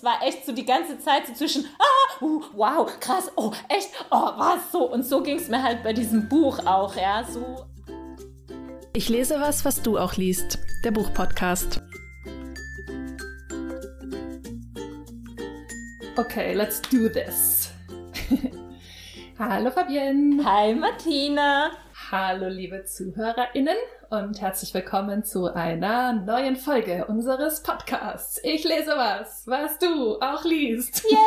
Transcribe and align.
es 0.00 0.04
war 0.04 0.22
echt 0.22 0.46
so 0.46 0.52
die 0.52 0.64
ganze 0.64 0.98
Zeit 0.98 1.26
so 1.26 1.34
zwischen, 1.34 1.66
ah, 1.78 2.24
uh, 2.24 2.42
wow, 2.54 2.90
krass, 3.00 3.30
oh, 3.36 3.52
echt, 3.68 3.90
oh, 4.10 4.30
was 4.36 4.72
so. 4.72 4.90
Und 4.90 5.04
so 5.04 5.22
ging 5.22 5.36
es 5.36 5.48
mir 5.48 5.62
halt 5.62 5.82
bei 5.82 5.92
diesem 5.92 6.26
Buch 6.26 6.58
auch, 6.64 6.96
ja, 6.96 7.22
so. 7.22 7.66
Ich 8.94 9.10
lese 9.10 9.38
was, 9.38 9.66
was 9.66 9.82
du 9.82 9.98
auch 9.98 10.16
liest. 10.16 10.58
Der 10.84 10.90
Buchpodcast. 10.90 11.82
Okay, 16.16 16.54
let's 16.54 16.80
do 16.80 17.10
this. 17.10 17.70
Hallo 19.38 19.70
Fabienne. 19.70 20.42
Hi 20.42 20.74
Martina. 20.74 21.72
Hallo 22.12 22.48
liebe 22.48 22.84
ZuhörerInnen 22.84 23.76
und 24.08 24.40
herzlich 24.40 24.74
willkommen 24.74 25.22
zu 25.22 25.54
einer 25.54 26.12
neuen 26.12 26.56
Folge 26.56 27.04
unseres 27.06 27.62
Podcasts. 27.62 28.40
Ich 28.42 28.64
lese 28.64 28.94
was, 28.96 29.46
was 29.46 29.78
du 29.78 30.18
auch 30.20 30.44
liest. 30.44 31.04
Yay! 31.08 31.18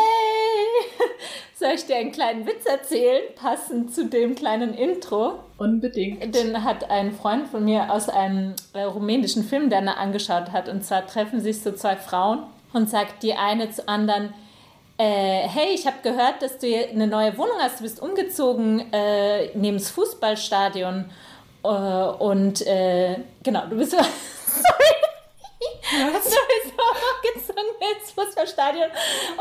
Soll 1.56 1.76
ich 1.76 1.86
dir 1.86 1.96
einen 1.96 2.12
kleinen 2.12 2.46
Witz 2.46 2.66
erzählen, 2.66 3.22
passend 3.38 3.96
zu 3.96 4.08
dem 4.08 4.36
kleinen 4.36 4.74
Intro? 4.74 5.40
Unbedingt. 5.58 6.36
Den 6.36 6.66
hat 6.66 6.90
ein 6.90 7.14
Freund 7.14 7.48
von 7.48 7.64
mir 7.64 7.90
aus 7.90 8.10
einem 8.10 8.54
äh, 8.74 8.82
rumänischen 8.82 9.46
Film, 9.46 9.70
den 9.70 9.88
er 9.88 10.00
angeschaut 10.00 10.52
hat. 10.52 10.68
Und 10.68 10.84
zwar 10.84 11.08
treffen 11.08 11.40
sich 11.40 11.62
so 11.62 11.72
zwei 11.72 11.96
Frauen 11.96 12.44
und 12.74 12.90
sagt 12.90 13.24
die 13.24 13.36
eine 13.36 13.72
zur 13.72 13.88
anderen, 13.88 14.34
äh, 14.98 15.48
hey, 15.48 15.74
ich 15.74 15.88
habe 15.88 15.98
gehört, 16.04 16.42
dass 16.42 16.60
du 16.60 16.68
eine 16.68 17.08
neue 17.08 17.38
Wohnung 17.38 17.58
hast, 17.60 17.80
du 17.80 17.84
bist 17.84 18.02
umgezogen 18.02 18.92
äh, 18.94 19.48
neben 19.56 19.78
das 19.78 19.90
Fußballstadion. 19.92 21.10
Äh, 21.64 21.68
und 21.68 22.62
äh, 22.68 23.18
genau, 23.42 23.66
du 23.68 23.78
bist 23.78 23.92
so, 23.92 23.98
sorry. 23.98 24.14
Was? 26.14 26.24
Bist 26.24 26.74
umgezogen 26.74 27.76
ins 27.96 28.12
Fußballstadion 28.12 28.90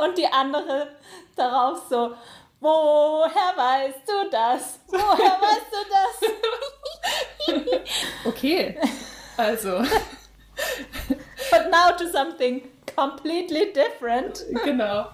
und 0.04 0.18
die 0.18 0.26
andere 0.26 0.88
darauf 1.36 1.82
so, 1.88 2.14
woher 2.60 3.56
weißt 3.56 4.00
du 4.06 4.30
das? 4.30 4.78
Woher 4.88 5.38
weißt 5.40 5.70
du 5.70 5.76
das? 7.48 7.80
okay, 8.26 8.78
also. 9.36 9.82
But 11.50 11.70
now 11.70 11.90
to 11.96 12.06
something 12.10 12.62
completely 12.94 13.72
different. 13.72 14.44
Genau. 14.64 15.08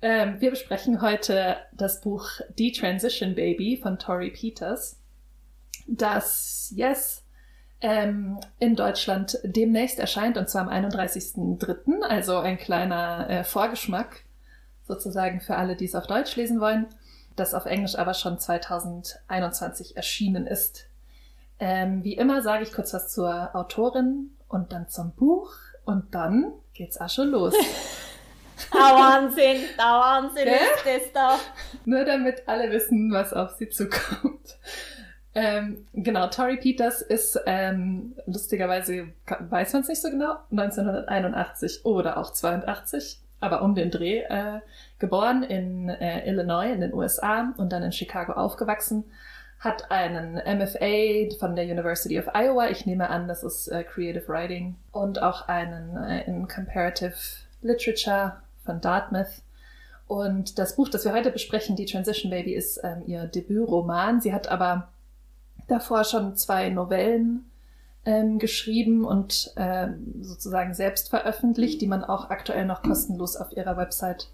Ähm, 0.00 0.40
wir 0.40 0.50
besprechen 0.50 1.02
heute 1.02 1.56
das 1.72 2.00
Buch 2.00 2.28
The 2.56 2.70
Transition 2.72 3.34
Baby 3.34 3.76
von 3.82 3.98
Tori 3.98 4.30
Peters, 4.30 4.96
das 5.88 6.72
Yes 6.74 7.24
ähm, 7.80 8.38
in 8.60 8.76
Deutschland 8.76 9.38
demnächst 9.42 9.98
erscheint, 9.98 10.36
und 10.36 10.48
zwar 10.48 10.68
am 10.68 10.86
31.03., 10.86 12.02
also 12.02 12.38
ein 12.38 12.58
kleiner 12.58 13.28
äh, 13.28 13.44
Vorgeschmack 13.44 14.24
sozusagen 14.86 15.40
für 15.40 15.56
alle, 15.56 15.74
die 15.74 15.84
es 15.84 15.94
auf 15.94 16.06
Deutsch 16.06 16.36
lesen 16.36 16.60
wollen, 16.60 16.86
das 17.34 17.54
auf 17.54 17.66
Englisch 17.66 17.96
aber 17.96 18.14
schon 18.14 18.38
2021 18.38 19.96
erschienen 19.96 20.46
ist. 20.46 20.86
Ähm, 21.58 22.04
wie 22.04 22.14
immer 22.14 22.42
sage 22.42 22.62
ich 22.62 22.72
kurz 22.72 22.94
was 22.94 23.12
zur 23.12 23.54
Autorin 23.54 24.30
und 24.48 24.72
dann 24.72 24.88
zum 24.88 25.10
Buch 25.12 25.52
und 25.84 26.14
dann 26.14 26.52
geht's 26.72 27.00
auch 27.00 27.10
schon 27.10 27.30
los. 27.30 27.54
Ah, 28.70 29.20
Wahnsinn, 29.20 29.62
der 29.76 29.84
Wahnsinn 29.84 30.48
ist 30.48 30.84
das 30.84 31.12
da. 31.12 31.38
Nur 31.84 32.04
damit 32.04 32.42
alle 32.46 32.70
wissen, 32.70 33.12
was 33.12 33.32
auf 33.32 33.52
sie 33.52 33.68
zukommt. 33.68 34.58
Ähm, 35.34 35.86
genau, 35.92 36.26
Tori 36.28 36.56
Peters 36.56 37.00
ist 37.00 37.38
ähm, 37.46 38.16
lustigerweise, 38.26 39.08
weiß 39.38 39.72
man 39.72 39.82
es 39.82 39.88
nicht 39.88 40.02
so 40.02 40.10
genau, 40.10 40.36
1981 40.50 41.84
oder 41.84 42.16
auch 42.16 42.32
82, 42.32 43.20
aber 43.38 43.62
um 43.62 43.76
den 43.76 43.92
Dreh, 43.92 44.22
äh, 44.22 44.60
geboren 44.98 45.44
in 45.44 45.90
äh, 45.90 46.28
Illinois 46.28 46.72
in 46.72 46.80
den 46.80 46.92
USA 46.92 47.54
und 47.56 47.72
dann 47.72 47.84
in 47.84 47.92
Chicago 47.92 48.32
aufgewachsen, 48.32 49.04
hat 49.60 49.90
einen 49.92 50.34
MFA 50.34 51.36
von 51.38 51.54
der 51.54 51.66
University 51.66 52.18
of 52.18 52.34
Iowa, 52.34 52.68
ich 52.68 52.86
nehme 52.86 53.08
an, 53.08 53.28
das 53.28 53.44
ist 53.44 53.68
äh, 53.68 53.84
Creative 53.84 54.26
Writing, 54.28 54.76
und 54.90 55.22
auch 55.22 55.46
einen 55.46 55.96
äh, 55.96 56.24
in 56.26 56.48
Comparative 56.48 57.14
Literature 57.62 58.36
von 58.68 58.82
Dartmouth. 58.82 59.42
Und 60.06 60.58
das 60.58 60.76
Buch, 60.76 60.88
das 60.88 61.04
wir 61.04 61.12
heute 61.12 61.30
besprechen, 61.30 61.74
Die 61.74 61.86
Transition 61.86 62.30
Baby, 62.30 62.54
ist 62.54 62.80
ähm, 62.84 63.02
ihr 63.06 63.24
Debütroman. 63.24 64.20
Sie 64.20 64.32
hat 64.32 64.48
aber 64.48 64.88
davor 65.68 66.04
schon 66.04 66.36
zwei 66.36 66.68
Novellen 66.68 67.50
ähm, 68.04 68.38
geschrieben 68.38 69.04
und 69.04 69.52
ähm, 69.56 70.14
sozusagen 70.20 70.74
selbst 70.74 71.08
veröffentlicht, 71.08 71.80
die 71.80 71.86
man 71.86 72.04
auch 72.04 72.30
aktuell 72.30 72.66
noch 72.66 72.82
kostenlos 72.82 73.36
auf 73.36 73.56
ihrer 73.56 73.76
Website 73.76 74.28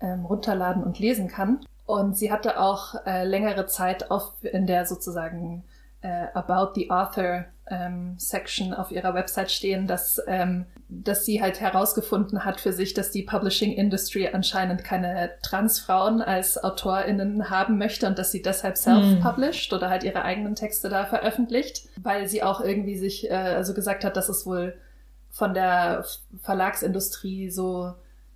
ähm, 0.00 0.26
runterladen 0.26 0.84
und 0.84 0.98
lesen 0.98 1.28
kann. 1.28 1.60
Und 1.86 2.16
sie 2.16 2.30
hatte 2.30 2.60
auch 2.60 3.06
äh, 3.06 3.24
längere 3.24 3.66
Zeit 3.66 4.10
auf, 4.10 4.32
in 4.42 4.66
der 4.66 4.86
sozusagen 4.86 5.64
äh, 6.02 6.26
About 6.34 6.72
the 6.74 6.90
Author 6.90 7.46
ähm, 7.70 8.14
Section 8.18 8.74
auf 8.74 8.90
ihrer 8.90 9.14
Website 9.14 9.50
stehen, 9.50 9.86
dass, 9.86 10.20
ähm, 10.26 10.66
dass 10.88 11.24
sie 11.24 11.40
halt 11.40 11.60
herausgefunden 11.60 12.44
hat 12.44 12.60
für 12.60 12.72
sich, 12.72 12.92
dass 12.92 13.10
die 13.10 13.22
Publishing 13.22 13.72
Industry 13.72 14.28
anscheinend 14.28 14.84
keine 14.84 15.30
Transfrauen 15.42 16.20
als 16.20 16.62
AutorInnen 16.62 17.50
haben 17.50 17.78
möchte 17.78 18.06
und 18.06 18.18
dass 18.18 18.32
sie 18.32 18.42
deshalb 18.42 18.76
self-published 18.76 19.72
mm. 19.72 19.74
oder 19.76 19.90
halt 19.90 20.04
ihre 20.04 20.22
eigenen 20.22 20.54
Texte 20.54 20.88
da 20.88 21.06
veröffentlicht, 21.06 21.88
weil 22.02 22.28
sie 22.28 22.42
auch 22.42 22.60
irgendwie 22.60 22.98
sich 22.98 23.30
äh, 23.30 23.34
also 23.34 23.74
gesagt 23.74 24.04
hat, 24.04 24.16
dass 24.16 24.28
es 24.28 24.44
wohl 24.44 24.74
von 25.30 25.54
der 25.54 26.04
Verlagsindustrie 26.42 27.48
so 27.48 27.94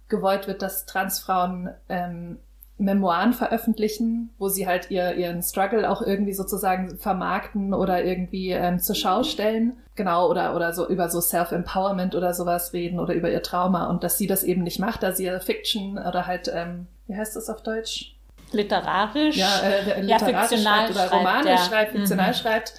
gewollt 0.08 0.46
wird, 0.46 0.62
dass 0.62 0.86
Transfrauen 0.86 1.70
ähm, 1.88 2.38
Memoiren 2.78 3.32
veröffentlichen, 3.32 4.30
wo 4.38 4.48
sie 4.48 4.66
halt 4.66 4.90
ihr, 4.90 5.14
ihren 5.14 5.42
Struggle 5.42 5.88
auch 5.90 6.02
irgendwie 6.02 6.34
sozusagen 6.34 6.98
vermarkten 6.98 7.72
oder 7.72 8.04
irgendwie 8.04 8.50
ähm, 8.50 8.78
zur 8.80 8.94
Schau 8.94 9.22
stellen. 9.22 9.72
Genau, 9.94 10.28
oder, 10.28 10.54
oder 10.54 10.74
so 10.74 10.86
über 10.86 11.08
so 11.08 11.22
Self-Empowerment 11.22 12.14
oder 12.14 12.34
sowas 12.34 12.74
reden 12.74 13.00
oder 13.00 13.14
über 13.14 13.30
ihr 13.30 13.42
Trauma 13.42 13.86
und 13.86 14.04
dass 14.04 14.18
sie 14.18 14.26
das 14.26 14.44
eben 14.44 14.62
nicht 14.62 14.78
macht, 14.78 15.02
da 15.02 15.12
sie 15.12 15.30
Fiction 15.40 15.96
oder 15.96 16.26
halt, 16.26 16.50
ähm, 16.54 16.86
wie 17.06 17.16
heißt 17.16 17.34
das 17.34 17.48
auf 17.48 17.62
Deutsch? 17.62 18.14
Literarisch. 18.52 19.36
Ja, 19.36 19.60
äh, 19.60 20.02
literarisch 20.02 20.62
ja, 20.62 20.70
schreibt 20.70 20.90
oder 20.90 21.10
Romane 21.10 21.50
ja. 21.50 21.58
schreibt, 21.58 21.92
fiktional 21.92 22.30
mhm. 22.30 22.34
schreibt. 22.34 22.74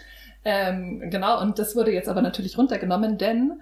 Ähm, 0.46 1.09
genau, 1.09 1.41
und 1.41 1.58
das 1.58 1.75
wurde 1.75 1.91
jetzt 1.91 2.08
aber 2.08 2.22
natürlich 2.22 2.58
runtergenommen, 2.58 3.18
denn 3.18 3.59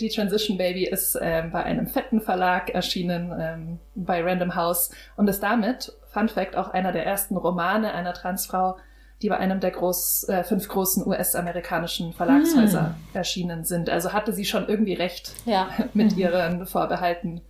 die 0.00 0.08
Transition 0.08 0.58
Baby 0.58 0.86
ist 0.86 1.18
ähm, 1.20 1.50
bei 1.50 1.62
einem 1.64 1.86
fetten 1.86 2.20
Verlag 2.20 2.70
erschienen, 2.70 3.32
ähm, 3.38 3.78
bei 3.94 4.22
Random 4.22 4.54
House 4.54 4.90
und 5.16 5.28
ist 5.28 5.42
damit, 5.42 5.92
Fun 6.08 6.28
Fact, 6.28 6.56
auch 6.56 6.68
einer 6.68 6.92
der 6.92 7.06
ersten 7.06 7.36
Romane 7.36 7.92
einer 7.92 8.14
Transfrau, 8.14 8.76
die 9.22 9.28
bei 9.28 9.36
einem 9.38 9.60
der 9.60 9.70
groß, 9.70 10.28
äh, 10.28 10.44
fünf 10.44 10.68
großen 10.68 11.06
US-amerikanischen 11.06 12.12
Verlagshäuser 12.12 12.86
hm. 12.86 12.94
erschienen 13.14 13.64
sind. 13.64 13.88
Also 13.88 14.12
hatte 14.12 14.32
sie 14.32 14.44
schon 14.44 14.68
irgendwie 14.68 14.94
recht 14.94 15.32
ja. 15.46 15.68
mit 15.94 16.12
mhm. 16.12 16.18
ihren 16.18 16.66
Vorbehalten 16.66 17.40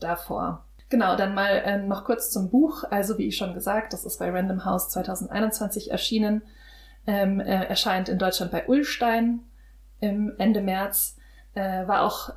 davor. 0.00 0.64
Genau, 0.90 1.16
dann 1.16 1.34
mal 1.34 1.62
äh, 1.64 1.78
noch 1.78 2.04
kurz 2.04 2.30
zum 2.30 2.50
Buch. 2.50 2.84
Also 2.90 3.18
wie 3.18 3.26
ich 3.26 3.36
schon 3.36 3.54
gesagt, 3.54 3.92
das 3.92 4.04
ist 4.04 4.18
bei 4.18 4.30
Random 4.30 4.64
House 4.64 4.88
2021 4.90 5.90
erschienen, 5.90 6.42
ähm, 7.06 7.40
äh, 7.40 7.64
erscheint 7.64 8.08
in 8.08 8.18
Deutschland 8.18 8.52
bei 8.52 8.66
Ullstein 8.68 9.40
im 10.00 10.32
Ende 10.38 10.60
März 10.60 11.17
äh, 11.54 11.86
war 11.86 12.02
auch, 12.02 12.30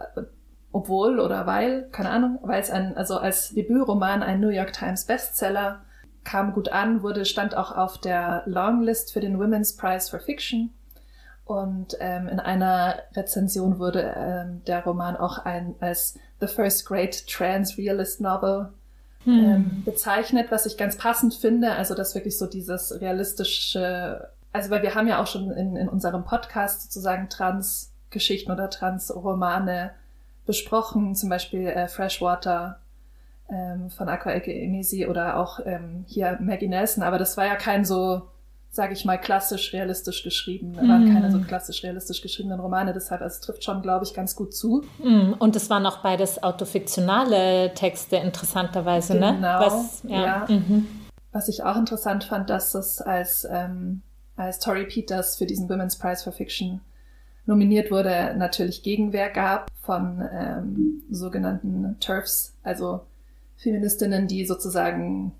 obwohl 0.71 1.19
oder 1.19 1.45
weil, 1.45 1.89
keine 1.91 2.09
Ahnung, 2.09 2.39
weil 2.43 2.61
es 2.61 2.69
ein, 2.69 2.95
also 2.97 3.17
als 3.17 3.49
Debütroman 3.49 4.23
ein 4.23 4.39
New 4.39 4.49
York 4.49 4.73
Times 4.73 5.05
Bestseller 5.05 5.81
kam 6.23 6.53
gut 6.53 6.69
an, 6.69 7.01
wurde, 7.01 7.25
stand 7.25 7.55
auch 7.55 7.75
auf 7.75 7.97
der 7.97 8.43
Longlist 8.45 9.11
für 9.11 9.19
den 9.19 9.39
Women's 9.39 9.75
Prize 9.75 10.09
for 10.09 10.19
Fiction. 10.19 10.71
Und 11.45 11.97
ähm, 11.99 12.27
in 12.29 12.39
einer 12.39 12.99
Rezension 13.13 13.79
wurde 13.79 14.13
ähm, 14.15 14.61
der 14.65 14.83
Roman 14.83 15.17
auch 15.17 15.39
ein, 15.39 15.75
als 15.79 16.17
The 16.39 16.47
First 16.47 16.85
Great 16.85 17.27
Trans 17.27 17.77
Realist 17.77 18.21
Novel 18.21 18.69
hm. 19.25 19.33
ähm, 19.33 19.83
bezeichnet, 19.83 20.47
was 20.49 20.65
ich 20.65 20.77
ganz 20.77 20.97
passend 20.97 21.33
finde. 21.33 21.73
Also, 21.73 21.95
dass 21.95 22.15
wirklich 22.15 22.37
so 22.37 22.45
dieses 22.45 23.01
realistische, 23.01 24.29
also 24.53 24.69
weil 24.69 24.83
wir 24.83 24.95
haben 24.95 25.07
ja 25.07 25.21
auch 25.21 25.27
schon 25.27 25.51
in, 25.51 25.75
in 25.75 25.89
unserem 25.89 26.23
Podcast 26.23 26.83
sozusagen 26.83 27.27
Trans 27.29 27.90
Geschichten 28.11 28.51
oder 28.51 28.69
Transromane 28.69 29.91
besprochen, 30.45 31.15
zum 31.15 31.29
Beispiel 31.29 31.67
äh, 31.67 31.87
Freshwater 31.87 32.79
ähm, 33.49 33.89
von 33.89 34.09
Aqua 34.09 34.31
Emisi 34.31 35.07
oder 35.07 35.37
auch 35.37 35.59
ähm, 35.65 36.05
hier 36.07 36.37
Maggie 36.41 36.67
Nelson, 36.67 37.03
aber 37.03 37.17
das 37.17 37.37
war 37.37 37.45
ja 37.45 37.55
kein 37.55 37.85
so, 37.85 38.23
sage 38.69 38.93
ich 38.93 39.05
mal, 39.05 39.17
klassisch 39.17 39.73
realistisch 39.73 40.23
geschrieben, 40.23 40.71
mm. 40.71 40.89
waren 40.89 41.13
keine 41.13 41.31
so 41.31 41.39
klassisch 41.39 41.83
realistisch 41.83 42.21
geschriebenen 42.21 42.59
Romane, 42.59 42.93
deshalb 42.93 43.21
also 43.21 43.35
es 43.35 43.41
trifft 43.41 43.63
schon, 43.63 43.81
glaube 43.81 44.05
ich, 44.05 44.13
ganz 44.13 44.35
gut 44.35 44.53
zu. 44.53 44.83
Mm. 44.99 45.33
Und 45.39 45.55
es 45.55 45.69
waren 45.69 45.85
auch 45.85 45.97
beides 45.97 46.41
autofiktionale 46.43 47.73
Texte 47.73 48.17
interessanterweise, 48.17 49.13
genau, 49.13 49.33
ne? 49.33 49.55
Was, 49.59 50.03
ja. 50.07 50.21
ja. 50.21 50.45
Mhm. 50.49 50.87
Was 51.31 51.47
ich 51.47 51.63
auch 51.63 51.77
interessant 51.77 52.25
fand, 52.25 52.49
dass 52.49 52.75
es 52.75 52.99
als 52.99 53.47
ähm, 53.49 54.01
als 54.35 54.59
Tori 54.59 54.85
Peters 54.85 55.37
für 55.37 55.45
diesen 55.45 55.69
Women's 55.69 55.97
Prize 55.97 56.23
for 56.23 56.33
Fiction 56.33 56.81
nominiert 57.45 57.91
wurde, 57.91 58.35
natürlich 58.37 58.83
Gegenwehr 58.83 59.29
gab 59.29 59.69
von 59.81 60.21
ähm, 60.31 61.03
sogenannten 61.09 61.97
TERFs, 61.99 62.55
also 62.63 63.01
Feministinnen, 63.57 64.27
die 64.27 64.45
sozusagen 64.45 65.33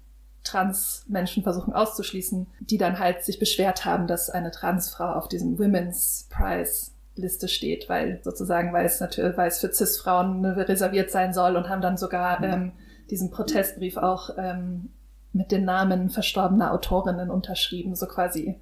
Trans-Menschen 0.44 1.44
versuchen 1.44 1.74
auszuschließen, 1.74 2.48
die 2.60 2.78
dann 2.78 3.00
halt 3.00 3.24
sich 3.24 3.40
beschwert 3.40 3.86
haben, 3.86 4.08
dass 4.08 4.30
eine 4.30 4.52
Transfrau 4.52 5.14
auf 5.14 5.28
diesem 5.28 5.60
Women's 5.60 6.28
Prize 6.30 6.92
Liste 7.16 7.48
steht, 7.48 7.90
weil 7.90 8.22
sozusagen, 8.24 8.74
weil 8.74 8.86
es 8.86 9.00
natürlich, 9.00 9.38
weil 9.38 9.50
es 9.50 9.60
für 9.60 9.72
Cis-Frauen 9.72 10.46
reserviert 10.46 11.12
sein 11.12 11.34
soll 11.34 11.56
und 11.56 11.70
haben 11.70 11.82
dann 11.82 11.98
sogar 11.98 12.40
mhm. 12.40 12.46
ähm, 12.46 12.72
diesen 13.10 13.32
Protestbrief 13.32 13.98
auch 13.98 14.32
ähm, 14.38 14.90
mit 15.34 15.52
den 15.52 15.66
Namen 15.66 16.10
verstorbener 16.10 16.74
Autorinnen 16.74 17.30
unterschrieben, 17.30 17.96
so 17.96 18.08
quasi 18.08 18.60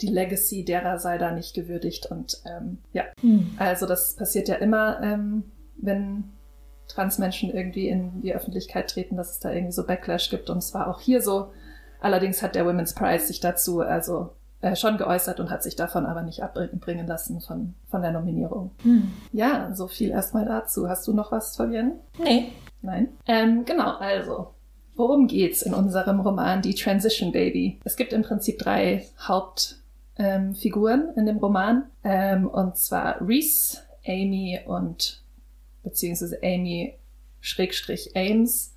die 0.00 0.08
Legacy 0.08 0.64
derer 0.64 0.98
sei 0.98 1.18
da 1.18 1.32
nicht 1.32 1.54
gewürdigt 1.54 2.06
und 2.06 2.42
ähm, 2.44 2.78
ja, 2.92 3.04
mhm. 3.22 3.52
also 3.58 3.86
das 3.86 4.16
passiert 4.16 4.48
ja 4.48 4.56
immer, 4.56 5.00
ähm, 5.02 5.44
wenn 5.76 6.24
Transmenschen 6.88 7.50
irgendwie 7.50 7.88
in 7.88 8.20
die 8.22 8.34
Öffentlichkeit 8.34 8.90
treten, 8.90 9.16
dass 9.16 9.32
es 9.32 9.40
da 9.40 9.50
irgendwie 9.50 9.72
so 9.72 9.86
Backlash 9.86 10.30
gibt. 10.30 10.50
Und 10.50 10.62
zwar 10.62 10.88
auch 10.88 11.00
hier 11.00 11.22
so. 11.22 11.52
Allerdings 12.00 12.42
hat 12.42 12.54
der 12.54 12.66
Women's 12.66 12.94
Prize 12.94 13.26
sich 13.26 13.40
dazu 13.40 13.80
also 13.80 14.30
äh, 14.60 14.76
schon 14.76 14.98
geäußert 14.98 15.40
und 15.40 15.50
hat 15.50 15.62
sich 15.62 15.76
davon 15.76 16.06
aber 16.06 16.22
nicht 16.22 16.42
abbringen 16.42 17.06
lassen 17.06 17.40
von, 17.40 17.74
von 17.88 18.02
der 18.02 18.12
Nominierung. 18.12 18.72
Hm. 18.82 19.12
Ja, 19.32 19.70
so 19.74 19.88
viel 19.88 20.10
erstmal 20.10 20.44
dazu. 20.44 20.88
Hast 20.88 21.06
du 21.06 21.12
noch 21.12 21.32
was, 21.32 21.56
Fabienne? 21.56 21.98
Nee. 22.18 22.52
Nein? 22.82 23.08
Ähm, 23.26 23.64
genau, 23.64 23.96
also. 23.96 24.54
Worum 24.94 25.26
geht's 25.26 25.62
in 25.62 25.72
unserem 25.72 26.20
Roman 26.20 26.60
Die 26.60 26.74
Transition 26.74 27.32
Baby? 27.32 27.80
Es 27.84 27.96
gibt 27.96 28.12
im 28.12 28.22
Prinzip 28.22 28.58
drei 28.58 29.06
Hauptfiguren 29.18 29.81
ähm, 30.22 30.54
in 31.16 31.26
dem 31.26 31.38
Roman. 31.38 31.84
Ähm, 32.04 32.48
und 32.48 32.76
zwar 32.76 33.20
Reese, 33.26 33.78
Amy 34.06 34.60
und 34.66 35.22
beziehungsweise 35.82 36.38
Amy 36.42 36.94
Schrägstrich 37.40 38.12
Ames 38.14 38.74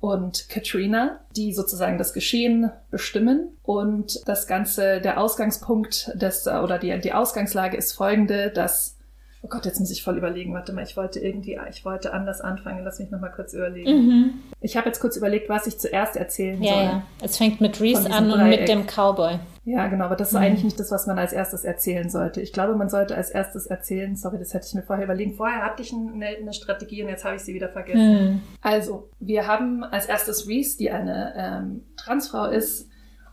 und 0.00 0.48
Katrina, 0.48 1.20
die 1.36 1.54
sozusagen 1.54 1.96
das 1.96 2.12
Geschehen 2.12 2.70
bestimmen. 2.90 3.56
Und 3.62 4.20
das 4.26 4.46
Ganze, 4.46 5.00
der 5.00 5.18
Ausgangspunkt 5.18 6.12
des, 6.14 6.46
oder 6.46 6.78
die, 6.78 6.98
die 7.00 7.12
Ausgangslage 7.12 7.76
ist 7.76 7.92
folgende, 7.92 8.50
dass 8.50 8.98
Oh 9.44 9.48
Gott, 9.48 9.64
jetzt 9.64 9.80
muss 9.80 9.90
ich 9.90 10.04
voll 10.04 10.16
überlegen. 10.16 10.54
Warte 10.54 10.72
mal, 10.72 10.84
ich 10.84 10.96
wollte 10.96 11.18
irgendwie, 11.18 11.58
ich 11.68 11.84
wollte 11.84 12.12
anders 12.12 12.40
anfangen. 12.40 12.84
Lass 12.84 13.00
mich 13.00 13.10
noch 13.10 13.20
mal 13.20 13.28
kurz 13.28 13.52
überlegen. 13.54 13.90
Mhm. 13.90 14.34
Ich 14.60 14.76
habe 14.76 14.86
jetzt 14.86 15.00
kurz 15.00 15.16
überlegt, 15.16 15.48
was 15.48 15.66
ich 15.66 15.78
zuerst 15.78 16.14
erzählen 16.14 16.62
ja, 16.62 16.72
soll. 16.72 16.82
Ja, 16.84 17.02
es 17.22 17.38
fängt 17.38 17.60
mit 17.60 17.80
Reese 17.80 18.08
an 18.08 18.30
und 18.30 18.48
mit 18.48 18.68
dem 18.68 18.86
Cowboy. 18.86 19.40
Ja, 19.64 19.86
genau, 19.86 20.06
aber 20.06 20.16
das 20.16 20.28
ist 20.28 20.34
mhm. 20.34 20.40
eigentlich 20.40 20.64
nicht 20.64 20.80
das, 20.80 20.90
was 20.90 21.06
man 21.06 21.18
als 21.18 21.32
erstes 21.32 21.64
erzählen 21.64 22.10
sollte. 22.10 22.40
Ich 22.40 22.52
glaube, 22.52 22.74
man 22.74 22.88
sollte 22.88 23.14
als 23.14 23.30
erstes 23.30 23.66
erzählen, 23.66 24.16
sorry, 24.16 24.38
das 24.38 24.52
hätte 24.54 24.66
ich 24.66 24.74
mir 24.74 24.82
vorher 24.82 25.04
überlegt. 25.04 25.36
Vorher 25.36 25.64
hatte 25.64 25.82
ich 25.82 25.92
eine, 25.92 26.26
eine 26.26 26.52
Strategie 26.52 27.02
und 27.02 27.08
jetzt 27.08 27.24
habe 27.24 27.36
ich 27.36 27.42
sie 27.42 27.54
wieder 27.54 27.68
vergessen. 27.68 28.24
Mhm. 28.24 28.42
Also, 28.60 29.08
wir 29.20 29.46
haben 29.46 29.84
als 29.84 30.06
erstes 30.06 30.48
Reese, 30.48 30.78
die 30.78 30.90
eine 30.90 31.34
ähm, 31.36 31.84
Transfrau 31.96 32.46
ist 32.46 32.88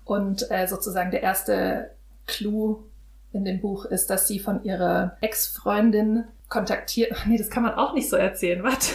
und 0.06 0.50
äh, 0.52 0.68
sozusagen 0.68 1.10
der 1.10 1.24
erste 1.24 1.92
Clou 2.28 2.84
in 3.32 3.44
dem 3.44 3.60
Buch 3.60 3.86
ist, 3.86 4.10
dass 4.12 4.28
sie 4.28 4.40
von 4.40 4.64
ihrer 4.64 5.18
Ex-Freundin 5.22 6.26
kontaktiert. 6.48 7.16
Nee, 7.28 7.38
das 7.38 7.50
kann 7.50 7.64
man 7.64 7.74
auch 7.74 7.94
nicht 7.94 8.10
so 8.10 8.18
erzählen. 8.18 8.64
Warte. 8.64 8.94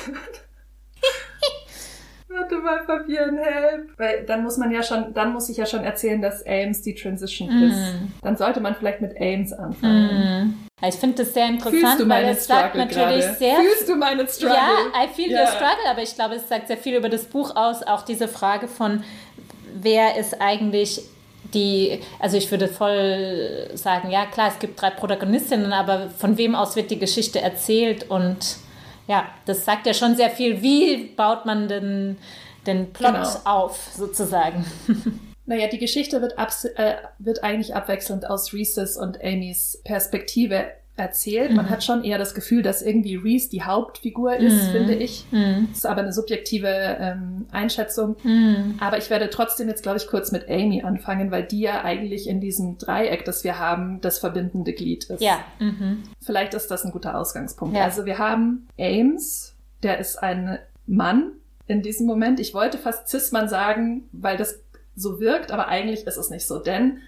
Warte 2.37 2.57
mal, 2.57 2.83
Fabian, 2.85 3.39
help. 3.39 3.91
Weil 3.97 4.25
dann 4.25 4.43
muss 4.43 4.57
man 4.57 4.71
ja 4.71 4.83
schon, 4.83 5.15
dann 5.15 5.33
muss 5.33 5.49
ich 5.49 5.57
ja 5.57 5.67
schon 5.67 5.85
erzählen, 5.85 6.21
dass 6.21 6.45
Ames 6.47 6.83
die 6.83 6.95
Transition 6.95 7.49
mm. 7.49 7.63
ist. 7.65 7.95
Dann 8.23 8.37
sollte 8.37 8.61
man 8.61 8.75
vielleicht 8.75 9.01
mit 9.01 9.17
Ames 9.21 9.53
anfangen. 9.53 10.49
Mm. 10.49 10.87
Ich 10.87 10.97
finde 10.97 11.23
das 11.23 11.33
sehr 11.33 11.47
interessant, 11.47 12.09
weil 12.09 12.25
es 12.25 12.47
sagt 12.47 12.75
natürlich 12.75 13.25
grade? 13.25 13.37
sehr. 13.39 13.57
Fühlst 13.57 13.89
du 13.89 13.97
meinen 13.97 14.27
Struggle? 14.27 14.57
Ja, 14.57 15.05
I 15.05 15.09
feel 15.15 15.31
ja. 15.31 15.47
the 15.47 15.53
struggle, 15.53 15.91
aber 15.91 16.03
ich 16.03 16.15
glaube, 16.15 16.35
es 16.35 16.49
sagt 16.49 16.67
sehr 16.67 16.77
viel 16.77 16.97
über 16.97 17.09
das 17.09 17.25
Buch 17.25 17.55
aus. 17.55 17.83
Auch 17.87 18.03
diese 18.03 18.27
Frage 18.29 18.67
von, 18.67 19.05
wer 19.75 20.17
ist 20.17 20.41
eigentlich 20.41 21.03
die, 21.55 22.01
also 22.19 22.37
ich 22.37 22.51
würde 22.51 22.69
voll 22.69 23.71
sagen, 23.75 24.11
ja 24.11 24.27
klar, 24.27 24.49
es 24.49 24.59
gibt 24.59 24.81
drei 24.81 24.91
Protagonistinnen, 24.91 25.73
aber 25.73 26.11
von 26.11 26.37
wem 26.37 26.55
aus 26.55 26.75
wird 26.75 26.91
die 26.91 26.99
Geschichte 26.99 27.41
erzählt 27.41 28.11
und 28.11 28.57
ja, 29.07 29.29
das 29.47 29.65
sagt 29.65 29.87
ja 29.87 29.95
schon 29.95 30.17
sehr 30.17 30.31
viel, 30.31 30.63
wie 30.63 31.09
baut 31.09 31.47
man 31.47 31.69
den, 31.69 32.19
den 32.67 32.93
Plot 32.93 33.15
genau. 33.15 33.29
auf, 33.45 33.91
sozusagen. 33.95 34.65
Naja, 35.47 35.69
die 35.69 35.79
Geschichte 35.79 36.23
wird, 36.23 36.37
äh, 36.77 36.95
wird 37.19 37.45
eigentlich 37.45 37.75
abwechselnd 37.75 38.29
aus 38.31 38.55
Reese's 38.55 38.97
und 38.97 39.23
Amys 39.23 39.79
Perspektive 39.85 40.73
erzählt. 40.97 41.51
Mhm. 41.51 41.57
Man 41.57 41.71
hat 41.71 41.83
schon 41.83 42.05
eher 42.05 42.19
das 42.19 42.35
Gefühl, 42.35 42.63
dass 42.63 42.81
irgendwie 42.81 43.17
Reese 43.17 43.51
die 43.51 43.63
Hauptfigur 43.63 44.37
ist, 44.37 44.69
mhm. 44.69 44.71
finde 44.71 44.95
ich. 44.95 45.27
Mhm. 45.33 45.67
Das 45.71 45.79
ist 45.79 45.87
aber 45.87 46.03
eine 46.03 46.13
subjektive 46.13 46.69
ähm, 46.69 47.47
Einschätzung. 47.51 48.17
Mhm. 48.23 48.77
Aber 48.81 48.99
ich 48.99 49.11
werde 49.11 49.29
trotzdem 49.29 49.69
jetzt, 49.69 49.83
glaube 49.83 49.99
ich, 49.99 50.07
kurz 50.07 50.31
mit 50.31 50.49
Amy 50.49 50.83
anfangen, 50.83 51.33
weil 51.33 51.43
die 51.43 51.61
ja 51.61 51.83
eigentlich 51.83 52.29
in 52.29 52.41
diesem 52.41 52.79
Dreieck, 52.79 53.25
das 53.25 53.43
wir 53.43 53.59
haben, 53.59 54.01
das 54.03 54.19
verbindende 54.19 54.73
Glied 54.73 55.05
ist. 55.05 55.21
Ja. 55.21 55.41
Mhm. 55.59 56.05
Vielleicht 56.21 56.55
ist 56.55 56.71
das 56.71 56.85
ein 56.85 56.93
guter 56.93 57.19
Ausgangspunkt. 57.19 57.77
Ja. 57.77 57.85
Also 57.85 58.07
wir 58.07 58.19
haben 58.19 58.69
Ames, 58.79 59.55
der 59.83 59.99
ist 59.99 60.23
ein 60.23 60.59
Mann 60.87 61.33
in 61.67 61.83
diesem 61.83 62.07
Moment. 62.07 62.39
Ich 62.39 62.55
wollte 62.55 62.79
fast 62.79 63.09
Cis-Mann 63.09 63.49
sagen, 63.49 64.09
weil 64.13 64.37
das 64.37 64.61
so 64.95 65.19
wirkt, 65.19 65.51
aber 65.51 65.67
eigentlich 65.67 66.07
ist 66.07 66.17
es 66.17 66.31
nicht 66.31 66.47
so, 66.47 66.61
denn 66.61 66.99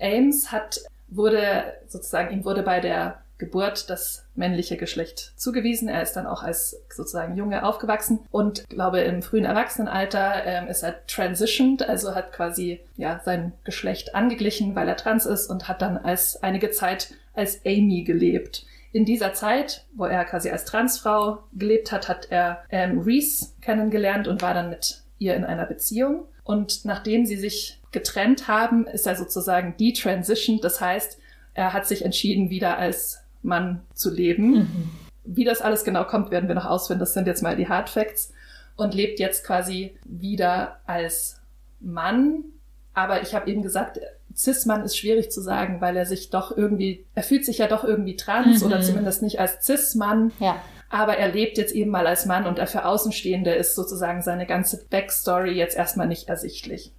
Ames 0.00 0.52
hat 0.52 0.80
wurde 1.08 1.74
sozusagen 1.86 2.32
ihm 2.32 2.44
wurde 2.44 2.62
bei 2.62 2.80
der 2.80 3.23
Geburt 3.44 3.90
das 3.90 4.24
männliche 4.34 4.78
Geschlecht 4.78 5.32
zugewiesen. 5.36 5.88
Er 5.88 6.02
ist 6.02 6.14
dann 6.14 6.26
auch 6.26 6.42
als 6.42 6.82
sozusagen 6.88 7.36
Junge 7.36 7.64
aufgewachsen 7.64 8.20
und 8.30 8.66
glaube 8.70 9.00
im 9.00 9.20
frühen 9.20 9.44
Erwachsenenalter 9.44 10.44
ähm, 10.46 10.68
ist 10.68 10.82
er 10.82 11.06
transitioned, 11.06 11.86
also 11.86 12.14
hat 12.14 12.32
quasi 12.32 12.80
ja 12.96 13.20
sein 13.24 13.52
Geschlecht 13.64 14.14
angeglichen, 14.14 14.74
weil 14.74 14.88
er 14.88 14.96
trans 14.96 15.26
ist 15.26 15.50
und 15.50 15.68
hat 15.68 15.82
dann 15.82 15.98
als 15.98 16.42
einige 16.42 16.70
Zeit 16.70 17.12
als 17.34 17.60
Amy 17.66 18.02
gelebt. 18.04 18.64
In 18.92 19.04
dieser 19.04 19.34
Zeit, 19.34 19.84
wo 19.94 20.06
er 20.06 20.24
quasi 20.24 20.50
als 20.50 20.64
Transfrau 20.64 21.42
gelebt 21.52 21.92
hat, 21.92 22.08
hat 22.08 22.28
er 22.30 22.64
ähm, 22.70 23.00
Reese 23.00 23.48
kennengelernt 23.60 24.26
und 24.26 24.40
war 24.40 24.54
dann 24.54 24.70
mit 24.70 25.02
ihr 25.18 25.34
in 25.34 25.44
einer 25.44 25.66
Beziehung. 25.66 26.26
Und 26.44 26.84
nachdem 26.84 27.26
sie 27.26 27.36
sich 27.36 27.80
getrennt 27.90 28.48
haben, 28.48 28.86
ist 28.86 29.06
er 29.06 29.16
sozusagen 29.16 29.76
detransitioned. 29.76 30.62
Das 30.62 30.80
heißt, 30.80 31.18
er 31.54 31.72
hat 31.72 31.86
sich 31.86 32.04
entschieden, 32.04 32.50
wieder 32.50 32.78
als 32.78 33.23
Mann 33.44 33.82
zu 33.94 34.12
leben. 34.12 34.50
Mhm. 34.52 34.90
Wie 35.24 35.44
das 35.44 35.60
alles 35.60 35.84
genau 35.84 36.04
kommt, 36.04 36.30
werden 36.30 36.48
wir 36.48 36.54
noch 36.54 36.66
ausfinden. 36.66 37.00
Das 37.00 37.14
sind 37.14 37.26
jetzt 37.26 37.42
mal 37.42 37.56
die 37.56 37.68
Hard 37.68 37.88
Facts. 37.88 38.32
Und 38.76 38.92
lebt 38.92 39.20
jetzt 39.20 39.46
quasi 39.46 39.96
wieder 40.04 40.80
als 40.86 41.40
Mann. 41.80 42.44
Aber 42.92 43.22
ich 43.22 43.34
habe 43.34 43.48
eben 43.48 43.62
gesagt, 43.62 44.00
Cis-Mann 44.36 44.82
ist 44.82 44.96
schwierig 44.96 45.30
zu 45.30 45.40
sagen, 45.40 45.80
weil 45.80 45.96
er 45.96 46.06
sich 46.06 46.30
doch 46.30 46.56
irgendwie, 46.56 47.04
er 47.14 47.22
fühlt 47.22 47.44
sich 47.44 47.58
ja 47.58 47.68
doch 47.68 47.84
irgendwie 47.84 48.16
trans 48.16 48.60
mhm. 48.60 48.66
oder 48.66 48.80
zumindest 48.80 49.22
nicht 49.22 49.38
als 49.38 49.64
Cis-Mann. 49.64 50.32
Ja. 50.40 50.60
Aber 50.90 51.16
er 51.16 51.28
lebt 51.28 51.56
jetzt 51.56 51.74
eben 51.74 51.90
mal 51.90 52.06
als 52.06 52.26
Mann 52.26 52.46
und 52.46 52.58
für 52.68 52.84
Außenstehende 52.84 53.54
ist 53.54 53.74
sozusagen 53.74 54.22
seine 54.22 54.46
ganze 54.46 54.84
Backstory 54.90 55.52
jetzt 55.52 55.76
erstmal 55.76 56.06
nicht 56.06 56.28
ersichtlich. 56.28 56.92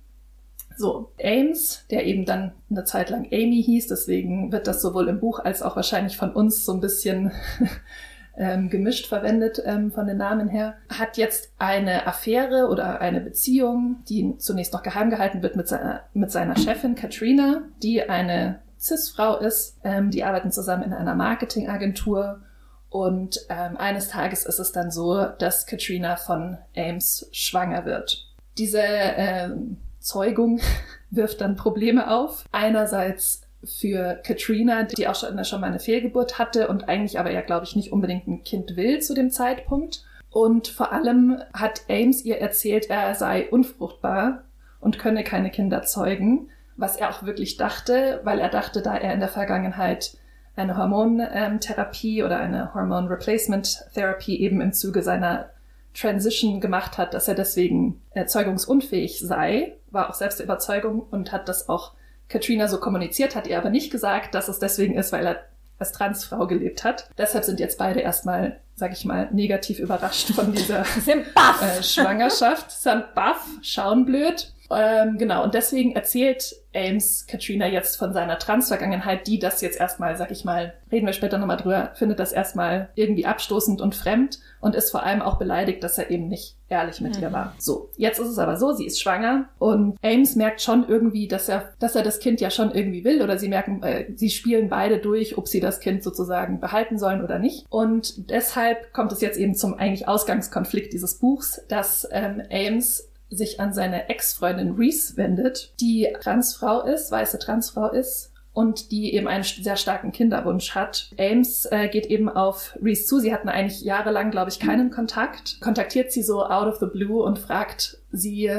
So, 0.77 1.11
Ames, 1.23 1.85
der 1.89 2.05
eben 2.05 2.25
dann 2.25 2.51
eine 2.69 2.83
Zeit 2.83 3.09
lang 3.09 3.27
Amy 3.31 3.63
hieß, 3.63 3.87
deswegen 3.87 4.51
wird 4.51 4.67
das 4.67 4.81
sowohl 4.81 5.07
im 5.07 5.19
Buch 5.19 5.39
als 5.39 5.61
auch 5.61 5.75
wahrscheinlich 5.75 6.17
von 6.17 6.31
uns 6.31 6.65
so 6.65 6.73
ein 6.73 6.81
bisschen 6.81 7.31
ähm, 8.37 8.69
gemischt 8.69 9.07
verwendet 9.07 9.61
ähm, 9.65 9.91
von 9.91 10.07
den 10.07 10.17
Namen 10.17 10.49
her, 10.49 10.75
hat 10.89 11.17
jetzt 11.17 11.51
eine 11.57 12.07
Affäre 12.07 12.67
oder 12.67 12.99
eine 12.99 13.21
Beziehung, 13.21 14.03
die 14.09 14.35
zunächst 14.37 14.73
noch 14.73 14.83
geheim 14.83 15.09
gehalten 15.09 15.41
wird 15.41 15.55
mit 15.55 15.67
seiner, 15.67 16.01
mit 16.13 16.31
seiner 16.31 16.57
Chefin 16.57 16.95
Katrina, 16.95 17.63
die 17.81 18.09
eine 18.09 18.59
Cis-Frau 18.79 19.37
ist. 19.37 19.77
Ähm, 19.83 20.11
die 20.11 20.23
arbeiten 20.23 20.51
zusammen 20.51 20.83
in 20.83 20.93
einer 20.93 21.15
Marketingagentur 21.15 22.41
und 22.89 23.45
ähm, 23.49 23.75
eines 23.77 24.07
Tages 24.07 24.45
ist 24.45 24.59
es 24.59 24.71
dann 24.71 24.91
so, 24.91 25.25
dass 25.25 25.65
Katrina 25.65 26.15
von 26.15 26.57
Ames 26.75 27.27
schwanger 27.31 27.85
wird. 27.85 28.25
Diese 28.57 28.79
ähm, 28.81 29.77
Zeugung 30.05 30.61
wirft 31.09 31.41
dann 31.41 31.55
Probleme 31.55 32.11
auf. 32.11 32.45
Einerseits 32.51 33.41
für 33.63 34.21
Katrina, 34.23 34.83
die 34.83 35.07
auch 35.07 35.15
schon, 35.15 35.43
schon 35.43 35.61
mal 35.61 35.67
eine 35.67 35.79
Fehlgeburt 35.79 36.37
hatte 36.37 36.67
und 36.67 36.87
eigentlich 36.87 37.19
aber 37.19 37.31
ja, 37.31 37.41
glaube 37.41 37.65
ich, 37.65 37.75
nicht 37.75 37.91
unbedingt 37.91 38.27
ein 38.27 38.43
Kind 38.43 38.77
will 38.77 39.01
zu 39.01 39.15
dem 39.15 39.31
Zeitpunkt. 39.31 40.05
Und 40.29 40.67
vor 40.67 40.91
allem 40.91 41.41
hat 41.53 41.81
Ames 41.89 42.23
ihr 42.23 42.37
erzählt, 42.37 42.89
er 42.89 43.15
sei 43.15 43.49
unfruchtbar 43.49 44.43
und 44.79 44.99
könne 44.99 45.23
keine 45.23 45.49
Kinder 45.49 45.81
zeugen, 45.83 46.49
was 46.77 46.97
er 46.97 47.09
auch 47.09 47.23
wirklich 47.23 47.57
dachte, 47.57 48.19
weil 48.23 48.39
er 48.39 48.49
dachte, 48.49 48.81
da 48.81 48.95
er 48.95 49.13
in 49.13 49.21
der 49.21 49.29
Vergangenheit 49.29 50.17
eine 50.55 50.77
Hormontherapie 50.77 52.23
oder 52.23 52.37
eine 52.37 52.73
Hormone 52.73 53.09
Replacement 53.09 53.85
Therapy 53.93 54.35
eben 54.35 54.61
im 54.61 54.73
Zuge 54.73 55.01
seiner 55.01 55.49
Transition 55.95 56.59
gemacht 56.59 56.97
hat, 56.97 57.13
dass 57.13 57.27
er 57.27 57.35
deswegen 57.35 58.01
erzeugungsunfähig 58.11 59.19
sei, 59.19 59.73
war 59.91 60.09
auch 60.09 60.13
selbst 60.13 60.39
der 60.39 60.45
Überzeugung 60.45 60.99
und 61.09 61.31
hat 61.31 61.47
das 61.47 61.69
auch 61.69 61.93
Katrina 62.27 62.67
so 62.67 62.79
kommuniziert, 62.79 63.35
hat 63.35 63.47
ihr 63.47 63.57
aber 63.57 63.69
nicht 63.69 63.91
gesagt, 63.91 64.35
dass 64.35 64.47
es 64.47 64.59
deswegen 64.59 64.95
ist, 64.95 65.11
weil 65.11 65.25
er 65.25 65.45
als 65.77 65.91
Transfrau 65.91 66.47
gelebt 66.47 66.83
hat. 66.83 67.09
Deshalb 67.17 67.43
sind 67.43 67.59
jetzt 67.59 67.77
beide 67.77 67.99
erstmal, 67.99 68.59
sag 68.75 68.93
ich 68.93 69.05
mal, 69.05 69.29
negativ 69.31 69.79
überrascht 69.79 70.31
von 70.33 70.53
dieser 70.53 70.81
äh, 71.05 71.83
Schwangerschaft. 71.83 72.71
Sind 72.71 73.13
baff, 73.13 73.45
schauen 73.61 74.05
blöd. 74.05 74.53
Ähm, 74.71 75.17
genau, 75.17 75.43
und 75.43 75.53
deswegen 75.53 75.95
erzählt 75.95 76.55
Ames 76.75 77.25
Katrina 77.27 77.67
jetzt 77.67 77.95
von 77.95 78.13
seiner 78.13 78.37
Transvergangenheit, 78.37 79.27
die 79.27 79.39
das 79.39 79.61
jetzt 79.61 79.79
erstmal, 79.79 80.17
sag 80.17 80.31
ich 80.31 80.43
mal, 80.43 80.73
reden 80.91 81.05
wir 81.05 81.13
später 81.13 81.37
nochmal 81.37 81.57
drüber, 81.57 81.91
findet 81.95 82.19
das 82.19 82.33
erstmal 82.33 82.89
irgendwie 82.95 83.25
abstoßend 83.25 83.81
und 83.81 83.95
fremd 83.95 84.39
und 84.59 84.75
ist 84.75 84.91
vor 84.91 85.03
allem 85.03 85.21
auch 85.21 85.37
beleidigt, 85.37 85.83
dass 85.83 85.97
er 85.97 86.11
eben 86.11 86.27
nicht 86.27 86.57
ehrlich 86.67 86.99
mit 86.99 87.17
mhm. 87.17 87.23
ihr 87.23 87.31
war. 87.31 87.55
So, 87.59 87.89
jetzt 87.95 88.19
ist 88.19 88.27
es 88.27 88.39
aber 88.39 88.57
so, 88.57 88.73
sie 88.73 88.85
ist 88.85 88.99
schwanger 89.01 89.47
und 89.59 89.97
Ames 90.03 90.35
merkt 90.35 90.61
schon 90.61 90.87
irgendwie, 90.87 91.27
dass 91.27 91.47
er, 91.47 91.73
dass 91.79 91.95
er 91.95 92.03
das 92.03 92.19
Kind 92.19 92.41
ja 92.41 92.49
schon 92.49 92.71
irgendwie 92.71 93.03
will 93.03 93.21
oder 93.21 93.37
sie 93.37 93.47
merken, 93.47 93.81
äh, 93.83 94.07
sie 94.15 94.29
spielen 94.29 94.67
beide 94.69 94.97
durch, 94.97 95.37
ob 95.37 95.47
sie 95.47 95.59
das 95.59 95.79
Kind 95.79 96.03
sozusagen 96.03 96.59
behalten 96.59 96.97
sollen 96.97 97.23
oder 97.23 97.39
nicht. 97.39 97.65
Und 97.69 98.29
deshalb 98.31 98.91
kommt 98.93 99.11
es 99.11 99.21
jetzt 99.21 99.37
eben 99.37 99.55
zum 99.55 99.75
eigentlich 99.75 100.07
Ausgangskonflikt 100.07 100.91
dieses 100.91 101.19
Buchs, 101.19 101.61
dass 101.67 102.07
ähm, 102.11 102.41
Ames 102.51 103.09
sich 103.29 103.59
an 103.59 103.73
seine 103.73 104.09
Ex-Freundin 104.09 104.75
Reese 104.75 105.17
wendet, 105.17 105.73
die 105.79 106.07
Transfrau 106.21 106.81
ist, 106.83 107.11
weiße 107.11 107.39
Transfrau 107.39 107.89
ist 107.89 108.31
und 108.53 108.91
die 108.91 109.13
eben 109.13 109.27
einen 109.27 109.43
sehr 109.43 109.75
starken 109.75 110.11
Kinderwunsch 110.11 110.75
hat. 110.75 111.11
Ames 111.19 111.65
äh, 111.71 111.89
geht 111.89 112.05
eben 112.05 112.29
auf 112.29 112.77
Reese 112.81 113.05
zu. 113.05 113.19
Sie 113.19 113.33
hatten 113.33 113.49
eigentlich 113.49 113.81
jahrelang, 113.81 114.31
glaube 114.31 114.49
ich, 114.49 114.59
keinen 114.59 114.91
Kontakt. 114.91 115.59
Kontaktiert 115.59 116.11
sie 116.11 116.23
so 116.23 116.45
out 116.45 116.67
of 116.67 116.79
the 116.79 116.85
blue 116.85 117.21
und 117.21 117.37
fragt 117.37 117.97
sie, 118.11 118.49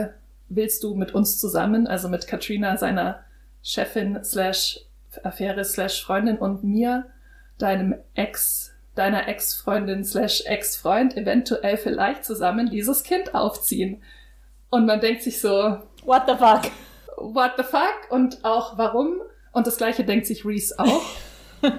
willst 0.49 0.83
du 0.85 0.95
mit 0.95 1.15
uns 1.15 1.41
zusammen, 1.41 1.87
also 1.87 2.09
mit 2.09 2.27
Katrina, 2.27 2.77
seiner 2.77 3.21
Chefin 3.63 4.23
slash 4.23 4.81
Affäre 5.23 5.65
slash 5.65 6.05
Freundin 6.05 6.37
und 6.37 6.63
mir, 6.63 7.07
deinem 7.59 7.95
Ex, 8.15 8.75
deiner 8.95 9.29
Ex-Freundin 9.29 10.05
slash 10.05 10.45
Ex-Freund 10.45 11.17
eventuell 11.17 11.79
vielleicht 11.79 12.25
zusammen 12.25 12.69
dieses 12.69 13.03
Kind 13.03 13.35
aufziehen. 13.35 14.03
Und 14.71 14.87
man 14.87 15.01
denkt 15.01 15.23
sich 15.23 15.41
so, 15.41 15.79
what 16.05 16.23
the 16.27 16.35
fuck? 16.35 16.71
What 17.17 17.53
the 17.57 17.63
fuck? 17.63 18.11
Und 18.11 18.45
auch 18.45 18.77
warum? 18.77 19.21
Und 19.53 19.67
das 19.67 19.77
gleiche 19.77 20.05
denkt 20.05 20.27
sich 20.27 20.45
Reese 20.45 20.79
auch. 20.79 21.03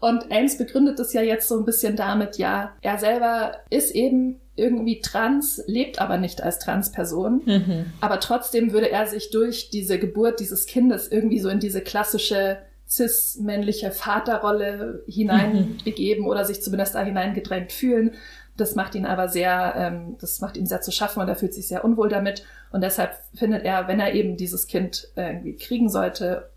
und 0.00 0.30
Ames 0.30 0.58
begründet 0.58 0.98
es 1.00 1.12
ja 1.12 1.22
jetzt 1.22 1.48
so 1.48 1.58
ein 1.58 1.64
bisschen 1.64 1.96
damit, 1.96 2.36
ja, 2.36 2.72
er 2.82 2.98
selber 2.98 3.56
ist 3.70 3.94
eben 3.94 4.40
irgendwie 4.56 5.00
trans, 5.00 5.62
lebt 5.66 6.00
aber 6.00 6.18
nicht 6.18 6.42
als 6.42 6.58
Transperson. 6.58 7.42
Mhm. 7.44 7.92
Aber 8.00 8.20
trotzdem 8.20 8.72
würde 8.72 8.90
er 8.90 9.06
sich 9.06 9.30
durch 9.30 9.70
diese 9.70 9.98
Geburt 9.98 10.40
dieses 10.40 10.66
Kindes 10.66 11.08
irgendwie 11.08 11.40
so 11.40 11.48
in 11.48 11.60
diese 11.60 11.80
klassische 11.80 12.58
cis-männliche 12.88 13.90
Vaterrolle 13.90 15.02
hineinbegeben 15.06 16.24
mhm. 16.24 16.30
oder 16.30 16.44
sich 16.44 16.62
zumindest 16.62 16.94
da 16.94 17.02
hineingedrängt 17.02 17.72
fühlen. 17.72 18.12
Das 18.56 18.74
macht 18.74 18.94
ihn 18.94 19.06
aber 19.06 19.28
sehr, 19.28 19.74
ähm, 19.76 20.16
das 20.20 20.40
macht 20.40 20.56
ihn 20.56 20.66
sehr 20.66 20.80
zu 20.80 20.92
schaffen 20.92 21.20
und 21.20 21.28
er 21.28 21.36
fühlt 21.36 21.54
sich 21.54 21.66
sehr 21.66 21.84
unwohl 21.84 22.08
damit. 22.08 22.44
Und 22.70 22.82
deshalb 22.82 23.16
findet 23.34 23.64
er, 23.64 23.88
wenn 23.88 24.00
er 24.00 24.14
eben 24.14 24.36
dieses 24.36 24.66
Kind 24.66 25.08
äh, 25.16 25.32
irgendwie 25.32 25.56
kriegen 25.56 25.88
sollte 25.88 26.50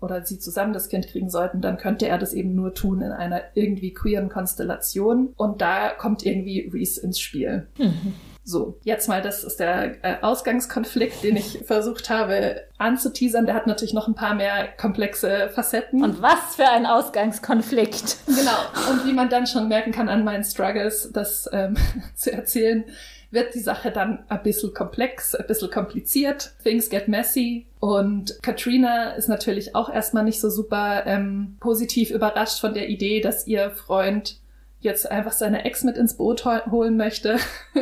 oder 0.00 0.24
sie 0.24 0.38
zusammen 0.38 0.72
das 0.72 0.88
Kind 0.88 1.06
kriegen 1.08 1.30
sollten, 1.30 1.60
dann 1.60 1.78
könnte 1.78 2.08
er 2.08 2.18
das 2.18 2.32
eben 2.32 2.54
nur 2.54 2.74
tun 2.74 3.00
in 3.00 3.12
einer 3.12 3.42
irgendwie 3.54 3.94
queeren 3.94 4.28
Konstellation. 4.28 5.32
Und 5.36 5.60
da 5.60 5.90
kommt 5.90 6.24
irgendwie 6.26 6.70
Reese 6.72 7.00
ins 7.00 7.20
Spiel. 7.20 7.66
Mhm. 7.78 8.14
So, 8.44 8.78
jetzt 8.82 9.08
mal, 9.08 9.22
das 9.22 9.44
ist 9.44 9.60
der 9.60 10.04
äh, 10.04 10.20
Ausgangskonflikt, 10.20 11.22
den 11.22 11.36
ich 11.36 11.60
versucht 11.64 12.10
habe 12.10 12.62
anzuteasern. 12.76 13.46
Der 13.46 13.54
hat 13.54 13.68
natürlich 13.68 13.94
noch 13.94 14.08
ein 14.08 14.16
paar 14.16 14.34
mehr 14.34 14.68
komplexe 14.76 15.48
Facetten. 15.54 16.02
Und 16.02 16.20
was 16.22 16.56
für 16.56 16.68
ein 16.68 16.84
Ausgangskonflikt. 16.84 18.16
Genau. 18.26 18.90
Und 18.90 19.06
wie 19.06 19.12
man 19.12 19.28
dann 19.28 19.46
schon 19.46 19.68
merken 19.68 19.92
kann 19.92 20.08
an 20.08 20.24
meinen 20.24 20.42
Struggles, 20.42 21.10
das 21.12 21.48
ähm, 21.52 21.76
zu 22.16 22.32
erzählen, 22.32 22.84
wird 23.30 23.54
die 23.54 23.60
Sache 23.60 23.92
dann 23.92 24.24
ein 24.28 24.42
bisschen 24.42 24.74
komplex, 24.74 25.36
ein 25.36 25.46
bisschen 25.46 25.70
kompliziert. 25.70 26.52
Things 26.64 26.90
get 26.90 27.06
messy. 27.06 27.66
Und 27.78 28.38
Katrina 28.42 29.12
ist 29.12 29.28
natürlich 29.28 29.76
auch 29.76 29.88
erstmal 29.88 30.24
nicht 30.24 30.40
so 30.40 30.50
super 30.50 31.04
ähm, 31.06 31.56
positiv 31.60 32.10
überrascht 32.10 32.60
von 32.60 32.74
der 32.74 32.88
Idee, 32.88 33.20
dass 33.20 33.46
ihr 33.46 33.70
Freund 33.70 34.38
jetzt 34.80 35.10
einfach 35.10 35.32
seine 35.32 35.64
Ex 35.64 35.84
mit 35.84 35.96
ins 35.96 36.16
Boot 36.16 36.44
holen 36.44 36.96
möchte. 36.96 37.38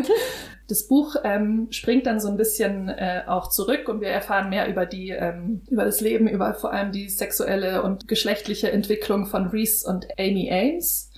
Das 0.71 0.85
Buch 0.85 1.17
ähm, 1.25 1.67
springt 1.71 2.07
dann 2.07 2.21
so 2.21 2.29
ein 2.29 2.37
bisschen 2.37 2.89
äh, 2.89 3.23
auch 3.27 3.49
zurück 3.49 3.89
und 3.89 4.00
wir 4.00 4.09
erfahren 4.09 4.50
mehr 4.50 4.69
über 4.69 4.87
die, 4.87 5.11
ähm, 5.11 5.62
über 5.69 5.85
das 5.85 6.00
Leben, 6.00 6.29
über 6.29 6.55
vor 6.55 6.73
allem 6.73 6.93
die 6.93 7.09
sexuelle 7.09 7.83
und 7.83 8.07
geschlechtliche 8.07 8.71
Entwicklung 8.71 9.27
von 9.27 9.49
Reese 9.49 9.89
und 9.89 10.07
Amy 10.17 10.49
Ames. 10.49 11.11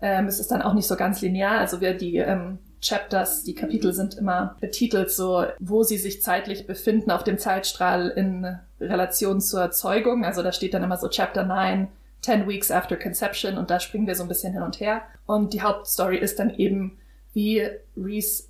Ähm, 0.00 0.26
es 0.26 0.38
ist 0.38 0.52
dann 0.52 0.62
auch 0.62 0.74
nicht 0.74 0.86
so 0.86 0.94
ganz 0.94 1.22
linear, 1.22 1.58
also 1.58 1.80
wir 1.80 1.94
die 1.94 2.18
ähm, 2.18 2.60
Chapters, 2.80 3.42
die 3.42 3.56
Kapitel 3.56 3.92
sind 3.92 4.14
immer 4.14 4.54
betitelt 4.60 5.10
so, 5.10 5.44
wo 5.58 5.82
sie 5.82 5.98
sich 5.98 6.22
zeitlich 6.22 6.68
befinden 6.68 7.10
auf 7.10 7.24
dem 7.24 7.36
Zeitstrahl 7.36 8.10
in 8.10 8.58
Relation 8.80 9.40
zur 9.40 9.72
Zeugung. 9.72 10.24
Also 10.24 10.44
da 10.44 10.52
steht 10.52 10.72
dann 10.72 10.84
immer 10.84 10.98
so 10.98 11.08
Chapter 11.08 11.42
9, 11.42 11.88
10 12.22 12.46
Weeks 12.48 12.70
After 12.70 12.96
Conception 12.96 13.58
und 13.58 13.70
da 13.70 13.80
springen 13.80 14.06
wir 14.06 14.14
so 14.14 14.22
ein 14.22 14.28
bisschen 14.28 14.52
hin 14.52 14.62
und 14.62 14.78
her. 14.78 15.02
Und 15.26 15.52
die 15.52 15.62
Hauptstory 15.62 16.16
ist 16.16 16.38
dann 16.38 16.54
eben, 16.54 16.96
wie 17.34 17.68
Reese, 17.96 18.44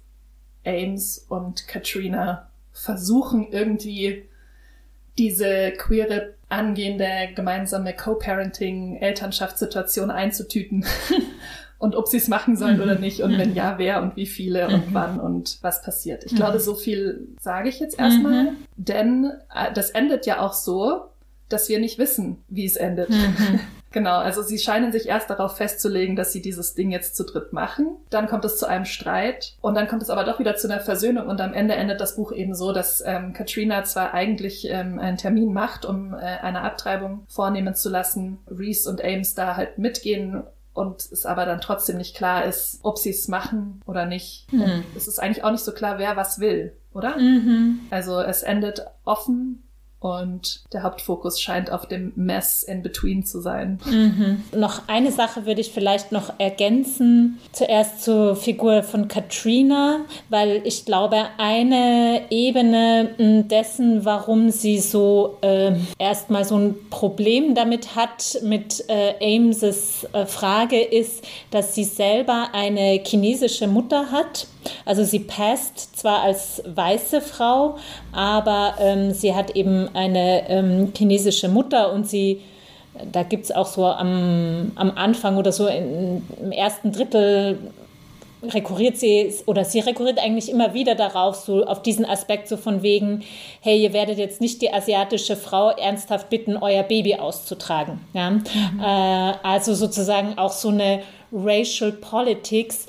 Ames 0.65 1.27
und 1.29 1.69
Katrina 1.69 2.49
versuchen 2.73 3.53
irgendwie 3.53 4.25
diese 5.19 5.73
queere 5.73 6.37
angehende 6.49 7.29
gemeinsame 7.35 7.95
Co-Parenting-Elternschaftssituation 7.95 10.11
einzutüten 10.11 10.87
und 11.79 11.95
ob 11.95 12.09
sie 12.09 12.17
es 12.17 12.29
machen 12.29 12.57
sollen 12.57 12.81
oder 12.81 12.99
nicht 12.99 13.21
und 13.21 13.37
wenn 13.39 13.55
ja, 13.55 13.77
wer 13.79 14.03
und 14.03 14.17
wie 14.17 14.27
viele 14.27 14.67
und 14.69 14.93
wann 14.93 15.21
und 15.21 15.59
was 15.63 15.83
passiert. 15.83 16.25
Ich 16.25 16.35
glaube, 16.35 16.59
so 16.61 16.75
viel 16.75 17.29
sage 17.41 17.69
ich 17.69 17.79
jetzt 17.81 17.99
erstmal, 17.99 18.45
mhm. 18.45 18.57
denn 18.77 19.33
äh, 19.55 19.71
das 19.73 19.91
endet 19.91 20.25
ja 20.27 20.41
auch 20.41 20.55
so, 20.55 21.10
dass 21.51 21.69
wir 21.69 21.79
nicht 21.79 21.99
wissen, 21.99 22.43
wie 22.49 22.65
es 22.65 22.77
endet. 22.77 23.11
Mhm. 23.11 23.61
genau, 23.91 24.19
also 24.19 24.43
sie 24.43 24.59
scheinen 24.59 24.93
sich 24.93 25.09
erst 25.09 25.29
darauf 25.29 25.57
festzulegen, 25.57 26.17
dass 26.17 26.33
sie 26.33 26.41
dieses 26.41 26.75
Ding 26.75 26.91
jetzt 26.91 27.17
zu 27.17 27.25
dritt 27.25 27.53
machen. 27.53 27.97
Dann 28.09 28.27
kommt 28.27 28.45
es 28.45 28.57
zu 28.57 28.67
einem 28.67 28.87
Streit 28.87 29.55
und 29.61 29.75
dann 29.75 29.89
kommt 29.89 30.03
es 30.03 30.11
aber 30.11 30.25
doch 30.25 30.39
wieder 30.39 30.57
zu 30.57 30.69
einer 30.69 30.81
Versöhnung 30.81 31.27
und 31.29 31.41
am 31.41 31.53
Ende 31.53 31.75
endet 31.75 32.01
das 32.01 32.17
Buch 32.17 32.33
eben 32.33 32.55
so, 32.55 32.73
dass 32.73 33.03
ähm, 33.05 33.33
Katrina 33.33 33.85
zwar 33.85 34.15
eigentlich 34.15 34.67
ähm, 34.69 34.99
einen 34.99 35.17
Termin 35.17 35.53
macht, 35.53 35.85
um 35.85 36.15
äh, 36.15 36.19
eine 36.19 36.63
Abtreibung 36.63 37.25
vornehmen 37.29 37.75
zu 37.75 37.91
lassen, 37.91 38.39
Reese 38.49 38.89
und 38.89 39.05
Ames 39.05 39.35
da 39.35 39.57
halt 39.57 39.79
mitgehen 39.79 40.43
und 40.73 41.01
es 41.01 41.27
aber 41.27 41.47
dann 41.47 41.61
trotzdem 41.61 41.97
nicht 41.97 42.17
klar 42.17 42.45
ist, 42.45 42.81
ob 42.83 42.99
sie 42.99 43.11
es 43.11 43.29
machen 43.29 43.83
oder 43.87 44.07
nicht. 44.07 44.53
Mhm. 44.53 44.85
Es 44.97 45.09
ist 45.09 45.19
eigentlich 45.19 45.45
auch 45.45 45.51
nicht 45.51 45.65
so 45.65 45.73
klar, 45.73 45.99
wer 45.99 46.17
was 46.17 46.39
will, 46.39 46.73
oder? 46.93 47.17
Mhm. 47.19 47.81
Also 47.91 48.21
es 48.21 48.43
endet 48.43 48.87
offen 49.05 49.63
und 50.01 50.63
der 50.73 50.83
Hauptfokus 50.83 51.41
scheint 51.41 51.71
auf 51.71 51.87
dem 51.87 52.13
Mess 52.17 52.63
in 52.63 52.83
Between 52.83 53.25
zu 53.25 53.41
sein. 53.41 53.79
Mhm. 53.85 54.43
Noch 54.59 54.89
eine 54.89 55.13
Sache 55.13 55.45
würde 55.45 55.61
ich 55.61 55.73
vielleicht 55.73 56.11
noch 56.11 56.33
ergänzen. 56.39 57.39
Zuerst 57.53 58.03
zur 58.03 58.35
Figur 58.35 58.83
von 58.83 59.09
Katrina, 59.09 60.01
weil 60.31 60.63
ich 60.65 60.87
glaube, 60.87 61.27
eine 61.37 62.23
Ebene 62.31 63.45
dessen, 63.45 64.07
warum 64.07 64.51
sie 64.51 64.79
so 64.79 65.37
äh, 65.43 65.73
erstmal 65.99 66.47
so 66.47 66.57
ein 66.57 66.77
Problem 66.89 67.55
damit 67.55 67.95
hat, 67.95 68.39
mit 68.43 68.83
äh, 68.89 69.37
Ames' 69.37 70.07
äh, 70.15 70.25
Frage 70.25 70.81
ist, 70.81 71.23
dass 71.51 71.75
sie 71.75 71.85
selber 71.85 72.49
eine 72.55 73.03
chinesische 73.05 73.67
Mutter 73.67 74.11
hat 74.11 74.47
also 74.85 75.05
sie 75.05 75.21
passt 75.21 75.99
zwar 75.99 76.23
als 76.23 76.63
weiße 76.67 77.21
Frau, 77.21 77.79
aber 78.13 78.75
ähm, 78.81 79.13
sie 79.13 79.35
hat 79.35 79.57
eben 79.57 79.89
eine 79.95 80.49
ähm, 80.49 80.93
chinesische 80.97 81.49
Mutter 81.49 81.93
und 81.93 82.09
sie, 82.09 82.41
da 83.13 83.23
gibt 83.23 83.45
es 83.45 83.53
auch 83.53 83.67
so 83.67 83.87
am, 83.87 84.73
am 84.75 84.93
Anfang 84.95 85.37
oder 85.37 85.53
so 85.53 85.67
in, 85.67 86.23
im 86.43 86.53
ersten 86.53 86.93
Drittel 86.93 87.59
rekurriert 88.43 88.97
sie 88.97 89.33
oder 89.47 89.65
sie 89.65 89.81
rekurriert 89.81 90.19
eigentlich 90.19 90.51
immer 90.51 90.73
wieder 90.73 90.95
darauf, 90.95 91.37
so 91.37 91.65
auf 91.65 91.83
diesen 91.83 92.05
Aspekt 92.07 92.49
so 92.49 92.57
von 92.57 92.83
wegen, 92.83 93.23
hey, 93.61 93.83
ihr 93.83 93.93
werdet 93.93 94.19
jetzt 94.19 94.41
nicht 94.41 94.63
die 94.63 94.73
asiatische 94.73 95.37
Frau 95.37 95.71
ernsthaft 95.71 96.31
bitten, 96.31 96.57
euer 96.57 96.83
Baby 96.83 97.17
auszutragen. 97.17 98.01
Ja? 98.15 98.31
Mhm. 98.31 98.45
Äh, 98.81 99.35
also 99.43 99.75
sozusagen 99.75 100.39
auch 100.39 100.53
so 100.53 100.69
eine 100.69 101.03
Racial 101.33 101.93
Politics, 101.93 102.87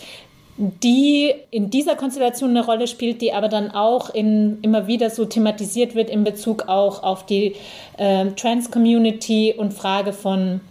die 0.57 1.33
in 1.49 1.69
dieser 1.69 1.95
Konstellation 1.95 2.51
eine 2.51 2.65
Rolle 2.65 2.87
spielt, 2.87 3.21
die 3.21 3.33
aber 3.33 3.47
dann 3.47 3.71
auch 3.71 4.09
in, 4.09 4.59
immer 4.61 4.87
wieder 4.87 5.09
so 5.09 5.25
thematisiert 5.25 5.95
wird 5.95 6.09
in 6.09 6.23
Bezug 6.23 6.67
auch 6.67 7.03
auf 7.03 7.25
die 7.25 7.55
äh, 7.97 8.25
Trans-Community 8.31 9.55
und 9.57 9.73
Frage 9.73 10.13
von 10.13 10.61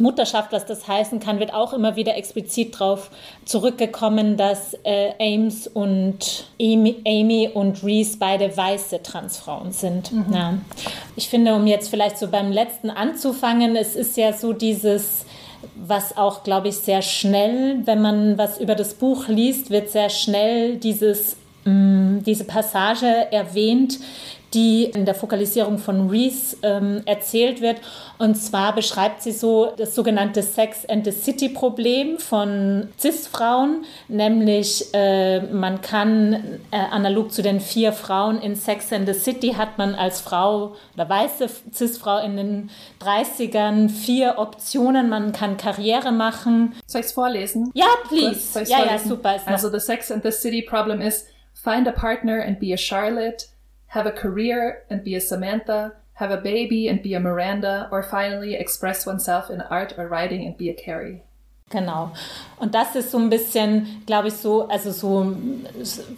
Mutterschaft, 0.00 0.52
was 0.52 0.64
das 0.66 0.86
heißen 0.86 1.20
kann, 1.20 1.40
wird 1.40 1.52
auch 1.52 1.72
immer 1.72 1.96
wieder 1.96 2.16
explizit 2.16 2.74
darauf 2.74 3.10
zurückgekommen, 3.44 4.36
dass 4.36 4.74
äh, 4.84 5.12
Ames 5.18 5.66
und 5.66 6.46
Amy, 6.60 6.96
Amy, 7.06 7.50
und 7.52 7.82
Reese 7.82 8.16
beide 8.18 8.56
weiße 8.56 9.02
Transfrauen 9.02 9.72
sind. 9.72 10.12
Mhm. 10.12 10.26
Ja. 10.32 10.54
Ich 11.16 11.28
finde, 11.28 11.54
um 11.54 11.66
jetzt 11.66 11.88
vielleicht 11.88 12.18
so 12.18 12.28
beim 12.28 12.52
letzten 12.52 12.90
anzufangen, 12.90 13.76
es 13.76 13.96
ist 13.96 14.16
ja 14.16 14.32
so 14.32 14.52
dieses 14.52 15.24
was 15.76 16.16
auch, 16.16 16.42
glaube 16.42 16.68
ich, 16.68 16.76
sehr 16.76 17.02
schnell, 17.02 17.82
wenn 17.84 18.02
man 18.02 18.38
was 18.38 18.58
über 18.58 18.74
das 18.74 18.94
Buch 18.94 19.28
liest, 19.28 19.70
wird 19.70 19.90
sehr 19.90 20.10
schnell 20.10 20.76
dieses, 20.76 21.36
mh, 21.64 21.72
mm, 21.72 22.22
diese 22.24 22.44
Passage 22.44 23.06
erwähnt, 23.30 23.98
die 24.54 24.84
in 24.84 25.04
der 25.04 25.14
Fokalisierung 25.14 25.78
von 25.78 26.08
Reese 26.08 26.56
ähm, 26.62 27.02
erzählt 27.04 27.60
wird. 27.60 27.80
Und 28.18 28.34
zwar 28.36 28.74
beschreibt 28.74 29.22
sie 29.22 29.32
so 29.32 29.72
das 29.76 29.94
sogenannte 29.94 30.42
Sex 30.42 30.86
and 30.86 31.04
the 31.04 31.12
City 31.12 31.48
Problem 31.48 32.18
von 32.18 32.88
CIS-Frauen, 32.98 33.84
nämlich 34.08 34.86
äh, 34.94 35.40
man 35.40 35.80
kann 35.80 36.60
äh, 36.70 36.76
analog 36.90 37.32
zu 37.32 37.42
den 37.42 37.60
vier 37.60 37.92
Frauen 37.92 38.40
in 38.40 38.56
Sex 38.56 38.92
and 38.92 39.06
the 39.06 39.14
City 39.14 39.54
hat 39.56 39.78
man 39.78 39.94
als 39.94 40.20
Frau 40.20 40.76
oder 40.94 41.08
weiße 41.08 41.48
CIS-Frau 41.72 42.18
in 42.24 42.36
den 42.36 42.70
30ern 43.00 43.88
vier 43.88 44.38
Optionen. 44.38 45.08
Man 45.08 45.32
kann 45.32 45.56
Karriere 45.56 46.12
machen. 46.12 46.74
Soll 46.86 47.00
ich 47.00 47.08
es 47.08 47.12
vorlesen? 47.12 47.70
Ja, 47.74 47.86
please. 48.08 48.62
Ja, 48.66 48.84
ja, 48.84 48.98
super. 48.98 49.36
Also 49.46 49.70
the 49.70 49.80
Sex 49.80 50.10
and 50.10 50.22
the 50.22 50.32
City 50.32 50.62
Problem 50.62 51.00
is 51.00 51.26
find 51.54 51.86
a 51.86 51.92
partner 51.92 52.42
and 52.42 52.58
be 52.58 52.72
a 52.72 52.76
Charlotte. 52.76 53.48
Have 53.88 54.06
a 54.06 54.12
career 54.12 54.82
and 54.90 55.02
be 55.04 55.14
a 55.14 55.20
Samantha, 55.20 55.94
have 56.14 56.30
a 56.30 56.36
baby 56.36 56.88
and 56.88 57.02
be 57.02 57.14
a 57.14 57.20
Miranda, 57.20 57.88
or 57.90 58.02
finally 58.02 58.54
express 58.54 59.06
oneself 59.06 59.50
in 59.50 59.60
art 59.60 59.94
or 59.98 60.08
writing 60.08 60.46
and 60.46 60.56
be 60.56 60.68
a 60.68 60.74
Carrie. 60.74 61.22
Genau. 61.70 62.12
Und 62.58 62.74
das 62.74 62.96
ist 62.96 63.10
so 63.10 63.18
ein 63.18 63.28
bisschen, 63.28 64.02
glaube 64.06 64.28
ich, 64.28 64.34
so, 64.34 64.68
also 64.68 64.90
so 64.90 65.36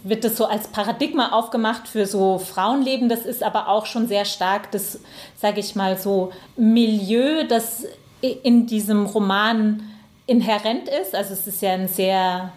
wird 0.03 0.23
das 0.23 0.37
so 0.37 0.45
als 0.45 0.69
Paradigma 0.69 1.33
aufgemacht 1.33 1.87
für 1.87 2.05
so 2.05 2.39
Frauenleben. 2.39 3.09
Das 3.09 3.25
ist 3.25 3.43
aber 3.43 3.67
auch 3.67 3.85
schon 3.85 4.07
sehr 4.07 4.23
stark 4.23 4.71
das, 4.71 4.99
sage 5.35 5.59
ich 5.59 5.75
mal, 5.75 5.97
so 5.97 6.31
Milieu, 6.55 7.45
das 7.47 7.85
in 8.21 8.65
diesem 8.65 9.05
Roman 9.05 9.83
inhärent 10.25 10.87
ist. 10.87 11.15
Also 11.15 11.33
es 11.33 11.45
ist 11.47 11.61
ja 11.61 11.73
ein 11.73 11.89
sehr, 11.89 12.53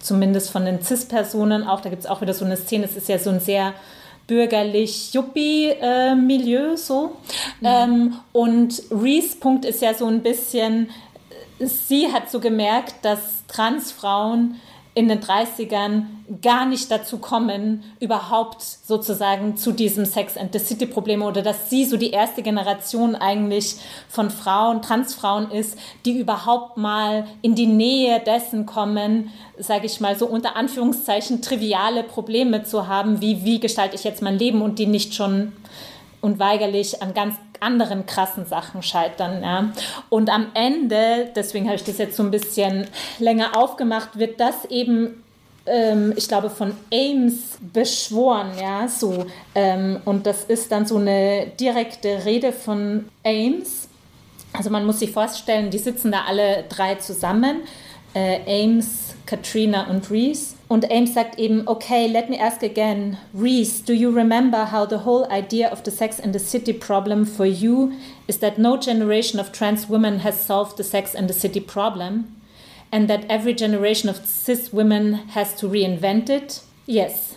zumindest 0.00 0.50
von 0.50 0.64
den 0.64 0.82
CIS-Personen 0.82 1.66
auch, 1.66 1.82
da 1.82 1.90
gibt 1.90 2.04
es 2.04 2.08
auch 2.08 2.22
wieder 2.22 2.34
so 2.34 2.46
eine 2.46 2.56
Szene, 2.56 2.86
es 2.86 2.96
ist 2.96 3.08
ja 3.08 3.18
so 3.18 3.30
ein 3.30 3.40
sehr 3.40 3.74
bürgerlich-Yuppie-Milieu 4.26 6.76
so. 6.76 7.16
Mhm. 7.60 7.66
Ähm, 7.66 8.14
und 8.32 8.82
Reese 8.90 9.36
Punkt 9.36 9.64
ist 9.64 9.80
ja 9.82 9.94
so 9.94 10.06
ein 10.06 10.22
bisschen, 10.22 10.90
sie 11.58 12.12
hat 12.12 12.30
so 12.30 12.38
gemerkt, 12.40 13.04
dass 13.04 13.46
Transfrauen 13.48 14.60
in 14.94 15.08
den 15.08 15.20
30ern 15.20 16.04
gar 16.40 16.66
nicht 16.66 16.90
dazu 16.90 17.18
kommen, 17.18 17.82
überhaupt 18.00 18.62
sozusagen 18.62 19.56
zu 19.56 19.72
diesem 19.72 20.04
Sex 20.04 20.36
and 20.36 20.52
the 20.52 20.60
City 20.60 20.86
Problem 20.86 21.22
oder 21.22 21.42
dass 21.42 21.68
sie 21.68 21.84
so 21.84 21.96
die 21.96 22.10
erste 22.10 22.42
Generation 22.42 23.16
eigentlich 23.16 23.76
von 24.08 24.30
Frauen, 24.30 24.82
Transfrauen 24.82 25.50
ist, 25.50 25.76
die 26.04 26.18
überhaupt 26.18 26.76
mal 26.76 27.26
in 27.42 27.56
die 27.56 27.66
Nähe 27.66 28.20
dessen 28.20 28.66
kommen, 28.66 29.30
sage 29.58 29.86
ich 29.86 30.00
mal 30.00 30.16
so 30.16 30.26
unter 30.26 30.54
Anführungszeichen 30.54 31.42
triviale 31.42 32.04
Probleme 32.04 32.62
zu 32.62 32.86
haben, 32.86 33.20
wie 33.20 33.44
wie 33.44 33.58
gestalte 33.58 33.96
ich 33.96 34.04
jetzt 34.04 34.22
mein 34.22 34.38
Leben 34.38 34.62
und 34.62 34.78
die 34.78 34.86
nicht 34.86 35.14
schon 35.14 35.52
unweigerlich 36.20 37.02
an 37.02 37.12
ganz 37.14 37.34
anderen 37.64 38.06
krassen 38.06 38.46
Sachen 38.46 38.82
scheitern. 38.82 39.42
Ja. 39.42 39.72
Und 40.08 40.30
am 40.30 40.46
Ende, 40.54 41.30
deswegen 41.34 41.66
habe 41.66 41.76
ich 41.76 41.84
das 41.84 41.98
jetzt 41.98 42.16
so 42.16 42.22
ein 42.22 42.30
bisschen 42.30 42.86
länger 43.18 43.56
aufgemacht, 43.56 44.18
wird 44.18 44.38
das 44.38 44.64
eben 44.66 45.24
ähm, 45.66 46.12
ich 46.16 46.28
glaube, 46.28 46.50
von 46.50 46.72
Ames 46.92 47.58
beschworen, 47.72 48.50
ja, 48.60 48.86
so. 48.88 49.26
Ähm, 49.54 50.00
und 50.04 50.26
das 50.26 50.44
ist 50.44 50.70
dann 50.70 50.86
so 50.86 50.98
eine 50.98 51.46
direkte 51.58 52.24
Rede 52.24 52.52
von 52.52 53.06
Ames. 53.24 53.88
Also 54.52 54.70
man 54.70 54.84
muss 54.84 55.00
sich 55.00 55.10
vorstellen, 55.10 55.70
die 55.70 55.78
sitzen 55.78 56.12
da 56.12 56.24
alle 56.28 56.64
drei 56.68 56.96
zusammen, 56.96 57.62
äh, 58.14 58.64
Ames, 58.64 59.14
Katrina 59.26 59.88
und 59.88 60.10
Reese. 60.10 60.53
Und 60.66 60.90
Ames 60.90 61.12
sagt 61.12 61.38
eben, 61.38 61.68
okay, 61.68 62.06
let 62.06 62.30
me 62.30 62.38
ask 62.38 62.62
again, 62.62 63.18
Reese, 63.34 63.82
do 63.82 63.92
you 63.92 64.10
remember 64.10 64.66
how 64.72 64.86
the 64.86 65.04
whole 65.04 65.30
idea 65.30 65.68
of 65.68 65.82
the 65.82 65.90
Sex 65.90 66.18
and 66.18 66.34
the 66.34 66.38
City 66.38 66.72
problem 66.72 67.26
for 67.26 67.44
you 67.44 67.92
is 68.26 68.38
that 68.38 68.58
no 68.58 68.78
generation 68.78 69.38
of 69.38 69.52
trans 69.52 69.88
women 69.88 70.20
has 70.20 70.40
solved 70.40 70.78
the 70.78 70.84
Sex 70.84 71.14
and 71.14 71.28
the 71.28 71.34
City 71.34 71.60
problem, 71.60 72.34
and 72.90 73.08
that 73.08 73.26
every 73.28 73.52
generation 73.52 74.08
of 74.08 74.24
cis 74.24 74.72
women 74.72 75.14
has 75.34 75.54
to 75.56 75.68
reinvent 75.68 76.30
it? 76.30 76.62
Yes. 76.86 77.36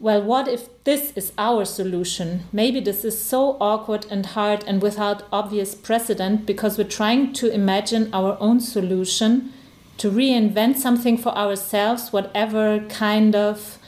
Well, 0.00 0.22
what 0.22 0.48
if 0.48 0.68
this 0.82 1.12
is 1.14 1.32
our 1.38 1.64
solution? 1.64 2.42
Maybe 2.52 2.80
this 2.80 3.04
is 3.04 3.18
so 3.18 3.56
awkward 3.60 4.04
and 4.10 4.26
hard 4.26 4.64
and 4.66 4.82
without 4.82 5.22
obvious 5.32 5.74
precedent 5.74 6.44
because 6.44 6.76
we're 6.76 6.84
trying 6.84 7.32
to 7.34 7.50
imagine 7.50 8.12
our 8.12 8.36
own 8.40 8.60
solution 8.60 9.53
to 9.98 10.10
reinvent 10.10 10.76
something 10.76 11.16
for 11.16 11.36
ourselves, 11.36 12.12
whatever 12.12 12.80
kind 12.88 13.34
of. 13.34 13.78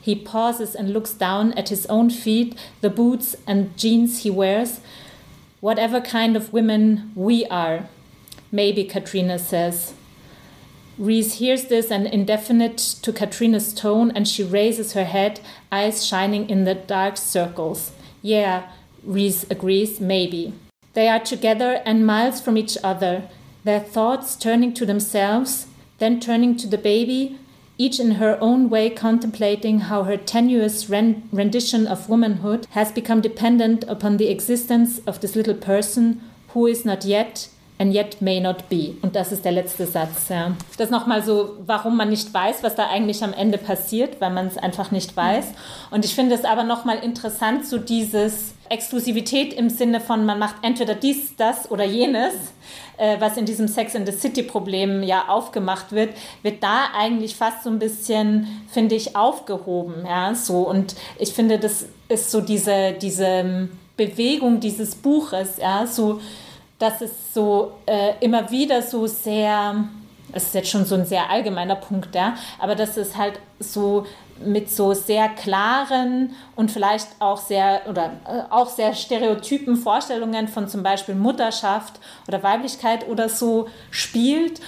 He 0.00 0.14
pauses 0.14 0.74
and 0.74 0.92
looks 0.92 1.12
down 1.12 1.52
at 1.54 1.68
his 1.68 1.84
own 1.86 2.10
feet, 2.10 2.58
the 2.80 2.88
boots 2.88 3.36
and 3.46 3.76
jeans 3.76 4.22
he 4.22 4.30
wears, 4.30 4.80
whatever 5.60 6.00
kind 6.00 6.36
of 6.36 6.52
women 6.52 7.12
we 7.14 7.44
are. 7.46 7.88
Maybe, 8.50 8.84
Katrina 8.84 9.38
says. 9.38 9.94
Reese 10.96 11.34
hears 11.34 11.64
this 11.66 11.90
and 11.90 12.06
indefinite 12.06 12.78
to 13.02 13.12
Katrina's 13.12 13.72
tone, 13.72 14.10
and 14.10 14.26
she 14.26 14.42
raises 14.42 14.94
her 14.94 15.04
head, 15.04 15.40
eyes 15.70 16.04
shining 16.04 16.48
in 16.48 16.64
the 16.64 16.74
dark 16.74 17.16
circles. 17.16 17.92
Yeah, 18.22 18.70
Reese 19.02 19.44
agrees, 19.50 20.00
maybe. 20.00 20.52
They 20.94 21.08
are 21.08 21.20
together 21.20 21.82
and 21.86 22.06
miles 22.06 22.40
from 22.40 22.56
each 22.56 22.76
other 22.82 23.28
their 23.64 23.80
thoughts 23.80 24.36
turning 24.36 24.72
to 24.74 24.86
themselves, 24.86 25.66
then 25.98 26.20
turning 26.20 26.56
to 26.56 26.66
the 26.66 26.78
baby, 26.78 27.38
each 27.78 27.98
in 27.98 28.12
her 28.12 28.36
own 28.40 28.68
way 28.68 28.90
contemplating 28.90 29.80
how 29.80 30.02
her 30.02 30.16
tenuous 30.16 30.90
rendition 30.90 31.86
of 31.86 32.08
womanhood 32.08 32.66
has 32.72 32.92
become 32.92 33.22
dependent 33.22 33.84
upon 33.88 34.18
the 34.18 34.28
existence 34.28 35.00
of 35.06 35.20
this 35.20 35.34
little 35.34 35.54
person 35.54 36.20
who 36.48 36.66
is 36.66 36.84
not 36.84 37.04
yet 37.04 37.48
and 37.78 37.94
yet 37.94 38.20
may 38.20 38.38
not 38.38 38.68
be. 38.68 38.96
Und 39.00 39.16
das 39.16 39.32
ist 39.32 39.46
der 39.46 39.52
letzte 39.52 39.86
Satz. 39.86 40.28
Ja. 40.28 40.54
Das 40.76 40.90
nochmal 40.90 41.22
so, 41.22 41.56
warum 41.64 41.96
man 41.96 42.10
nicht 42.10 42.32
weiß, 42.32 42.62
was 42.62 42.74
da 42.74 42.88
eigentlich 42.90 43.24
am 43.24 43.32
Ende 43.32 43.56
passiert, 43.56 44.20
weil 44.20 44.30
man 44.30 44.48
es 44.48 44.58
einfach 44.58 44.90
nicht 44.90 45.16
weiß. 45.16 45.46
Und 45.90 46.04
ich 46.04 46.14
finde 46.14 46.34
es 46.34 46.44
aber 46.44 46.64
nochmal 46.64 46.98
interessant, 46.98 47.64
so 47.64 47.78
dieses 47.78 48.52
Exklusivität 48.70 49.52
im 49.52 49.68
Sinne 49.68 50.00
von, 50.00 50.24
man 50.24 50.38
macht 50.38 50.56
entweder 50.62 50.94
dies, 50.94 51.36
das 51.36 51.70
oder 51.70 51.84
jenes 51.84 52.34
äh, 53.00 53.18
was 53.18 53.36
in 53.36 53.46
diesem 53.46 53.66
Sex 53.66 53.94
in 53.94 54.04
the 54.04 54.12
City 54.12 54.42
Problem 54.42 55.02
ja 55.02 55.28
aufgemacht 55.28 55.92
wird, 55.92 56.14
wird 56.42 56.62
da 56.62 56.88
eigentlich 56.94 57.34
fast 57.34 57.64
so 57.64 57.70
ein 57.70 57.78
bisschen, 57.78 58.46
finde 58.70 58.94
ich, 58.94 59.16
aufgehoben. 59.16 60.04
Ja, 60.06 60.34
so. 60.34 60.68
Und 60.68 60.94
ich 61.18 61.32
finde, 61.32 61.58
das 61.58 61.86
ist 62.08 62.30
so 62.30 62.42
diese, 62.42 62.92
diese 62.92 63.68
Bewegung 63.96 64.60
dieses 64.60 64.94
Buches, 64.94 65.56
ja, 65.58 65.86
so, 65.86 66.20
dass 66.78 67.00
es 67.00 67.10
so 67.34 67.72
äh, 67.86 68.12
immer 68.20 68.50
wieder 68.50 68.82
so 68.82 69.06
sehr, 69.06 69.84
es 70.32 70.44
ist 70.44 70.54
jetzt 70.54 70.70
schon 70.70 70.84
so 70.84 70.94
ein 70.94 71.06
sehr 71.06 71.30
allgemeiner 71.30 71.76
Punkt, 71.76 72.14
ja, 72.14 72.34
aber 72.58 72.74
dass 72.74 72.96
es 72.96 73.16
halt 73.16 73.40
so 73.58 74.06
mit 74.44 74.70
so 74.70 74.94
sehr 74.94 75.28
klaren 75.28 76.34
und 76.56 76.70
vielleicht 76.70 77.08
auch 77.18 77.38
sehr 77.38 77.82
oder 77.88 78.12
äh, 78.26 78.42
auch 78.50 78.68
sehr 78.68 78.94
stereotypen 78.94 79.76
Vorstellungen 79.76 80.48
von 80.48 80.68
zum 80.68 80.82
Beispiel 80.82 81.14
Mutterschaft 81.14 82.00
oder 82.26 82.42
Weiblichkeit 82.42 83.08
oder 83.08 83.28
so 83.28 83.68
spielt 83.90 84.60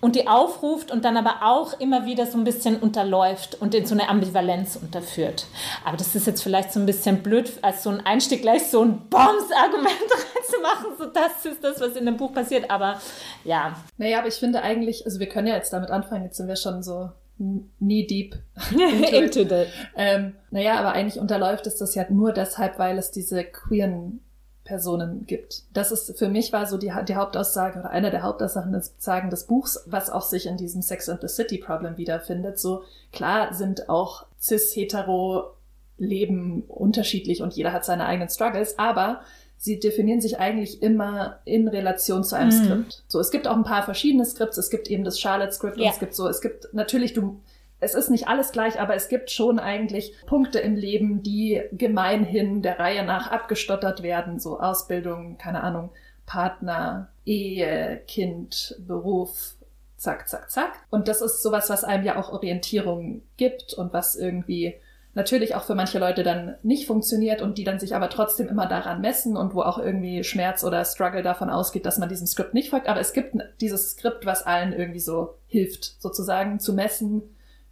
und 0.00 0.14
die 0.14 0.28
aufruft 0.28 0.90
und 0.90 1.04
dann 1.04 1.16
aber 1.16 1.42
auch 1.42 1.78
immer 1.80 2.06
wieder 2.06 2.26
so 2.26 2.38
ein 2.38 2.44
bisschen 2.44 2.78
unterläuft 2.78 3.56
und 3.60 3.74
in 3.74 3.84
so 3.86 3.94
eine 3.94 4.08
Ambivalenz 4.08 4.76
unterführt. 4.76 5.46
Aber 5.84 5.96
das 5.96 6.14
ist 6.14 6.26
jetzt 6.26 6.42
vielleicht 6.42 6.72
so 6.72 6.80
ein 6.80 6.86
bisschen 6.86 7.22
blöd, 7.22 7.52
als 7.62 7.82
so 7.82 7.90
ein 7.90 8.04
Einstieg 8.06 8.42
gleich 8.42 8.68
so 8.68 8.82
ein 8.82 9.08
Bombs-Argument 9.08 9.88
reinzumachen. 10.36 10.98
So, 10.98 11.06
das 11.06 11.44
ist 11.44 11.64
das, 11.64 11.80
was 11.80 11.96
in 11.96 12.06
dem 12.06 12.16
Buch 12.16 12.32
passiert. 12.32 12.70
Aber 12.70 13.00
ja. 13.44 13.76
Naja, 13.96 14.20
aber 14.20 14.28
ich 14.28 14.34
finde 14.34 14.62
eigentlich, 14.62 15.04
also 15.04 15.18
wir 15.18 15.28
können 15.28 15.48
ja 15.48 15.56
jetzt 15.56 15.72
damit 15.72 15.90
anfangen, 15.90 16.24
jetzt 16.24 16.36
sind 16.36 16.48
wir 16.48 16.56
schon 16.56 16.82
so 16.82 17.10
knee 17.38 18.06
deep 18.06 18.36
into, 18.70 19.40
into. 19.40 19.66
Ähm, 19.96 20.34
naja, 20.50 20.78
aber 20.78 20.92
eigentlich 20.92 21.20
unterläuft 21.20 21.66
es 21.66 21.76
das 21.76 21.94
ja 21.94 22.06
nur 22.10 22.32
deshalb, 22.32 22.78
weil 22.78 22.98
es 22.98 23.10
diese 23.10 23.44
queeren 23.44 24.20
Personen 24.68 25.24
gibt. 25.26 25.62
Das 25.72 25.92
ist 25.92 26.18
für 26.18 26.28
mich 26.28 26.52
war 26.52 26.66
so 26.66 26.76
die, 26.76 26.92
die 27.08 27.14
Hauptaussage 27.14 27.78
oder 27.78 27.90
einer 27.90 28.10
der 28.10 28.22
Hauptaussagen 28.22 28.72
des, 28.72 28.94
Sagen 28.98 29.30
des 29.30 29.44
Buchs, 29.44 29.82
was 29.86 30.10
auch 30.10 30.22
sich 30.22 30.46
in 30.46 30.58
diesem 30.58 30.82
Sex 30.82 31.08
and 31.08 31.22
the 31.22 31.28
City 31.28 31.56
Problem 31.56 31.96
wiederfindet. 31.96 32.58
So 32.58 32.82
klar 33.10 33.54
sind 33.54 33.88
auch 33.88 34.26
cis 34.38 34.76
hetero 34.76 35.54
Leben 35.96 36.64
unterschiedlich 36.68 37.42
und 37.42 37.54
jeder 37.54 37.72
hat 37.72 37.86
seine 37.86 38.04
eigenen 38.04 38.28
Struggles, 38.28 38.78
aber 38.78 39.22
sie 39.60 39.78
definieren 39.80 40.20
sich 40.20 40.38
eigentlich 40.38 40.82
immer 40.82 41.40
in 41.44 41.68
Relation 41.68 42.22
zu 42.24 42.36
einem 42.36 42.48
Mhm. 42.56 42.64
Skript. 42.64 43.02
So, 43.08 43.18
es 43.20 43.30
gibt 43.30 43.46
auch 43.48 43.56
ein 43.56 43.64
paar 43.64 43.82
verschiedene 43.82 44.24
Skripts. 44.24 44.56
Es 44.56 44.70
gibt 44.70 44.88
eben 44.88 45.04
das 45.04 45.20
Charlotte-Skript 45.20 45.76
Ja. 45.76 45.86
und 45.86 45.90
es 45.92 45.98
gibt 45.98 46.14
so, 46.14 46.28
es 46.28 46.40
gibt 46.40 46.72
natürlich, 46.72 47.12
du, 47.12 47.40
es 47.80 47.94
ist 47.94 48.08
nicht 48.08 48.28
alles 48.28 48.52
gleich, 48.52 48.80
aber 48.80 48.94
es 48.94 49.08
gibt 49.08 49.30
schon 49.30 49.58
eigentlich 49.58 50.12
Punkte 50.26 50.58
im 50.60 50.76
Leben, 50.76 51.22
die 51.22 51.60
gemeinhin 51.72 52.62
der 52.62 52.78
Reihe 52.78 53.04
nach 53.04 53.30
abgestottert 53.30 54.02
werden. 54.02 54.38
So 54.40 54.58
Ausbildung, 54.60 55.38
keine 55.38 55.62
Ahnung, 55.62 55.90
Partner, 56.26 57.08
Ehe, 57.26 58.00
Kind, 58.06 58.76
Beruf, 58.86 59.54
zack, 59.96 60.28
zack, 60.28 60.50
zack. 60.50 60.72
Und 60.90 61.08
das 61.08 61.20
ist 61.20 61.42
sowas, 61.42 61.68
was 61.68 61.82
einem 61.84 62.04
ja 62.04 62.16
auch 62.16 62.32
Orientierung 62.32 63.22
gibt 63.36 63.74
und 63.74 63.92
was 63.92 64.14
irgendwie 64.14 64.74
natürlich 65.18 65.54
auch 65.54 65.64
für 65.64 65.74
manche 65.74 65.98
Leute 65.98 66.22
dann 66.22 66.54
nicht 66.62 66.86
funktioniert 66.86 67.42
und 67.42 67.58
die 67.58 67.64
dann 67.64 67.78
sich 67.78 67.94
aber 67.94 68.08
trotzdem 68.08 68.48
immer 68.48 68.66
daran 68.66 69.02
messen 69.02 69.36
und 69.36 69.52
wo 69.52 69.60
auch 69.60 69.78
irgendwie 69.78 70.24
Schmerz 70.24 70.64
oder 70.64 70.84
Struggle 70.84 71.22
davon 71.22 71.50
ausgeht, 71.50 71.84
dass 71.84 71.98
man 71.98 72.08
diesem 72.08 72.26
Skript 72.26 72.54
nicht 72.54 72.70
folgt. 72.70 72.88
Aber 72.88 73.00
es 73.00 73.12
gibt 73.12 73.36
dieses 73.60 73.90
Skript, 73.90 74.24
was 74.24 74.46
allen 74.46 74.72
irgendwie 74.72 75.00
so 75.00 75.34
hilft, 75.46 76.00
sozusagen 76.00 76.60
zu 76.60 76.72
messen, 76.72 77.22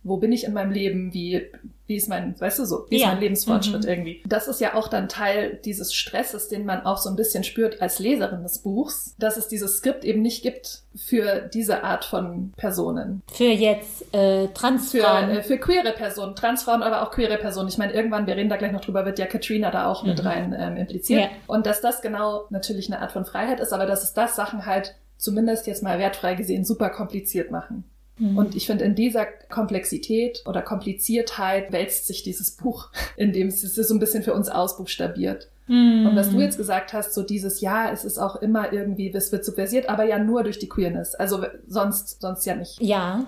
wo 0.07 0.17
bin 0.19 0.33
ich 0.33 0.45
in 0.45 0.53
meinem 0.53 0.71
Leben, 0.71 1.13
wie, 1.13 1.47
wie 1.87 1.97
ist 1.97 2.09
mein, 2.09 2.35
weißt 2.41 2.59
du 2.61 2.65
so, 2.65 2.87
wie 2.89 2.97
ist 2.97 3.03
Ja. 3.03 3.09
mein 3.09 3.21
Lebensfortschritt 3.21 3.83
Mhm. 3.85 3.89
irgendwie. 3.89 4.23
Das 4.27 4.49
ist 4.49 4.61
ja 4.61 4.75
auch 4.75 4.89
dann 4.89 5.09
Teil 5.09 5.59
dieses 5.65 5.93
Stresses, 5.95 6.49
den 6.49 6.65
man 6.65 6.85
auch 6.87 6.99
so 6.99 7.09
ein 7.11 7.17
bisschen 7.17 7.45
spürt 7.45 7.81
als 7.83 7.99
Leserin 7.99 8.43
des 8.43 8.59
Buchs, 8.61 9.15
dass 9.19 9.37
es 9.37 9.49
dieses 9.49 9.79
Skript 9.79 10.05
eben 10.05 10.23
nicht 10.23 10.43
gibt 10.43 10.83
für 10.97 11.49
diese 11.53 11.85
Art 11.85 12.05
von 12.05 12.53
Personen. 12.57 13.23
Für 13.33 13.45
jetzt 13.45 14.03
äh, 14.15 14.47
Für, 14.47 14.55
Transfrauen. 14.55 15.31
äh, 15.31 15.43
für 15.43 15.59
queere 15.59 15.93
Personen, 15.93 16.35
Transfrauen, 16.37 16.83
aber 16.83 17.03
auch 17.03 17.11
queere 17.11 17.37
Personen. 17.37 17.69
Ich 17.69 17.79
meine, 17.79 17.93
irgendwann, 17.93 18.27
wir 18.27 18.37
reden 18.37 18.49
da 18.51 18.57
gleich 18.57 18.73
noch 18.73 18.81
drüber, 18.81 19.05
wird 19.05 19.19
ja 19.19 19.27
Katrina 19.27 19.71
da 19.71 19.87
auch 19.87 20.05
mit 20.05 20.21
Mhm. 20.23 20.27
rein 20.29 20.57
ähm, 20.59 20.77
impliziert. 20.77 21.21
Ja. 21.23 21.29
Und 21.47 21.67
dass 21.67 21.81
das 21.81 22.01
genau 22.01 22.47
natürlich 22.51 22.87
eine 22.93 23.01
Art 23.03 23.13
von 23.13 23.25
Freiheit 23.25 23.61
ist, 23.61 23.73
aber 23.73 23.87
dass 23.87 24.03
es 24.03 24.13
das 24.15 24.37
Sachen 24.37 24.67
halt 24.67 24.95
zumindest 25.19 25.67
jetzt 25.67 25.83
mal 25.83 25.99
wertfrei 25.99 26.35
gesehen 26.35 26.65
super 26.65 26.91
kompliziert 26.91 27.51
machen. 27.51 27.85
Mhm. 28.19 28.39
Und 28.39 28.55
ich 28.55 28.67
finde, 28.67 28.85
in 28.85 28.95
dieser 28.95 29.27
Komplexität 29.27 30.43
oder 30.47 30.63
Kompliziertheit 30.63 31.73
wälzt 31.73 32.07
sich 32.07 32.23
dieses 32.23 32.51
Buch, 32.53 32.89
indem 33.17 33.49
es 33.49 33.63
es 33.63 33.75
so 33.75 33.95
ein 33.95 34.01
bisschen 34.01 34.23
für 34.23 34.35
uns 34.35 34.49
ausbuchstabiert. 34.49 35.49
Mhm. 35.67 36.07
Und 36.07 36.17
was 36.17 36.31
du 36.31 36.39
jetzt 36.39 36.59
gesagt 36.59 36.93
hast, 36.93 37.13
so 37.13 37.23
dieses 37.23 37.61
Ja, 37.61 37.91
es 37.91 38.05
ist 38.05 38.19
auch 38.19 38.37
immer 38.37 38.73
irgendwie, 38.73 39.13
es 39.13 39.33
wird 39.33 39.45
subversiert, 39.45 39.89
aber 39.89 40.05
ja 40.05 40.19
nur 40.19 40.45
durch 40.45 40.59
die 40.59 40.69
Queerness. 40.69 41.15
Also 41.15 41.45
sonst, 41.67 42.21
sonst 42.21 42.47
ja 42.47 42.55
nicht. 42.55 42.81
Ja, 42.81 43.27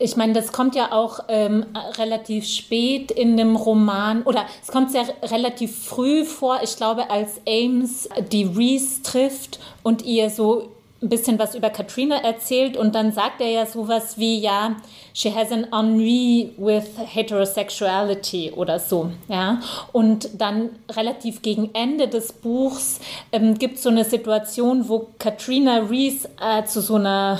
ich 0.00 0.16
meine, 0.16 0.32
das 0.32 0.52
kommt 0.52 0.76
ja 0.76 0.92
auch 0.92 1.20
ähm, 1.28 1.66
relativ 1.96 2.46
spät 2.46 3.10
in 3.10 3.36
dem 3.36 3.56
Roman 3.56 4.22
oder 4.22 4.46
es 4.62 4.68
kommt 4.68 4.92
sehr 4.92 5.06
relativ 5.24 5.76
früh 5.76 6.24
vor. 6.24 6.60
Ich 6.62 6.76
glaube, 6.76 7.10
als 7.10 7.40
Ames 7.48 8.08
die 8.30 8.44
Reese 8.44 9.02
trifft 9.02 9.58
und 9.82 10.02
ihr 10.02 10.30
so 10.30 10.68
ein 11.00 11.08
bisschen 11.08 11.38
was 11.38 11.54
über 11.54 11.70
Katrina 11.70 12.16
erzählt 12.16 12.76
und 12.76 12.94
dann 12.94 13.12
sagt 13.12 13.40
er 13.40 13.48
ja 13.48 13.66
sowas 13.66 14.18
wie, 14.18 14.40
ja, 14.40 14.76
she 15.14 15.32
has 15.32 15.52
an 15.52 15.68
ennui 15.72 16.52
with 16.56 16.86
heterosexuality 16.96 18.52
oder 18.52 18.80
so, 18.80 19.10
ja. 19.28 19.60
Und 19.92 20.28
dann 20.40 20.70
relativ 20.90 21.42
gegen 21.42 21.70
Ende 21.72 22.08
des 22.08 22.32
Buchs 22.32 22.98
ähm, 23.30 23.56
gibt 23.58 23.76
es 23.76 23.84
so 23.84 23.90
eine 23.90 24.04
Situation, 24.04 24.88
wo 24.88 25.08
Katrina 25.20 25.86
Reese 25.88 26.28
äh, 26.40 26.64
zu 26.64 26.80
so 26.80 26.96
einer 26.96 27.38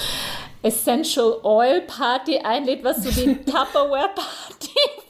Essential 0.62 1.36
Oil 1.44 1.82
Party 1.82 2.38
einlädt, 2.38 2.82
was 2.82 3.04
so 3.04 3.10
die 3.10 3.36
Tupperware 3.44 4.10
Party 4.14 5.07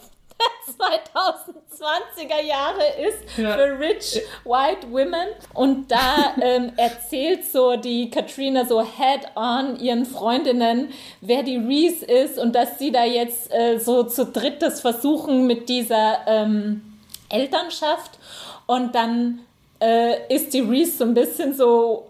2020er 0.78 2.42
Jahre 2.42 2.82
ist 3.08 3.38
Ja. 3.38 3.56
für 3.56 3.78
rich 3.78 4.20
white 4.44 4.90
women. 4.90 5.28
Und 5.54 5.90
da 5.90 6.34
ähm, 6.40 6.72
erzählt 6.76 7.44
so 7.46 7.76
die 7.76 8.10
Katrina 8.10 8.64
so 8.64 8.80
head 8.80 9.26
on 9.34 9.78
ihren 9.78 10.04
Freundinnen, 10.06 10.90
wer 11.20 11.42
die 11.42 11.56
Reese 11.56 12.04
ist 12.04 12.38
und 12.38 12.54
dass 12.54 12.78
sie 12.78 12.92
da 12.92 13.04
jetzt 13.04 13.52
äh, 13.52 13.78
so 13.78 14.04
zu 14.04 14.26
dritt 14.26 14.62
das 14.62 14.80
versuchen 14.80 15.46
mit 15.46 15.68
dieser 15.68 16.18
ähm, 16.26 16.82
Elternschaft. 17.28 18.18
Und 18.66 18.94
dann 18.94 19.40
äh, 19.80 20.34
ist 20.34 20.52
die 20.54 20.60
Reese 20.60 20.98
so 20.98 21.04
ein 21.04 21.14
bisschen 21.14 21.54
so 21.54 22.04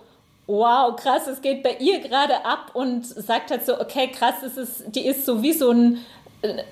wow, 0.50 0.96
krass, 0.96 1.26
es 1.26 1.42
geht 1.42 1.62
bei 1.62 1.76
ihr 1.78 2.00
gerade 2.00 2.42
ab 2.46 2.70
und 2.72 3.04
sagt 3.04 3.50
halt 3.50 3.66
so, 3.66 3.78
okay, 3.78 4.08
krass, 4.08 4.36
es 4.42 4.56
ist, 4.56 4.84
die 4.86 5.06
ist 5.06 5.26
so 5.26 5.42
wie 5.42 5.52
so 5.52 5.70
ein 5.70 5.98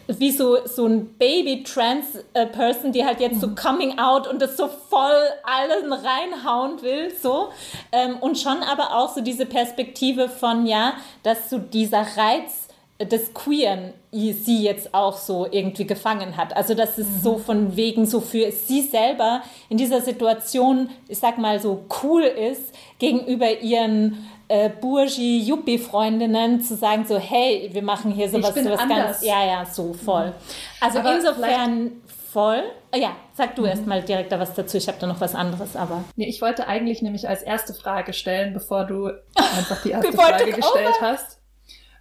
wie 0.06 0.30
so, 0.30 0.58
so 0.66 0.86
ein 0.86 1.14
Baby-Trans-Person, 1.18 2.92
die 2.92 3.04
halt 3.04 3.20
jetzt 3.20 3.40
so 3.40 3.48
coming 3.54 3.98
out 3.98 4.28
und 4.28 4.40
das 4.40 4.56
so 4.56 4.68
voll 4.68 5.22
allen 5.42 5.92
reinhauen 5.92 6.82
will, 6.82 7.12
so. 7.20 7.48
Ähm, 7.90 8.16
und 8.20 8.38
schon 8.38 8.62
aber 8.62 8.94
auch 8.94 9.14
so 9.14 9.20
diese 9.20 9.46
Perspektive 9.46 10.28
von, 10.28 10.66
ja, 10.66 10.94
dass 11.22 11.50
so 11.50 11.58
dieser 11.58 12.06
Reiz 12.16 12.68
des 12.98 13.34
Queeren 13.34 13.92
sie 14.10 14.62
jetzt 14.62 14.94
auch 14.94 15.18
so 15.18 15.46
irgendwie 15.50 15.86
gefangen 15.86 16.38
hat. 16.38 16.56
Also 16.56 16.74
dass 16.74 16.96
es 16.96 17.22
so 17.22 17.36
von 17.36 17.76
wegen 17.76 18.06
so 18.06 18.20
für 18.20 18.50
sie 18.50 18.80
selber 18.80 19.42
in 19.68 19.76
dieser 19.76 20.00
Situation, 20.00 20.88
ich 21.06 21.18
sag 21.18 21.36
mal 21.36 21.60
so 21.60 21.84
cool 22.02 22.22
ist, 22.22 22.74
gegenüber 22.98 23.60
ihren 23.60 24.26
äh, 24.48 24.70
Burgi-Yuppie-Freundinnen 24.70 26.60
zu 26.60 26.76
sagen 26.76 27.04
so, 27.06 27.18
hey, 27.18 27.70
wir 27.72 27.82
machen 27.82 28.12
hier 28.12 28.28
sowas, 28.28 28.54
sowas 28.54 28.78
anders. 28.78 29.20
ganz, 29.20 29.24
ja, 29.24 29.44
ja, 29.44 29.64
so 29.66 29.92
voll. 29.92 30.32
Also 30.80 30.98
Aber 31.00 31.16
insofern 31.16 31.92
voll. 32.32 32.62
Äh, 32.92 33.00
Ja, 33.00 33.16
sag 33.34 33.56
du 33.56 33.64
erst 33.64 33.86
mal 33.86 34.02
direkt 34.02 34.32
da 34.32 34.38
was 34.38 34.54
dazu. 34.54 34.76
Ich 34.76 34.88
habe 34.88 34.98
da 35.00 35.06
noch 35.06 35.20
was 35.20 35.34
anderes, 35.34 35.74
aber 35.76 36.04
Nee, 36.16 36.26
ich 36.28 36.40
wollte 36.42 36.66
eigentlich 36.68 37.02
nämlich 37.02 37.28
als 37.28 37.42
erste 37.42 37.74
Frage 37.74 38.12
stellen, 38.12 38.52
bevor 38.54 38.84
du 38.84 39.06
einfach 39.34 39.82
die 39.82 39.90
erste 39.90 40.12
Frage 40.12 40.44
gestellt 40.52 40.88
over- 40.98 41.00
hast. 41.00 41.38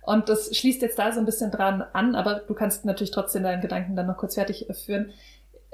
Und 0.04 0.30
das 0.30 0.56
schließt 0.56 0.84
jetzt 0.84 1.00
da 1.00 1.12
so 1.12 1.20
ein 1.20 1.26
bisschen 1.26 1.50
dran 1.50 1.84
an, 1.94 2.16
aber 2.16 2.36
du 2.36 2.54
kannst 2.54 2.86
natürlich 2.86 3.10
trotzdem 3.12 3.42
deinen 3.42 3.62
Gedanken 3.62 3.96
dann 3.96 4.06
noch 4.06 4.18
kurz 4.18 4.36
fertig 4.36 4.68
führen. 4.86 5.12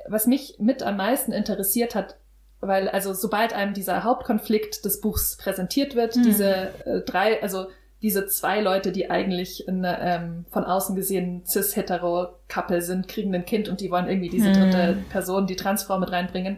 Was 0.08 0.26
mich 0.26 0.56
mit 0.58 0.84
am 0.84 0.96
meisten 0.98 1.34
interessiert 1.34 1.96
hat, 1.96 2.16
weil 2.62 2.88
also 2.90 3.14
sobald 3.14 3.54
einem 3.54 3.74
dieser 3.74 4.04
Hauptkonflikt 4.04 4.86
des 4.86 5.02
Buchs 5.02 5.38
präsentiert 5.38 5.96
wird, 5.96 6.16
Mhm. 6.16 6.24
diese 6.24 6.54
äh, 6.86 7.02
drei, 7.02 7.42
also 7.42 7.68
diese 8.02 8.26
zwei 8.28 8.62
Leute, 8.62 8.92
die 8.92 9.12
eigentlich 9.12 9.68
eine, 9.68 10.00
ähm, 10.02 10.46
von 10.52 10.64
außen 10.64 10.96
gesehen 10.96 11.44
cis-hetero-Couple 11.46 12.82
sind, 12.82 13.08
kriegen 13.08 13.34
ein 13.36 13.46
Kind 13.46 13.70
und 13.70 13.82
die 13.82 13.92
wollen 13.92 14.08
irgendwie 14.08 14.30
diese 14.30 14.50
Mhm. 14.50 14.54
dritte 14.54 14.98
Person, 15.10 15.48
die 15.48 15.56
Transfrau 15.56 16.00
mit 16.00 16.12
reinbringen. 16.12 16.58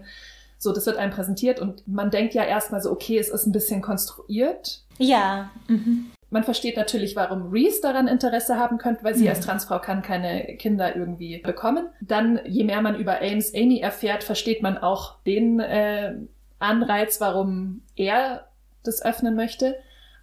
So, 0.57 0.71
das 0.71 0.85
wird 0.85 0.97
einem 0.97 1.11
präsentiert 1.11 1.59
und 1.59 1.85
man 1.87 2.09
denkt 2.11 2.33
ja 2.33 2.43
erstmal 2.45 2.81
so, 2.81 2.91
okay, 2.91 3.17
es 3.17 3.27
ist 3.29 3.45
ein 3.45 3.51
bisschen 3.51 3.81
konstruiert. 3.81 4.79
ja. 4.97 5.49
Mhm. 5.67 6.11
Man 6.33 6.43
versteht 6.43 6.75
natürlich, 6.77 7.15
warum 7.15 7.51
Reese 7.51 7.79
daran 7.81 8.07
Interesse 8.07 8.57
haben 8.57 8.77
könnte, 8.79 9.03
weil 9.03 9.15
sie 9.15 9.23
Mhm. 9.23 9.29
als 9.29 9.39
Transfrau 9.41 9.79
kann 9.79 10.01
keine 10.01 10.57
Kinder 10.57 10.95
irgendwie 10.95 11.37
bekommen. 11.37 11.85
Dann, 12.01 12.39
je 12.45 12.63
mehr 12.63 12.81
man 12.81 12.95
über 12.95 13.21
Ames 13.21 13.53
Amy 13.55 13.79
erfährt, 13.79 14.23
versteht 14.23 14.61
man 14.61 14.77
auch 14.77 15.19
den 15.27 15.59
äh, 15.59 16.15
Anreiz, 16.59 17.21
warum 17.21 17.81
er 17.95 18.47
das 18.83 19.03
öffnen 19.05 19.35
möchte. 19.35 19.75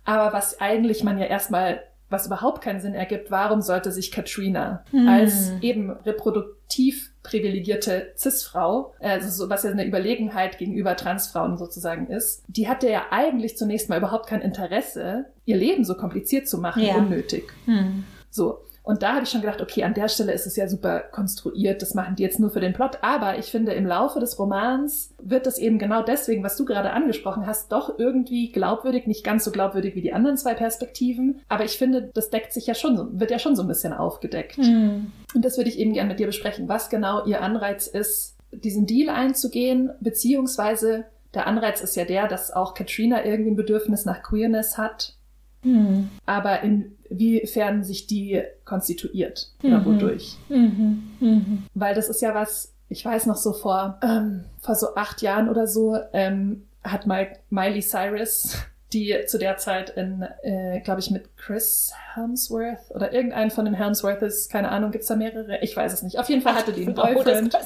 Aber 0.04 0.32
was 0.32 0.60
eigentlich 0.60 1.04
man 1.04 1.18
ja 1.18 1.26
erstmal, 1.26 1.80
was 2.10 2.26
überhaupt 2.26 2.60
keinen 2.62 2.80
Sinn 2.80 2.94
ergibt, 2.94 3.30
warum 3.30 3.62
sollte 3.62 3.92
sich 3.92 4.10
Katrina 4.12 4.84
Mhm. 4.92 5.08
als 5.08 5.52
eben 5.62 5.90
reproduktiv 5.90 7.12
privilegierte 7.22 8.12
Cis-Frau, 8.16 8.94
also 9.00 9.28
so, 9.28 9.50
was 9.50 9.62
ja 9.62 9.70
eine 9.70 9.86
Überlegenheit 9.86 10.58
gegenüber 10.58 10.96
Transfrauen 10.96 11.56
sozusagen 11.58 12.06
ist, 12.08 12.42
die 12.48 12.68
hatte 12.68 12.88
ja 12.90 13.06
eigentlich 13.10 13.56
zunächst 13.56 13.88
mal 13.88 13.98
überhaupt 13.98 14.26
kein 14.26 14.40
Interesse, 14.40 15.26
ihr 15.44 15.56
Leben 15.56 15.84
so 15.84 15.94
kompliziert 15.94 16.48
zu 16.48 16.58
machen, 16.58 16.82
Ja. 16.82 16.96
unnötig. 16.96 17.44
Hm. 17.66 18.04
So. 18.30 18.58
Und 18.82 19.02
da 19.02 19.14
habe 19.14 19.24
ich 19.24 19.30
schon 19.30 19.42
gedacht, 19.42 19.60
okay, 19.60 19.84
an 19.84 19.94
der 19.94 20.08
Stelle 20.08 20.32
ist 20.32 20.46
es 20.46 20.56
ja 20.56 20.66
super 20.66 21.00
konstruiert, 21.00 21.82
das 21.82 21.94
machen 21.94 22.16
die 22.16 22.22
jetzt 22.22 22.40
nur 22.40 22.50
für 22.50 22.60
den 22.60 22.72
Plot. 22.72 22.98
Aber 23.02 23.38
ich 23.38 23.46
finde, 23.50 23.72
im 23.72 23.86
Laufe 23.86 24.20
des 24.20 24.38
Romans 24.38 25.14
wird 25.22 25.46
es 25.46 25.58
eben 25.58 25.78
genau 25.78 26.02
deswegen, 26.02 26.42
was 26.42 26.56
du 26.56 26.64
gerade 26.64 26.90
angesprochen 26.92 27.46
hast, 27.46 27.70
doch 27.72 27.98
irgendwie 27.98 28.50
glaubwürdig, 28.50 29.06
nicht 29.06 29.22
ganz 29.22 29.44
so 29.44 29.50
glaubwürdig 29.50 29.94
wie 29.94 30.00
die 30.00 30.12
anderen 30.12 30.36
zwei 30.38 30.54
Perspektiven. 30.54 31.40
Aber 31.48 31.64
ich 31.64 31.76
finde, 31.78 32.10
das 32.14 32.30
deckt 32.30 32.52
sich 32.52 32.66
ja 32.66 32.74
schon, 32.74 32.96
so- 32.96 33.08
wird 33.12 33.30
ja 33.30 33.38
schon 33.38 33.54
so 33.54 33.62
ein 33.62 33.68
bisschen 33.68 33.92
aufgedeckt. 33.92 34.56
Hm. 34.56 35.12
Und 35.34 35.44
das 35.44 35.56
würde 35.58 35.70
ich 35.70 35.78
eben 35.78 35.92
gerne 35.92 36.08
mit 36.08 36.18
dir 36.18 36.26
besprechen, 36.26 36.68
was 36.68 36.88
genau 36.90 37.24
ihr 37.26 37.42
Anreiz 37.42 37.86
ist, 37.86 38.36
diesen 38.52 38.86
Deal 38.86 39.10
einzugehen, 39.14 39.90
beziehungsweise 40.00 41.04
der 41.34 41.46
Anreiz 41.46 41.80
ist 41.80 41.94
ja 41.96 42.04
der, 42.04 42.26
dass 42.26 42.52
auch 42.52 42.74
Katrina 42.74 43.24
irgendwie 43.24 43.52
ein 43.52 43.56
Bedürfnis 43.56 44.04
nach 44.04 44.22
Queerness 44.22 44.78
hat, 44.78 45.14
Hm. 45.62 46.08
aber 46.26 46.60
inwiefern 46.62 47.84
sich 47.84 48.06
die 48.06 48.42
konstituiert 48.64 49.50
oder 49.62 49.78
Mhm. 49.80 49.84
wodurch. 49.84 50.36
Mhm. 50.48 51.10
Mhm. 51.20 51.62
Weil 51.74 51.94
das 51.94 52.08
ist 52.08 52.22
ja 52.22 52.34
was, 52.34 52.72
ich 52.88 53.04
weiß 53.04 53.26
noch 53.26 53.36
so 53.36 53.52
vor, 53.52 53.98
ähm, 54.02 54.44
vor 54.60 54.74
so 54.74 54.94
acht 54.94 55.22
Jahren 55.22 55.48
oder 55.48 55.66
so, 55.66 55.98
ähm, 56.12 56.66
hat 56.82 57.06
Miley 57.50 57.82
Cyrus 57.82 58.56
die 58.92 59.16
zu 59.28 59.38
der 59.38 59.56
Zeit 59.56 59.90
in, 59.90 60.26
äh, 60.42 60.80
glaube 60.80 60.98
ich, 60.98 61.12
mit 61.12 61.36
Chris 61.36 61.92
Helmsworth 62.14 62.90
oder 62.90 63.12
irgendeinen 63.12 63.52
von 63.52 63.64
den 63.64 63.74
Helmsworths, 63.74 64.48
keine 64.48 64.68
Ahnung, 64.68 64.90
gibt's 64.90 65.06
da 65.06 65.14
mehrere? 65.14 65.58
Ich 65.62 65.76
weiß 65.76 65.92
es 65.92 66.02
nicht. 66.02 66.18
Auf 66.18 66.28
jeden 66.28 66.42
Fall 66.42 66.54
hatte 66.56 66.72
die 66.72 66.84
einen 66.86 66.96
Boyfriend. 66.96 67.56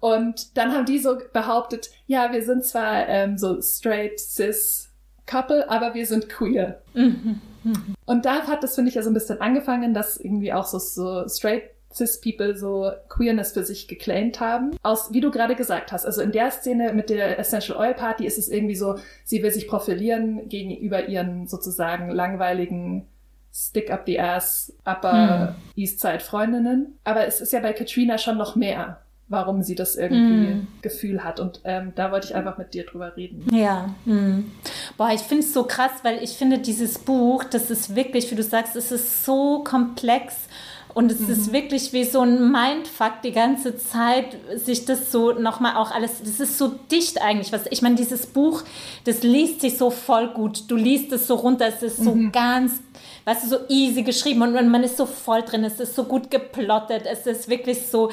Und 0.00 0.56
dann 0.58 0.72
haben 0.72 0.84
die 0.84 0.98
so 0.98 1.16
behauptet, 1.32 1.88
ja, 2.06 2.30
wir 2.32 2.44
sind 2.44 2.62
zwar 2.66 3.08
ähm, 3.08 3.38
so 3.38 3.62
straight, 3.62 4.20
cis 4.20 4.89
Couple, 5.30 5.70
aber 5.70 5.94
wir 5.94 6.06
sind 6.06 6.28
queer. 6.28 6.80
Mhm. 6.94 7.40
Mhm. 7.62 7.94
Und 8.06 8.24
da 8.24 8.46
hat 8.46 8.62
das, 8.62 8.74
finde 8.74 8.88
ich, 8.88 8.94
ja 8.94 9.02
so 9.02 9.10
ein 9.10 9.14
bisschen 9.14 9.40
angefangen, 9.40 9.94
dass 9.94 10.16
irgendwie 10.16 10.52
auch 10.52 10.66
so, 10.66 10.78
so 10.78 11.28
straight 11.28 11.70
Cis-People 11.92 12.56
so 12.56 12.90
Queerness 13.08 13.52
für 13.52 13.64
sich 13.64 13.88
geclaimed 13.88 14.40
haben. 14.40 14.76
Aus, 14.82 15.12
wie 15.12 15.20
du 15.20 15.30
gerade 15.30 15.56
gesagt 15.56 15.92
hast, 15.92 16.06
also 16.06 16.22
in 16.22 16.32
der 16.32 16.50
Szene 16.50 16.92
mit 16.92 17.10
der 17.10 17.38
Essential 17.38 17.78
Oil 17.78 17.94
Party 17.94 18.26
ist 18.26 18.38
es 18.38 18.48
irgendwie 18.48 18.76
so, 18.76 18.96
sie 19.24 19.42
will 19.42 19.50
sich 19.50 19.66
profilieren 19.66 20.48
gegenüber 20.48 21.08
ihren 21.08 21.48
sozusagen 21.48 22.10
langweiligen 22.10 23.06
Stick 23.52 23.90
up 23.90 24.04
the 24.06 24.20
ass 24.20 24.72
Upper 24.84 25.48
hm. 25.48 25.54
East 25.74 26.00
Side 26.00 26.20
Freundinnen. 26.20 26.98
Aber 27.02 27.26
es 27.26 27.40
ist 27.40 27.52
ja 27.52 27.58
bei 27.58 27.72
Katrina 27.72 28.18
schon 28.18 28.38
noch 28.38 28.54
mehr 28.54 29.00
warum 29.30 29.62
sie 29.62 29.76
das 29.76 29.96
irgendwie 29.96 30.54
mm. 30.54 30.68
Gefühl 30.82 31.24
hat. 31.24 31.40
Und 31.40 31.60
ähm, 31.64 31.92
da 31.94 32.10
wollte 32.10 32.26
ich 32.26 32.34
einfach 32.34 32.58
mit 32.58 32.74
dir 32.74 32.84
drüber 32.84 33.16
reden. 33.16 33.46
Ja. 33.54 33.94
Mm. 34.04 34.50
Boah, 34.98 35.10
ich 35.14 35.20
finde 35.20 35.44
es 35.44 35.54
so 35.54 35.64
krass, 35.64 35.92
weil 36.02 36.22
ich 36.22 36.32
finde, 36.32 36.58
dieses 36.58 36.98
Buch, 36.98 37.44
das 37.44 37.70
ist 37.70 37.94
wirklich, 37.94 38.30
wie 38.30 38.34
du 38.34 38.42
sagst, 38.42 38.76
es 38.76 38.90
ist 38.90 39.24
so 39.24 39.62
komplex 39.64 40.48
und 40.94 41.12
es 41.12 41.20
mhm. 41.20 41.30
ist 41.30 41.52
wirklich 41.52 41.92
wie 41.92 42.04
so 42.04 42.20
ein 42.20 42.50
Mindfuck 42.50 43.22
die 43.22 43.32
ganze 43.32 43.76
Zeit, 43.76 44.36
sich 44.56 44.84
das 44.84 45.12
so 45.12 45.32
nochmal 45.32 45.76
auch 45.76 45.92
alles, 45.92 46.20
das 46.20 46.40
ist 46.40 46.58
so 46.58 46.72
dicht 46.90 47.22
eigentlich. 47.22 47.52
Was, 47.52 47.62
ich 47.70 47.82
meine, 47.82 47.94
dieses 47.94 48.26
Buch, 48.26 48.64
das 49.04 49.22
liest 49.22 49.60
sich 49.60 49.78
so 49.78 49.90
voll 49.90 50.28
gut. 50.28 50.68
Du 50.68 50.76
liest 50.76 51.12
es 51.12 51.26
so 51.26 51.36
runter, 51.36 51.68
es 51.68 51.82
ist 51.82 51.98
so 51.98 52.14
mhm. 52.14 52.32
ganz, 52.32 52.80
weißt 53.24 53.44
du, 53.44 53.48
so 53.48 53.56
easy 53.68 54.02
geschrieben 54.02 54.42
und 54.42 54.68
man 54.68 54.82
ist 54.82 54.96
so 54.96 55.06
voll 55.06 55.42
drin, 55.42 55.62
es 55.62 55.78
ist 55.78 55.94
so 55.94 56.04
gut 56.04 56.30
geplottet, 56.30 57.04
es 57.06 57.26
ist 57.26 57.48
wirklich 57.48 57.86
so, 57.86 58.10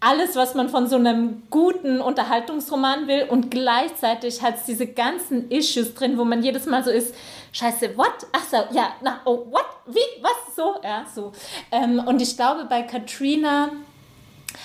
alles, 0.00 0.36
was 0.36 0.54
man 0.54 0.68
von 0.68 0.86
so 0.86 0.96
einem 0.96 1.42
guten 1.50 2.00
Unterhaltungsroman 2.00 3.08
will 3.08 3.26
und 3.28 3.50
gleichzeitig 3.50 4.42
hat 4.42 4.56
es 4.56 4.64
diese 4.64 4.86
ganzen 4.86 5.50
Issues 5.50 5.94
drin, 5.94 6.16
wo 6.16 6.24
man 6.24 6.42
jedes 6.42 6.66
Mal 6.66 6.84
so 6.84 6.90
ist, 6.90 7.14
scheiße, 7.52 7.96
what? 7.96 8.26
Ach 8.32 8.44
so, 8.44 8.56
ja, 8.70 8.92
na, 9.02 9.20
oh, 9.24 9.46
what? 9.50 9.66
Wie? 9.86 10.22
Was? 10.22 10.54
So? 10.54 10.76
Ja, 10.84 11.04
so. 11.12 11.32
Ähm, 11.72 12.02
und 12.06 12.22
ich 12.22 12.36
glaube, 12.36 12.66
bei 12.66 12.82
Katrina, 12.82 13.70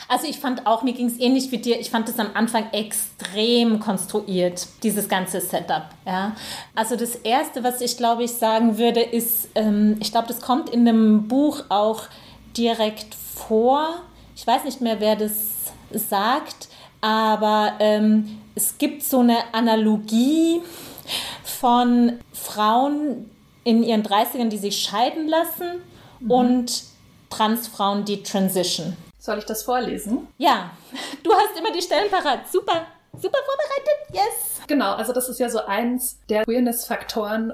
also 0.08 0.28
ich 0.28 0.38
fand 0.38 0.68
auch, 0.68 0.84
mir 0.84 0.94
ging 0.94 1.08
es 1.08 1.20
ähnlich 1.20 1.52
wie 1.52 1.58
dir, 1.58 1.80
ich 1.80 1.90
fand 1.90 2.10
es 2.10 2.20
am 2.20 2.30
Anfang 2.36 2.72
extrem 2.72 3.80
konstruiert, 3.80 4.68
dieses 4.84 5.10
ganze 5.10 5.42
Setup. 5.42 5.86
Ja? 6.06 6.36
Also 6.76 6.96
das 6.96 7.16
Erste, 7.16 7.64
was 7.64 7.82
ich 7.82 7.98
glaube 7.98 8.24
ich 8.24 8.34
sagen 8.34 8.78
würde, 8.78 9.02
ist, 9.02 9.50
ähm, 9.56 9.98
ich 10.00 10.12
glaube, 10.12 10.28
das 10.28 10.42
kommt 10.42 10.70
in 10.70 10.86
dem 10.86 11.28
Buch 11.28 11.64
auch 11.70 12.04
direkt 12.56 13.16
vor, 13.16 14.04
ich 14.36 14.46
weiß 14.46 14.64
nicht 14.64 14.82
mehr, 14.82 15.00
wer 15.00 15.16
das 15.16 15.32
sagt, 15.92 16.70
aber 17.02 17.74
ähm, 17.80 18.42
es 18.56 18.78
gibt 18.78 19.04
so 19.04 19.20
eine 19.20 19.54
Analogie 19.54 20.62
von 21.44 22.20
Frauen 22.32 23.30
in 23.64 23.84
ihren 23.84 24.04
30ern, 24.04 24.50
die 24.50 24.58
sich 24.58 24.82
scheiden 24.82 25.28
lassen 25.28 25.82
mhm. 26.20 26.32
und 26.32 26.84
Transfrauen, 27.30 28.06
die 28.06 28.24
transition. 28.24 28.96
Soll 29.18 29.40
ich 29.40 29.46
das 29.46 29.64
vorlesen? 29.64 30.28
Ja, 30.38 30.72
du 31.24 31.32
hast 31.34 31.58
immer 31.58 31.72
die 31.72 31.82
Stellen 31.82 32.12
parat. 32.12 32.52
Super, 32.52 32.86
super 33.14 33.40
vorbereitet. 33.46 34.14
Yes. 34.14 34.62
Genau, 34.68 34.94
also 34.94 35.14
das 35.14 35.30
ist 35.30 35.40
ja 35.40 35.50
so 35.50 35.66
eins 35.66 36.18
der 36.30 36.44
Queerness-Faktoren, 36.44 37.54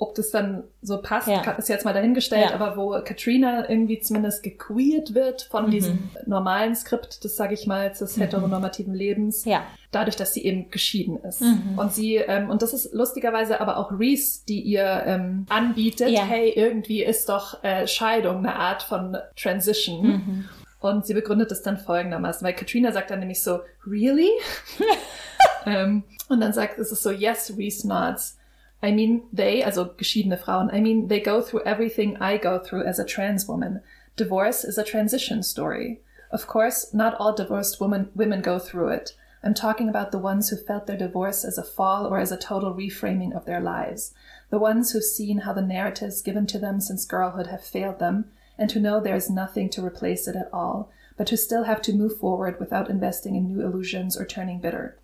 ob 0.00 0.14
das 0.14 0.30
dann 0.30 0.64
so 0.80 1.02
passt, 1.02 1.28
ja. 1.28 1.42
ist 1.52 1.68
jetzt 1.68 1.84
mal 1.84 1.92
dahingestellt, 1.92 2.50
ja. 2.50 2.54
aber 2.54 2.78
wo 2.78 2.98
Katrina 3.04 3.68
irgendwie 3.68 4.00
zumindest 4.00 4.42
gequeert 4.42 5.14
wird 5.14 5.42
von 5.42 5.66
mhm. 5.66 5.70
diesem 5.70 6.10
normalen 6.24 6.74
Skript 6.74 7.22
des, 7.22 7.36
sage 7.36 7.52
ich 7.52 7.66
mal, 7.66 7.90
des 7.90 8.16
mhm. 8.16 8.22
heteronormativen 8.22 8.94
Lebens, 8.94 9.44
ja. 9.44 9.62
dadurch, 9.90 10.16
dass 10.16 10.32
sie 10.32 10.42
eben 10.42 10.70
geschieden 10.70 11.18
ist. 11.22 11.42
Mhm. 11.42 11.78
Und 11.78 11.92
sie, 11.92 12.16
ähm, 12.16 12.48
und 12.48 12.62
das 12.62 12.72
ist 12.72 12.94
lustigerweise 12.94 13.60
aber 13.60 13.76
auch 13.76 13.92
Reese, 13.92 14.40
die 14.48 14.62
ihr 14.62 15.02
ähm, 15.04 15.44
anbietet, 15.50 16.08
hey, 16.08 16.48
irgendwie 16.48 17.04
ist 17.04 17.28
doch 17.28 17.62
äh, 17.62 17.86
Scheidung 17.86 18.38
eine 18.38 18.56
Art 18.56 18.82
von 18.82 19.18
Transition. 19.36 20.06
Mhm. 20.06 20.48
Und 20.80 21.04
sie 21.04 21.12
begründet 21.12 21.52
es 21.52 21.60
dann 21.60 21.76
folgendermaßen, 21.76 22.42
weil 22.42 22.54
Katrina 22.54 22.90
sagt 22.92 23.10
dann 23.10 23.18
nämlich 23.18 23.42
so, 23.42 23.60
really? 23.86 24.30
ähm, 25.66 26.04
und 26.30 26.40
dann 26.40 26.54
sagt 26.54 26.78
es 26.78 26.90
ist 26.90 27.02
so, 27.02 27.10
yes, 27.10 27.52
Reese 27.58 27.86
nods. 27.86 28.39
I 28.82 28.92
mean, 28.92 29.28
they, 29.32 29.62
also 29.62 29.94
geschiedene 29.94 30.38
Frauen, 30.42 30.70
I 30.72 30.80
mean, 30.80 31.08
they 31.08 31.20
go 31.20 31.42
through 31.42 31.64
everything 31.64 32.16
I 32.16 32.38
go 32.38 32.58
through 32.58 32.84
as 32.84 32.98
a 32.98 33.04
trans 33.04 33.46
woman. 33.46 33.82
Divorce 34.16 34.64
is 34.64 34.78
a 34.78 34.84
transition 34.84 35.42
story. 35.42 36.00
Of 36.30 36.46
course, 36.46 36.94
not 36.94 37.14
all 37.14 37.34
divorced 37.34 37.80
women, 37.80 38.10
women 38.14 38.40
go 38.40 38.58
through 38.58 38.88
it. 38.88 39.14
I'm 39.42 39.54
talking 39.54 39.88
about 39.88 40.12
the 40.12 40.18
ones 40.18 40.48
who 40.48 40.56
felt 40.56 40.86
their 40.86 40.96
divorce 40.96 41.44
as 41.44 41.58
a 41.58 41.62
fall 41.62 42.06
or 42.06 42.18
as 42.18 42.30
a 42.30 42.36
total 42.36 42.74
reframing 42.74 43.34
of 43.34 43.46
their 43.46 43.60
lives. 43.60 44.12
The 44.50 44.58
ones 44.58 44.92
who've 44.92 45.02
seen 45.02 45.38
how 45.38 45.52
the 45.52 45.62
narratives 45.62 46.22
given 46.22 46.46
to 46.48 46.58
them 46.58 46.80
since 46.80 47.04
girlhood 47.06 47.46
have 47.46 47.64
failed 47.64 47.98
them, 47.98 48.26
and 48.58 48.70
who 48.70 48.80
know 48.80 49.00
there 49.00 49.16
is 49.16 49.30
nothing 49.30 49.70
to 49.70 49.84
replace 49.84 50.28
it 50.28 50.36
at 50.36 50.50
all, 50.52 50.90
but 51.16 51.30
who 51.30 51.36
still 51.36 51.64
have 51.64 51.80
to 51.82 51.92
move 51.92 52.18
forward 52.18 52.60
without 52.60 52.90
investing 52.90 53.34
in 53.34 53.46
new 53.46 53.62
illusions 53.64 54.16
or 54.16 54.24
turning 54.26 54.60
bitter. 54.60 54.98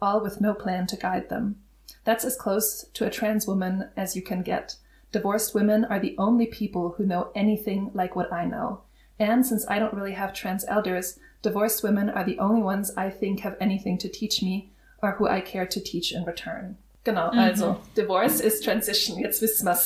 All 0.00 0.22
with 0.22 0.40
no 0.40 0.54
plan 0.54 0.86
to 0.88 0.96
guide 0.96 1.28
them. 1.28 1.56
That's 2.04 2.24
as 2.24 2.36
close 2.36 2.86
to 2.94 3.06
a 3.06 3.10
trans 3.10 3.46
woman 3.46 3.88
as 3.96 4.16
you 4.16 4.22
can 4.22 4.42
get. 4.42 4.76
Divorced 5.12 5.54
women 5.54 5.84
are 5.84 6.00
the 6.00 6.16
only 6.18 6.46
people 6.46 6.94
who 6.96 7.04
know 7.04 7.30
anything 7.34 7.90
like 7.94 8.16
what 8.16 8.32
I 8.32 8.46
know. 8.46 8.80
And 9.18 9.46
since 9.46 9.66
I 9.68 9.78
don't 9.78 9.94
really 9.94 10.14
have 10.14 10.32
trans 10.32 10.64
elders, 10.66 11.18
divorced 11.42 11.82
women 11.82 12.08
are 12.08 12.24
the 12.24 12.38
only 12.38 12.62
ones 12.62 12.92
I 12.96 13.10
think 13.10 13.40
have 13.40 13.56
anything 13.60 13.98
to 13.98 14.08
teach 14.08 14.42
me 14.42 14.70
or 15.02 15.12
who 15.12 15.28
I 15.28 15.40
care 15.40 15.66
to 15.66 15.80
teach 15.80 16.12
in 16.12 16.24
return. 16.24 16.76
Genau, 17.04 17.30
mhm. 17.32 17.38
also 17.38 17.80
Divorce 17.96 18.40
ist 18.40 18.64
Transition, 18.64 19.18
jetzt 19.18 19.42
wissen 19.42 19.66
wir's. 19.66 19.84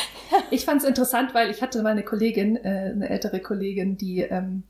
ich 0.50 0.64
fand's 0.64 0.84
interessant, 0.84 1.34
weil 1.34 1.50
ich 1.50 1.62
hatte 1.62 1.82
meine 1.82 2.02
Kollegin, 2.02 2.56
äh, 2.56 2.90
eine 2.92 3.08
ältere 3.08 3.40
Kollegin, 3.40 3.96
die 3.96 4.22
ähm, 4.22 4.64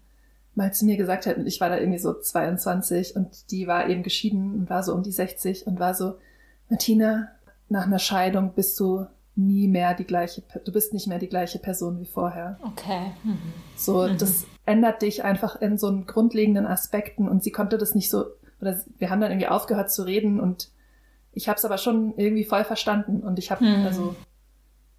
mal 0.55 0.73
zu 0.73 0.85
mir 0.85 0.97
gesagt 0.97 1.27
hat, 1.27 1.39
ich 1.39 1.61
war 1.61 1.71
da 1.71 1.79
irgendwie 1.79 1.99
so 1.99 2.13
22 2.13 3.17
und 3.17 3.51
die 3.51 3.67
war 3.67 3.89
eben 3.89 4.03
geschieden 4.03 4.55
und 4.55 4.71
war 4.71 4.83
so 4.83 4.93
um 4.93 5.03
die 5.03 5.13
60 5.13 5.67
und 5.67 5.81
war 5.81 5.95
so, 5.95 6.19
Martina, 6.69 7.29
nach 7.69 7.87
einer 7.87 7.99
Scheidung 7.99 8.53
bist 8.55 8.79
du 8.81 9.07
nie 9.37 9.69
mehr 9.69 9.95
die 9.95 10.05
gleiche, 10.05 10.43
du 10.65 10.73
bist 10.73 10.93
nicht 10.93 11.07
mehr 11.07 11.19
die 11.19 11.29
gleiche 11.29 11.59
Person 11.59 12.01
wie 12.01 12.07
vorher. 12.07 12.59
Okay. 12.63 13.13
Mhm. 13.23 13.39
So, 13.77 14.09
mhm. 14.09 14.19
das 14.19 14.47
ändert 14.67 15.03
dich 15.03 15.23
einfach 15.23 15.61
in 15.61 15.79
so 15.79 15.87
einen 15.87 16.07
grundlegenden 16.07 16.67
Aspekten 16.67 17.29
und 17.29 17.45
sie 17.45 17.53
konnte 17.53 17.79
das 17.79 17.95
nicht 17.95 18.11
so, 18.11 18.27
oder 18.61 18.81
wir 18.99 19.11
haben 19.11 19.21
dann 19.21 19.31
irgendwie 19.31 19.49
aufgehört 19.49 19.93
zu 19.93 20.03
reden 20.03 20.41
und 20.41 20.71
ich 21.33 21.49
habe 21.49 21.57
es 21.57 21.65
aber 21.65 21.79
schon 21.79 22.15
irgendwie 22.17 22.45
voll 22.45 22.65
verstanden 22.65 23.21
und 23.21 23.39
ich 23.39 23.53
habe, 23.53 23.65
mhm. 23.65 23.87
also 23.87 24.17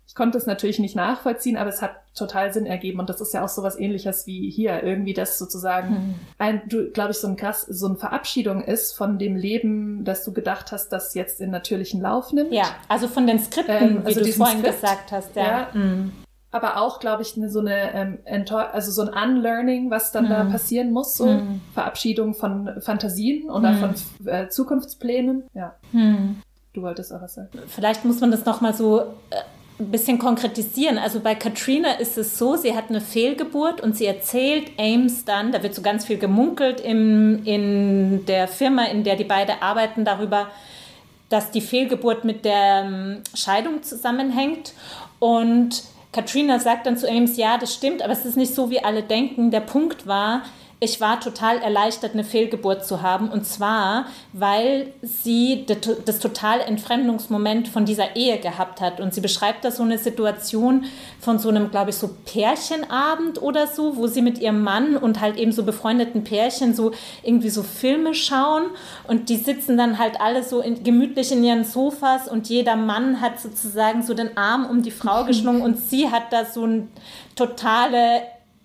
ich 0.09 0.15
konnte 0.15 0.39
es 0.39 0.47
natürlich 0.47 0.79
nicht 0.79 0.95
nachvollziehen, 0.95 1.55
aber 1.55 1.69
es 1.69 1.83
hat 1.83 1.91
total 2.15 2.51
Sinn 2.51 2.65
ergeben. 2.65 2.99
Und 2.99 3.11
das 3.11 3.21
ist 3.21 3.31
ja 3.31 3.45
auch 3.45 3.47
so 3.47 3.61
was 3.61 3.77
ähnliches 3.79 4.25
wie 4.25 4.49
hier. 4.49 4.81
Irgendwie 4.81 5.13
das 5.13 5.37
sozusagen 5.37 5.89
hm. 5.89 6.15
ein, 6.39 6.61
du, 6.67 6.89
glaube 6.89 7.11
ich, 7.11 7.19
so 7.19 7.27
ein 7.27 7.35
krass, 7.35 7.61
so 7.61 7.85
eine 7.85 7.95
Verabschiedung 7.95 8.63
ist 8.63 8.97
von 8.97 9.19
dem 9.19 9.35
Leben, 9.35 10.03
das 10.05 10.23
du 10.23 10.33
gedacht 10.33 10.71
hast, 10.71 10.89
das 10.89 11.13
jetzt 11.13 11.39
in 11.39 11.51
natürlichen 11.51 12.01
Lauf 12.01 12.33
nimmt. 12.33 12.51
Ja, 12.51 12.75
also 12.87 13.07
von 13.07 13.27
den 13.27 13.37
Skripten, 13.37 13.97
ähm, 13.97 14.01
also 14.03 14.21
wie 14.21 14.23
du 14.23 14.33
vorhin 14.33 14.61
Skript, 14.61 14.81
gesagt 14.81 15.11
hast, 15.11 15.35
ja. 15.35 15.43
ja 15.43 15.67
mhm. 15.73 16.11
Aber 16.49 16.81
auch, 16.81 16.99
glaube 16.99 17.21
ich, 17.21 17.37
eine, 17.37 17.51
so 17.51 17.59
eine, 17.59 17.93
ähm, 17.93 18.45
also 18.73 18.91
so 18.91 19.03
ein 19.03 19.09
Unlearning, 19.09 19.91
was 19.91 20.11
dann 20.11 20.25
mhm. 20.25 20.29
da 20.29 20.43
passieren 20.45 20.91
muss, 20.91 21.13
so 21.13 21.27
mhm. 21.27 21.61
Verabschiedung 21.75 22.33
von 22.33 22.81
Fantasien 22.81 23.47
oder 23.51 23.75
von 23.75 23.93
äh, 24.25 24.49
Zukunftsplänen. 24.49 25.43
Ja. 25.53 25.75
Du 26.73 26.81
wolltest 26.81 27.13
auch 27.13 27.21
was 27.21 27.35
sagen. 27.35 27.49
Vielleicht 27.67 28.05
muss 28.05 28.19
man 28.21 28.31
das 28.31 28.43
nochmal 28.45 28.73
so 28.73 29.01
äh, 29.29 29.35
ein 29.79 29.91
bisschen 29.91 30.19
konkretisieren. 30.19 30.97
Also 30.97 31.21
bei 31.21 31.35
Katrina 31.35 31.93
ist 31.93 32.17
es 32.17 32.37
so, 32.37 32.57
sie 32.57 32.75
hat 32.75 32.89
eine 32.89 32.99
Fehlgeburt 32.99 33.79
und 33.79 33.95
sie 33.95 34.05
erzählt 34.05 34.71
Ames 34.77 35.23
dann, 35.23 35.51
da 35.51 35.63
wird 35.63 35.73
so 35.73 35.81
ganz 35.81 36.05
viel 36.05 36.17
gemunkelt 36.17 36.81
im, 36.81 37.45
in 37.45 38.25
der 38.25 38.47
Firma, 38.47 38.85
in 38.85 39.03
der 39.05 39.15
die 39.15 39.23
beiden 39.23 39.55
arbeiten, 39.61 40.03
darüber, 40.03 40.49
dass 41.29 41.51
die 41.51 41.61
Fehlgeburt 41.61 42.25
mit 42.25 42.43
der 42.43 42.83
ähm, 42.85 43.21
Scheidung 43.33 43.81
zusammenhängt. 43.81 44.73
Und 45.19 45.83
Katrina 46.11 46.59
sagt 46.59 46.85
dann 46.85 46.97
zu 46.97 47.09
Ames, 47.09 47.37
ja, 47.37 47.57
das 47.57 47.73
stimmt, 47.73 48.01
aber 48.01 48.11
es 48.11 48.25
ist 48.25 48.35
nicht 48.35 48.53
so, 48.53 48.69
wie 48.69 48.83
alle 48.83 49.03
denken. 49.03 49.49
Der 49.49 49.61
Punkt 49.61 50.07
war, 50.07 50.41
ich 50.81 51.01
war 51.01 51.19
total 51.19 51.57
erleichtert, 51.57 52.13
eine 52.13 52.23
Fehlgeburt 52.23 52.85
zu 52.85 53.01
haben. 53.01 53.29
Und 53.29 53.45
zwar, 53.45 54.05
weil 54.31 54.93
sie 55.01 55.65
das 56.05 56.19
total 56.19 56.61
Entfremdungsmoment 56.61 57.67
von 57.67 57.83
dieser 57.83 58.15
Ehe 58.15 58.39
gehabt 58.39 58.79
hat. 58.79 59.01
Und 59.01 59.13
sie 59.13 59.19
beschreibt 59.19 59.65
da 59.65 59.71
so 59.71 59.83
eine 59.83 59.97
Situation 59.97 60.85
von 61.19 61.37
so 61.37 61.49
einem, 61.49 61.69
glaube 61.69 61.89
ich, 61.89 61.97
so 61.97 62.09
Pärchenabend 62.23 63.41
oder 63.41 63.67
so, 63.67 63.97
wo 63.97 64.07
sie 64.07 64.21
mit 64.21 64.37
ihrem 64.37 64.63
Mann 64.63 64.95
und 64.95 65.19
halt 65.19 65.35
eben 65.35 65.51
so 65.51 65.63
befreundeten 65.63 66.23
Pärchen 66.23 66.73
so 66.73 66.91
irgendwie 67.23 67.49
so 67.49 67.61
Filme 67.61 68.13
schauen. 68.13 68.67
Und 69.05 69.27
die 69.27 69.37
sitzen 69.37 69.77
dann 69.77 69.99
halt 69.99 70.21
alle 70.21 70.43
so 70.43 70.61
in, 70.61 70.85
gemütlich 70.85 71.33
in 71.33 71.43
ihren 71.43 71.65
Sofas 71.65 72.29
und 72.29 72.47
jeder 72.47 72.77
Mann 72.77 73.19
hat 73.19 73.41
sozusagen 73.41 74.01
so 74.01 74.13
den 74.13 74.37
Arm 74.37 74.65
um 74.65 74.81
die 74.81 74.91
Frau 74.91 75.23
geschlungen 75.25 75.61
und 75.61 75.77
sie 75.77 76.09
hat 76.09 76.31
da 76.31 76.45
so 76.45 76.65
ein 76.65 76.89
totale 77.35 78.21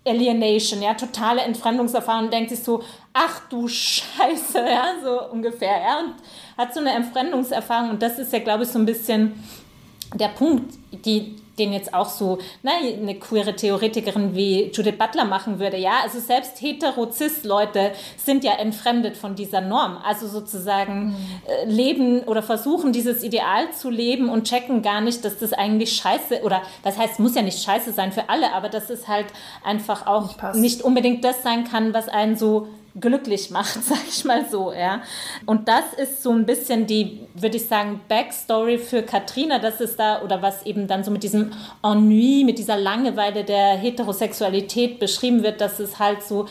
Alienation, 0.07 0.83
ja, 0.83 0.95
totale 0.95 1.43
Entfremdungserfahrung 1.43 2.31
denkt 2.31 2.51
sich 2.51 2.63
so, 2.63 2.83
ach 3.13 3.41
du 3.49 3.67
Scheiße, 3.69 4.59
ja, 4.59 4.95
so 5.03 5.31
ungefähr, 5.31 5.81
ja, 5.81 6.01
und 6.01 6.15
hat 6.59 6.75
so 6.75 6.81
eine 6.81 6.93
Entfremdungserfahrung 6.93 7.91
und 7.91 8.03
das 8.03 8.19
ist 8.19 8.33
ja, 8.33 8.41
glaube 8.41 8.65
ich, 8.65 8.69
so 8.69 8.79
ein 8.79 8.87
bisschen 8.87 9.43
der 10.15 10.29
Punkt, 10.29 10.75
die 10.93 11.37
den 11.59 11.73
jetzt 11.73 11.95
auch 11.95 12.09
so 12.09 12.39
na, 12.63 12.73
eine 12.79 13.15
queere 13.15 13.55
Theoretikerin 13.55 14.35
wie 14.35 14.71
Judith 14.73 14.99
Butler 14.99 15.25
machen 15.25 15.59
würde. 15.59 15.77
Ja, 15.77 16.01
also 16.03 16.19
selbst 16.19 16.61
hetero-cis-Leute 16.61 17.93
sind 18.17 18.45
ja 18.45 18.55
entfremdet 18.55 19.17
von 19.17 19.35
dieser 19.35 19.61
Norm. 19.61 19.99
Also 20.05 20.27
sozusagen 20.27 21.07
mhm. 21.07 21.17
äh, 21.47 21.71
leben 21.71 22.21
oder 22.25 22.43
versuchen, 22.43 22.93
dieses 22.93 23.23
Ideal 23.23 23.71
zu 23.73 23.91
leben 23.91 24.29
und 24.29 24.49
checken 24.49 24.83
gar 24.83 25.01
nicht, 25.01 25.25
dass 25.25 25.39
das 25.39 25.53
eigentlich 25.53 25.97
scheiße 25.97 26.43
oder 26.43 26.63
das 26.83 26.99
heißt, 26.99 27.21
muss 27.21 27.35
ja 27.35 27.43
nicht 27.43 27.63
scheiße 27.63 27.93
sein 27.93 28.13
für 28.13 28.29
alle, 28.29 28.53
aber 28.53 28.69
dass 28.69 28.91
es 28.91 29.09
halt 29.09 29.27
einfach 29.65 30.07
auch 30.07 30.37
nicht, 30.53 30.55
nicht 30.55 30.83
unbedingt 30.83 31.25
das 31.25 31.43
sein 31.43 31.65
kann, 31.65 31.95
was 31.95 32.09
einen 32.09 32.37
so 32.37 32.69
glücklich 33.01 33.51
macht, 33.51 33.83
sag 33.85 34.07
ich 34.09 34.25
mal 34.25 34.49
so, 34.49 34.73
ja. 34.73 35.03
Und 35.47 35.69
das 35.69 35.93
ist 35.97 36.23
so 36.23 36.31
ein 36.31 36.47
bisschen 36.47 36.87
die, 36.87 37.21
würde 37.35 37.57
ich 37.57 37.67
sagen, 37.67 38.01
Backstory 38.09 38.79
für 38.79 39.03
Katrina, 39.03 39.59
dass 39.59 39.81
es 39.81 39.97
da, 39.97 40.23
oder 40.23 40.43
was 40.43 40.65
eben 40.67 40.87
dann 40.87 41.05
so 41.05 41.11
mit 41.11 41.23
diesem 41.23 41.53
Ennui, 41.83 42.45
mit 42.45 42.59
dieser 42.59 42.77
Langeweile 42.77 43.45
der 43.45 43.77
Heterosexualität 43.77 44.99
beschrieben 44.99 45.43
wird, 45.43 45.61
dass 45.61 45.81
es 45.81 45.99
halt 45.99 46.23
so 46.23 46.47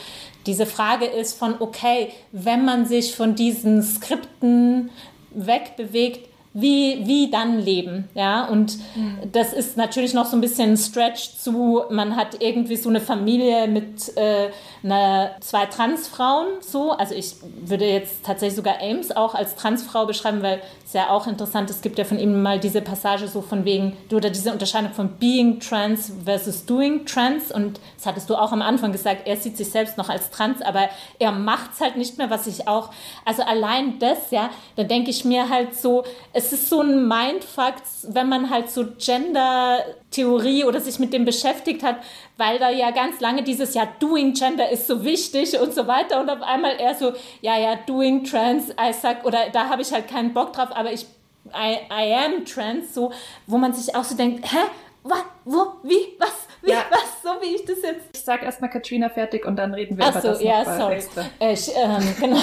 diese 0.45 0.65
Frage 0.65 1.05
ist 1.05 1.37
von, 1.37 1.55
okay, 1.59 2.11
wenn 2.31 2.65
man 2.65 2.85
sich 2.85 3.15
von 3.15 3.35
diesen 3.35 3.81
Skripten 3.81 4.89
wegbewegt, 5.31 6.29
wie, 6.53 7.01
wie 7.05 7.31
dann 7.31 7.59
leben, 7.59 8.09
ja, 8.13 8.45
und 8.45 8.77
mhm. 8.95 9.17
das 9.31 9.53
ist 9.53 9.77
natürlich 9.77 10.13
noch 10.13 10.25
so 10.25 10.37
ein 10.37 10.41
bisschen 10.41 10.71
ein 10.71 10.77
Stretch 10.77 11.35
zu, 11.37 11.83
man 11.89 12.15
hat 12.15 12.41
irgendwie 12.41 12.75
so 12.75 12.89
eine 12.89 13.01
Familie 13.01 13.67
mit 13.67 14.15
äh, 14.17 14.49
einer, 14.83 15.31
zwei 15.39 15.65
Transfrauen, 15.65 16.47
so, 16.61 16.91
also 16.91 17.15
ich 17.15 17.35
würde 17.65 17.85
jetzt 17.85 18.25
tatsächlich 18.25 18.55
sogar 18.55 18.81
Ames 18.81 19.15
auch 19.15 19.33
als 19.33 19.55
Transfrau 19.55 20.05
beschreiben, 20.05 20.41
weil 20.41 20.61
es 20.85 20.93
ja 20.93 21.09
auch 21.09 21.27
interessant, 21.27 21.69
es 21.69 21.81
gibt 21.81 21.97
ja 21.97 22.05
von 22.05 22.19
ihm 22.19 22.41
mal 22.41 22.59
diese 22.59 22.81
Passage 22.81 23.27
so 23.27 23.41
von 23.41 23.65
wegen, 23.65 23.97
oder 24.11 24.29
diese 24.29 24.51
Unterscheidung 24.51 24.91
von 24.91 25.09
being 25.17 25.59
trans 25.59 26.11
versus 26.23 26.65
doing 26.65 27.05
trans. 27.05 27.51
Und 27.51 27.79
das 27.97 28.05
hattest 28.05 28.29
du 28.29 28.35
auch 28.35 28.51
am 28.51 28.61
Anfang 28.61 28.91
gesagt, 28.91 29.27
er 29.27 29.37
sieht 29.37 29.57
sich 29.57 29.69
selbst 29.69 29.97
noch 29.97 30.09
als 30.09 30.29
trans, 30.29 30.61
aber 30.61 30.89
er 31.19 31.31
macht 31.31 31.73
es 31.73 31.81
halt 31.81 31.97
nicht 31.97 32.17
mehr, 32.17 32.29
was 32.29 32.47
ich 32.47 32.67
auch, 32.67 32.89
also 33.25 33.43
allein 33.43 33.99
das, 33.99 34.31
ja, 34.31 34.49
da 34.75 34.83
denke 34.83 35.09
ich 35.09 35.25
mir 35.25 35.49
halt 35.49 35.75
so, 35.75 36.03
es 36.31 36.42
es 36.43 36.51
ist 36.51 36.69
so 36.69 36.81
ein 36.81 37.07
Mindfuck, 37.07 37.75
wenn 38.03 38.27
man 38.27 38.49
halt 38.49 38.69
so 38.69 38.85
Gender-Theorie 38.97 40.65
oder 40.65 40.81
sich 40.81 40.99
mit 40.99 41.13
dem 41.13 41.23
beschäftigt 41.23 41.83
hat, 41.83 41.97
weil 42.37 42.59
da 42.59 42.69
ja 42.69 42.91
ganz 42.91 43.21
lange 43.21 43.43
dieses 43.43 43.73
ja 43.73 43.87
Doing 43.99 44.33
Gender 44.33 44.69
ist 44.69 44.87
so 44.87 45.03
wichtig 45.05 45.57
und 45.59 45.73
so 45.73 45.87
weiter 45.87 46.19
und 46.19 46.29
auf 46.29 46.41
einmal 46.41 46.79
eher 46.79 46.95
so 46.95 47.13
ja 47.41 47.57
ja 47.57 47.75
Doing 47.75 48.23
Trans, 48.25 48.71
I 48.71 48.91
suck 48.91 49.23
oder 49.23 49.49
da 49.53 49.69
habe 49.69 49.81
ich 49.81 49.91
halt 49.91 50.09
keinen 50.09 50.33
Bock 50.33 50.53
drauf, 50.53 50.69
aber 50.73 50.91
ich 50.91 51.05
I, 51.53 51.79
I 51.91 52.13
am 52.13 52.45
trans, 52.45 52.93
so 52.93 53.11
wo 53.47 53.57
man 53.57 53.73
sich 53.73 53.95
auch 53.95 54.03
so 54.03 54.15
denkt, 54.15 54.51
hä, 54.51 54.59
was, 55.03 55.23
wo, 55.43 55.73
wie, 55.83 56.15
was, 56.17 56.47
wie, 56.63 56.71
ja. 56.71 56.85
was, 56.89 57.21
so 57.21 57.29
wie 57.41 57.55
ich 57.55 57.65
das 57.65 57.81
jetzt. 57.83 58.09
Ich 58.13 58.21
sag 58.21 58.43
erstmal 58.43 58.69
Katrina 58.69 59.09
fertig 59.09 59.45
und 59.45 59.55
dann 59.57 59.73
reden 59.73 59.97
wir 59.97 60.05
Ach 60.05 60.11
über 60.11 60.21
so, 60.21 60.27
das 60.29 60.41
ja, 60.41 60.65
sorry. 60.65 61.03
Äh, 61.39 61.53
ich, 61.53 61.69
ähm, 61.75 62.15
genau. 62.19 62.39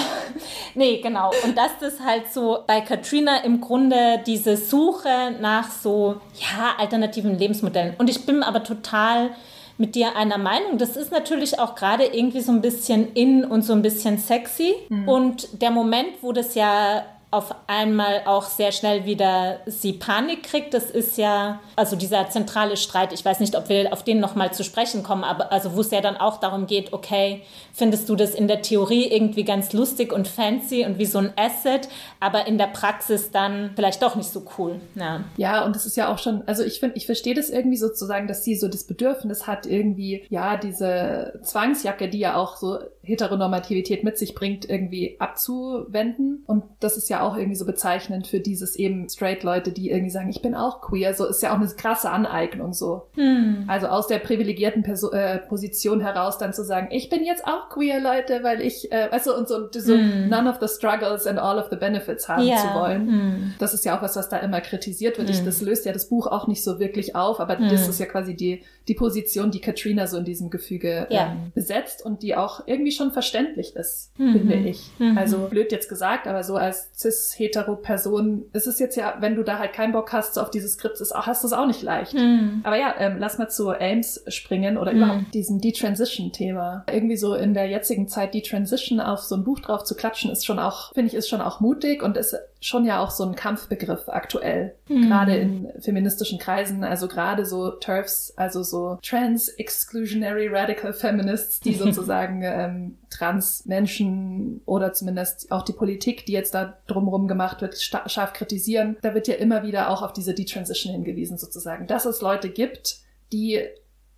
nee, 0.75 1.01
genau. 1.01 1.31
Und 1.43 1.57
dass 1.57 1.77
das 1.79 1.99
halt 1.99 2.31
so 2.31 2.59
bei 2.65 2.81
Katrina 2.81 3.43
im 3.43 3.59
Grunde 3.59 4.21
diese 4.25 4.57
Suche 4.57 5.35
nach 5.39 5.69
so, 5.71 6.21
ja, 6.35 6.75
alternativen 6.77 7.37
Lebensmodellen. 7.37 7.95
Und 7.97 8.09
ich 8.09 8.25
bin 8.25 8.43
aber 8.43 8.63
total 8.63 9.31
mit 9.77 9.95
dir 9.95 10.15
einer 10.15 10.37
Meinung. 10.37 10.77
Das 10.77 10.95
ist 10.95 11.11
natürlich 11.11 11.59
auch 11.59 11.75
gerade 11.75 12.05
irgendwie 12.05 12.41
so 12.41 12.51
ein 12.51 12.61
bisschen 12.61 13.13
in 13.13 13.43
und 13.43 13.63
so 13.63 13.73
ein 13.73 13.81
bisschen 13.81 14.19
sexy. 14.19 14.75
Mhm. 14.89 15.09
Und 15.09 15.61
der 15.61 15.71
Moment, 15.71 16.21
wo 16.21 16.31
das 16.31 16.53
ja 16.53 17.03
auf 17.31 17.55
einmal 17.67 18.23
auch 18.25 18.43
sehr 18.43 18.73
schnell 18.73 19.05
wieder 19.05 19.61
sie 19.65 19.93
Panik 19.93 20.43
kriegt. 20.43 20.73
Das 20.73 20.91
ist 20.91 21.17
ja 21.17 21.61
also 21.77 21.95
dieser 21.95 22.29
zentrale 22.29 22.75
Streit. 22.75 23.13
Ich 23.13 23.23
weiß 23.23 23.39
nicht, 23.39 23.55
ob 23.55 23.69
wir 23.69 23.93
auf 23.93 24.03
den 24.03 24.19
noch 24.19 24.35
mal 24.35 24.53
zu 24.53 24.65
sprechen 24.65 25.01
kommen, 25.01 25.23
aber 25.23 25.49
also 25.51 25.75
wo 25.75 25.81
es 25.81 25.91
ja 25.91 26.01
dann 26.01 26.17
auch 26.17 26.41
darum 26.41 26.67
geht, 26.67 26.91
okay, 26.91 27.41
findest 27.73 28.09
du 28.09 28.17
das 28.17 28.35
in 28.35 28.49
der 28.49 28.61
Theorie 28.61 29.07
irgendwie 29.07 29.45
ganz 29.45 29.71
lustig 29.71 30.11
und 30.11 30.27
fancy 30.27 30.85
und 30.85 30.97
wie 30.97 31.05
so 31.05 31.19
ein 31.19 31.31
Asset, 31.37 31.87
aber 32.19 32.47
in 32.47 32.57
der 32.57 32.67
Praxis 32.67 33.31
dann 33.31 33.71
vielleicht 33.75 34.03
doch 34.03 34.15
nicht 34.15 34.29
so 34.29 34.43
cool. 34.57 34.81
Ja, 34.95 35.23
ja 35.37 35.63
und 35.63 35.73
das 35.73 35.85
ist 35.85 35.95
ja 35.95 36.13
auch 36.13 36.17
schon, 36.17 36.43
also 36.47 36.63
ich 36.63 36.81
finde, 36.81 36.97
ich 36.97 37.05
verstehe 37.05 37.33
das 37.33 37.49
irgendwie 37.49 37.77
sozusagen, 37.77 38.27
dass 38.27 38.43
sie 38.43 38.55
so 38.55 38.67
das 38.67 38.83
Bedürfnis 38.83 39.47
hat, 39.47 39.65
irgendwie, 39.65 40.25
ja, 40.29 40.57
diese 40.57 41.39
Zwangsjacke, 41.43 42.09
die 42.09 42.19
ja 42.19 42.35
auch 42.35 42.57
so 42.57 42.79
Heteronormativität 43.03 44.03
mit 44.03 44.17
sich 44.17 44.35
bringt, 44.35 44.69
irgendwie 44.69 45.15
abzuwenden. 45.19 46.43
Und 46.45 46.63
das 46.79 46.97
ist 46.97 47.09
ja 47.09 47.21
auch 47.21 47.35
irgendwie 47.35 47.55
so 47.55 47.65
bezeichnend 47.65 48.27
für 48.27 48.39
dieses 48.39 48.75
eben 48.75 49.09
straight 49.09 49.43
Leute, 49.43 49.71
die 49.71 49.89
irgendwie 49.89 50.11
sagen, 50.11 50.29
ich 50.29 50.41
bin 50.41 50.53
auch 50.53 50.81
queer. 50.81 51.15
So 51.15 51.25
ist 51.25 51.41
ja 51.41 51.51
auch 51.51 51.59
eine 51.59 51.67
krasse 51.67 52.11
Aneignung 52.11 52.73
so. 52.73 53.07
Hm. 53.15 53.65
Also 53.67 53.87
aus 53.87 54.05
der 54.05 54.19
privilegierten 54.19 54.83
Perso 54.83 55.11
äh, 55.11 55.39
Position 55.39 56.01
heraus 56.01 56.37
dann 56.37 56.53
zu 56.53 56.63
sagen, 56.63 56.89
ich 56.91 57.09
bin 57.09 57.23
jetzt 57.23 57.45
auch 57.45 57.69
queer, 57.69 57.99
Leute, 57.99 58.43
weil 58.43 58.61
ich, 58.61 58.91
äh, 58.91 59.09
du, 59.23 59.35
und 59.35 59.47
so, 59.47 59.69
so 59.71 59.95
hm. 59.95 60.29
none 60.29 60.47
of 60.47 60.57
the 60.61 60.67
struggles 60.67 61.25
and 61.25 61.39
all 61.39 61.57
of 61.57 61.67
the 61.71 61.77
benefits 61.77 62.29
haben 62.29 62.43
ja. 62.43 62.57
zu 62.57 62.67
wollen. 62.79 63.07
Hm. 63.07 63.53
Das 63.57 63.73
ist 63.73 63.83
ja 63.83 63.97
auch 63.97 64.03
was, 64.03 64.15
was 64.15 64.29
da 64.29 64.37
immer 64.37 64.61
kritisiert 64.61 65.17
wird. 65.17 65.29
Ich, 65.31 65.39
hm. 65.39 65.45
das 65.45 65.61
löst 65.61 65.85
ja 65.85 65.91
das 65.91 66.07
Buch 66.07 66.27
auch 66.27 66.45
nicht 66.45 66.63
so 66.63 66.79
wirklich 66.79 67.15
auf, 67.15 67.39
aber 67.39 67.55
das 67.55 67.83
hm. 67.83 67.89
ist 67.89 67.99
ja 67.99 68.05
quasi 68.05 68.35
die, 68.35 68.61
die 68.87 68.93
Position, 68.93 69.49
die 69.49 69.61
Katrina 69.61 70.05
so 70.05 70.17
in 70.17 70.25
diesem 70.25 70.51
Gefüge 70.51 71.07
ja. 71.09 71.31
ähm, 71.31 71.51
besetzt 71.55 72.05
und 72.05 72.21
die 72.21 72.35
auch 72.35 72.67
irgendwie 72.67 72.90
schon 72.91 73.11
verständlich 73.11 73.75
ist, 73.75 74.11
mhm. 74.17 74.33
finde 74.33 74.55
ich. 74.55 74.89
Mhm. 74.99 75.17
Also 75.17 75.47
blöd 75.49 75.71
jetzt 75.71 75.89
gesagt, 75.89 76.27
aber 76.27 76.43
so 76.43 76.55
als 76.55 76.91
cis-hetero-Person 76.95 78.45
ist 78.53 78.67
es 78.67 78.79
jetzt 78.79 78.95
ja, 78.95 79.17
wenn 79.19 79.35
du 79.35 79.43
da 79.43 79.59
halt 79.59 79.73
keinen 79.73 79.91
Bock 79.93 80.11
hast 80.13 80.35
so 80.35 80.41
auf 80.41 80.51
dieses 80.51 80.73
Skript, 80.73 80.99
ist, 80.99 81.13
hast 81.13 81.43
du 81.43 81.47
es 81.47 81.53
auch 81.53 81.67
nicht 81.67 81.81
leicht. 81.81 82.13
Mhm. 82.13 82.61
Aber 82.63 82.77
ja, 82.77 82.95
ähm, 82.97 83.17
lass 83.19 83.37
mal 83.37 83.49
zu 83.49 83.69
Ames 83.69 84.23
springen 84.27 84.77
oder 84.77 84.93
mhm. 84.93 84.97
überhaupt 84.97 85.33
diesem 85.33 85.59
Detransition-Thema. 85.59 86.85
Irgendwie 86.91 87.17
so 87.17 87.33
in 87.35 87.53
der 87.53 87.67
jetzigen 87.67 88.07
Zeit 88.07 88.33
Detransition 88.33 88.99
auf 88.99 89.19
so 89.19 89.35
ein 89.35 89.43
Buch 89.43 89.59
drauf 89.59 89.83
zu 89.83 89.95
klatschen, 89.95 90.31
ist 90.31 90.45
schon 90.45 90.59
auch, 90.59 90.93
finde 90.93 91.07
ich, 91.07 91.13
ist 91.13 91.29
schon 91.29 91.41
auch 91.41 91.59
mutig 91.59 92.03
und 92.03 92.17
ist 92.17 92.35
schon 92.61 92.85
ja 92.85 93.03
auch 93.03 93.09
so 93.09 93.25
ein 93.25 93.35
Kampfbegriff 93.35 94.07
aktuell, 94.07 94.75
mhm. 94.87 95.07
gerade 95.07 95.35
in 95.35 95.67
feministischen 95.79 96.37
Kreisen, 96.37 96.83
also 96.83 97.07
gerade 97.07 97.43
so 97.43 97.71
TERFs, 97.71 98.33
also 98.37 98.61
so 98.61 98.99
Trans-Exclusionary 99.01 100.47
Radical 100.47 100.93
Feminists, 100.93 101.59
die 101.59 101.73
sozusagen 101.75 102.43
ähm, 102.43 102.97
Trans-Menschen 103.09 104.61
oder 104.65 104.93
zumindest 104.93 105.51
auch 105.51 105.63
die 105.63 105.73
Politik, 105.73 106.27
die 106.27 106.33
jetzt 106.33 106.53
da 106.53 106.77
drumherum 106.85 107.27
gemacht 107.27 107.61
wird, 107.61 107.81
scharf 107.81 108.33
kritisieren. 108.33 108.95
Da 109.01 109.15
wird 109.15 109.27
ja 109.27 109.35
immer 109.35 109.63
wieder 109.63 109.89
auch 109.89 110.03
auf 110.03 110.13
diese 110.13 110.35
Detransition 110.35 110.93
hingewiesen 110.93 111.39
sozusagen, 111.39 111.87
dass 111.87 112.05
es 112.05 112.21
Leute 112.21 112.49
gibt, 112.49 112.99
die 113.33 113.59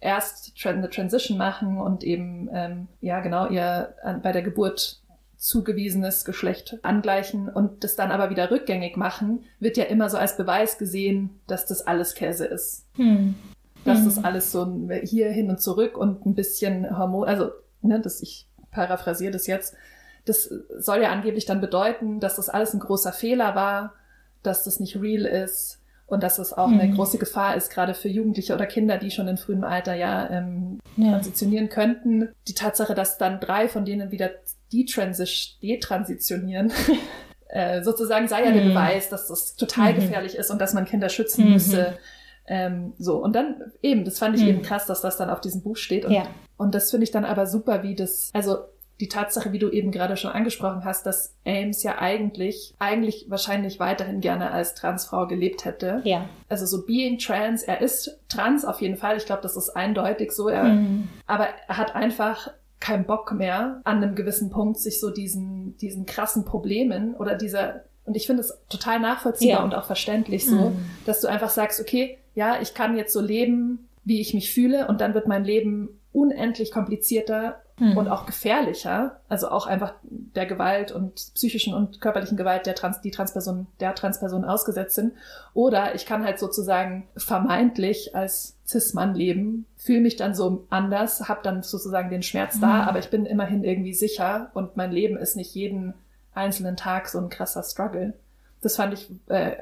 erst 0.02 0.54
eine 0.66 0.90
Transition 0.90 1.38
machen 1.38 1.80
und 1.80 2.04
eben 2.04 2.50
ähm, 2.54 2.88
ja 3.00 3.22
genau 3.22 3.48
ihr 3.48 3.96
bei 4.22 4.34
der 4.34 4.42
Geburt 4.42 5.00
zugewiesenes 5.44 6.24
Geschlecht 6.24 6.80
angleichen 6.84 7.50
und 7.50 7.84
das 7.84 7.98
dann 7.98 8.12
aber 8.12 8.30
wieder 8.30 8.50
rückgängig 8.50 8.96
machen, 8.96 9.44
wird 9.60 9.76
ja 9.76 9.84
immer 9.84 10.10
so 10.10 10.16
als 10.16 10.38
Beweis 10.38 10.78
gesehen, 10.78 11.42
dass 11.48 11.66
das 11.66 11.86
alles 11.86 12.16
Käse 12.16 12.46
ist. 12.46 12.86
Hm. 12.96 13.36
Dass 13.84 14.00
hm. 14.00 14.06
das 14.06 14.24
alles 14.24 14.54
so 14.54 14.66
hier 15.04 15.30
hin 15.32 15.50
und 15.50 15.62
zurück 15.62 15.98
und 15.98 16.26
ein 16.26 16.34
bisschen 16.34 16.98
Hormon, 16.98 17.28
also, 17.28 17.52
ne, 17.82 18.00
dass 18.00 18.22
ich 18.22 18.48
paraphrasiere 18.72 19.34
das 19.34 19.46
jetzt, 19.46 19.76
das 20.24 20.50
soll 20.78 21.02
ja 21.02 21.12
angeblich 21.12 21.44
dann 21.46 21.60
bedeuten, 21.60 22.22
dass 22.22 22.38
das 22.38 22.48
alles 22.48 22.74
ein 22.74 22.80
großer 22.80 23.12
Fehler 23.12 23.54
war, 23.54 23.96
dass 24.44 24.64
das 24.64 24.80
nicht 24.80 24.96
real 25.02 25.26
ist 25.26 25.82
und 26.08 26.24
dass 26.24 26.40
es 26.40 26.54
auch 26.54 26.72
hm. 26.72 26.80
eine 26.80 26.94
große 26.94 27.18
Gefahr 27.18 27.58
ist, 27.58 27.70
gerade 27.70 27.96
für 27.96 28.08
Jugendliche 28.08 28.54
oder 28.54 28.66
Kinder, 28.66 28.98
die 28.98 29.12
schon 29.12 29.28
in 29.28 29.36
frühem 29.36 29.66
Alter 29.66 29.94
ja, 29.94 30.30
ähm, 30.30 30.80
ja. 30.96 31.12
transitionieren 31.12 31.68
könnten. 31.68 32.30
Die 32.48 32.54
Tatsache, 32.54 32.96
dass 32.96 33.18
dann 33.18 33.42
drei 33.42 33.68
von 33.68 33.84
denen 33.84 34.12
wieder 34.12 34.30
detransitionieren, 34.74 36.72
äh, 37.50 37.84
sozusagen 37.84 38.28
sei 38.28 38.46
ja 38.46 38.52
der 38.52 38.64
mhm. 38.64 38.70
Beweis, 38.70 39.10
dass 39.10 39.28
das 39.28 39.56
total 39.56 39.94
mhm. 39.94 39.96
gefährlich 39.98 40.36
ist 40.36 40.50
und 40.52 40.60
dass 40.60 40.74
man 40.74 40.86
Kinder 40.86 41.10
schützen 41.10 41.46
mhm. 41.46 41.54
müsse. 41.54 41.98
Ähm, 42.46 42.94
so, 42.98 43.18
und 43.18 43.34
dann 43.36 43.72
eben, 43.82 44.04
das 44.04 44.20
fand 44.20 44.36
ich 44.36 44.42
mhm. 44.42 44.50
eben 44.50 44.62
krass, 44.64 44.86
dass 44.86 45.02
das 45.02 45.18
dann 45.18 45.30
auf 45.30 45.42
diesem 45.42 45.62
Buch 45.62 45.78
steht. 45.78 46.06
Und, 46.06 46.12
ja. 46.12 46.28
und 46.58 46.76
das 46.76 46.92
finde 46.92 47.06
ich 47.06 47.12
dann 47.12 47.26
aber 47.26 47.46
super, 47.46 47.84
wie 47.84 47.96
das, 47.96 48.32
also 48.34 48.58
die 49.00 49.08
Tatsache, 49.08 49.52
wie 49.52 49.60
du 49.60 49.70
eben 49.70 49.92
gerade 49.92 50.18
schon 50.18 50.32
angesprochen 50.32 50.86
hast, 50.86 51.06
dass 51.06 51.36
Ames 51.46 51.84
ja 51.84 51.98
eigentlich, 52.00 52.74
eigentlich 52.80 53.26
wahrscheinlich 53.28 53.80
weiterhin 53.80 54.22
gerne 54.22 54.52
als 54.52 54.76
Transfrau 54.76 55.28
gelebt 55.28 55.66
hätte. 55.66 56.02
Ja. 56.04 56.30
Also 56.48 56.66
so 56.66 56.86
being 56.86 57.18
trans, 57.18 57.64
er 57.64 57.82
ist 57.82 58.20
trans 58.30 58.66
auf 58.66 58.82
jeden 58.82 58.98
Fall. 58.98 59.18
Ich 59.18 59.26
glaube, 59.26 59.42
das 59.42 59.58
ist 59.58 59.70
eindeutig 59.70 60.32
so. 60.32 60.48
Er, 60.48 60.64
Mhm. 60.64 61.10
Aber 61.28 61.48
er 61.68 61.78
hat 61.78 61.96
einfach 61.96 62.50
keinen 62.84 63.06
Bock 63.06 63.32
mehr 63.34 63.82
an 63.86 63.98
einem 64.04 64.14
gewissen 64.16 64.50
Punkt, 64.50 64.78
sich 64.78 65.00
so 65.00 65.10
diesen, 65.10 65.78
diesen 65.78 66.06
krassen 66.06 66.44
Problemen 66.46 67.16
oder 67.16 67.36
dieser, 67.36 67.82
und 68.06 68.16
ich 68.16 68.28
finde 68.28 68.42
es 68.42 68.54
total 68.70 69.00
nachvollziehbar 69.00 69.60
Ja. 69.60 69.64
und 69.64 69.74
auch 69.74 69.86
verständlich 69.86 70.46
so, 70.46 70.70
Mhm. 70.72 70.76
dass 71.06 71.22
du 71.22 71.28
einfach 71.28 71.50
sagst, 71.50 71.80
okay, 71.80 72.18
ja, 72.36 72.62
ich 72.62 72.74
kann 72.74 72.98
jetzt 72.98 73.14
so 73.14 73.22
leben, 73.22 73.88
wie 74.04 74.20
ich 74.20 74.34
mich 74.34 74.52
fühle 74.54 74.88
und 74.88 75.00
dann 75.02 75.14
wird 75.14 75.28
mein 75.28 75.46
Leben 75.46 75.90
unendlich 76.12 76.72
komplizierter 76.72 77.62
Mhm. 77.80 77.98
und 77.98 78.08
auch 78.08 78.28
gefährlicher, 78.28 79.20
also 79.30 79.50
auch 79.50 79.66
einfach 79.66 79.94
der 80.04 80.46
Gewalt 80.46 80.92
und 80.92 81.16
psychischen 81.34 81.74
und 81.74 82.02
körperlichen 82.02 82.38
Gewalt 82.38 82.68
der 82.68 82.76
Trans, 82.76 83.02
die 83.02 83.10
Transperson, 83.10 83.66
der 83.80 83.96
Transperson 83.96 84.46
ausgesetzt 84.46 84.94
sind. 84.96 85.14
Oder 85.56 85.96
ich 85.96 86.06
kann 86.06 86.24
halt 86.24 86.38
sozusagen 86.38 87.08
vermeintlich 87.18 88.16
als 88.16 88.56
Cis-Mann 88.68 89.16
leben, 89.16 89.66
fühle 89.76 90.02
mich 90.02 90.16
dann 90.18 90.36
so 90.36 90.66
anders, 90.70 91.28
habe 91.28 91.42
dann 91.44 91.64
sozusagen 91.64 92.10
den 92.12 92.22
Schmerz 92.24 92.60
da, 92.60 92.68
Mhm. 92.84 92.88
aber 92.90 93.00
ich 93.00 93.10
bin 93.10 93.26
immerhin 93.26 93.64
irgendwie 93.64 93.94
sicher 93.96 94.52
und 94.54 94.78
mein 94.78 94.92
Leben 94.92 95.18
ist 95.18 95.36
nicht 95.36 95.54
jeden 95.56 95.96
einzelnen 96.36 96.78
Tag 96.78 97.08
so 97.10 97.18
ein 97.20 97.30
krasser 97.30 97.64
Struggle. 97.64 98.14
Das 98.62 98.76
fand 98.76 98.94
ich, 98.94 99.10
äh, 99.28 99.54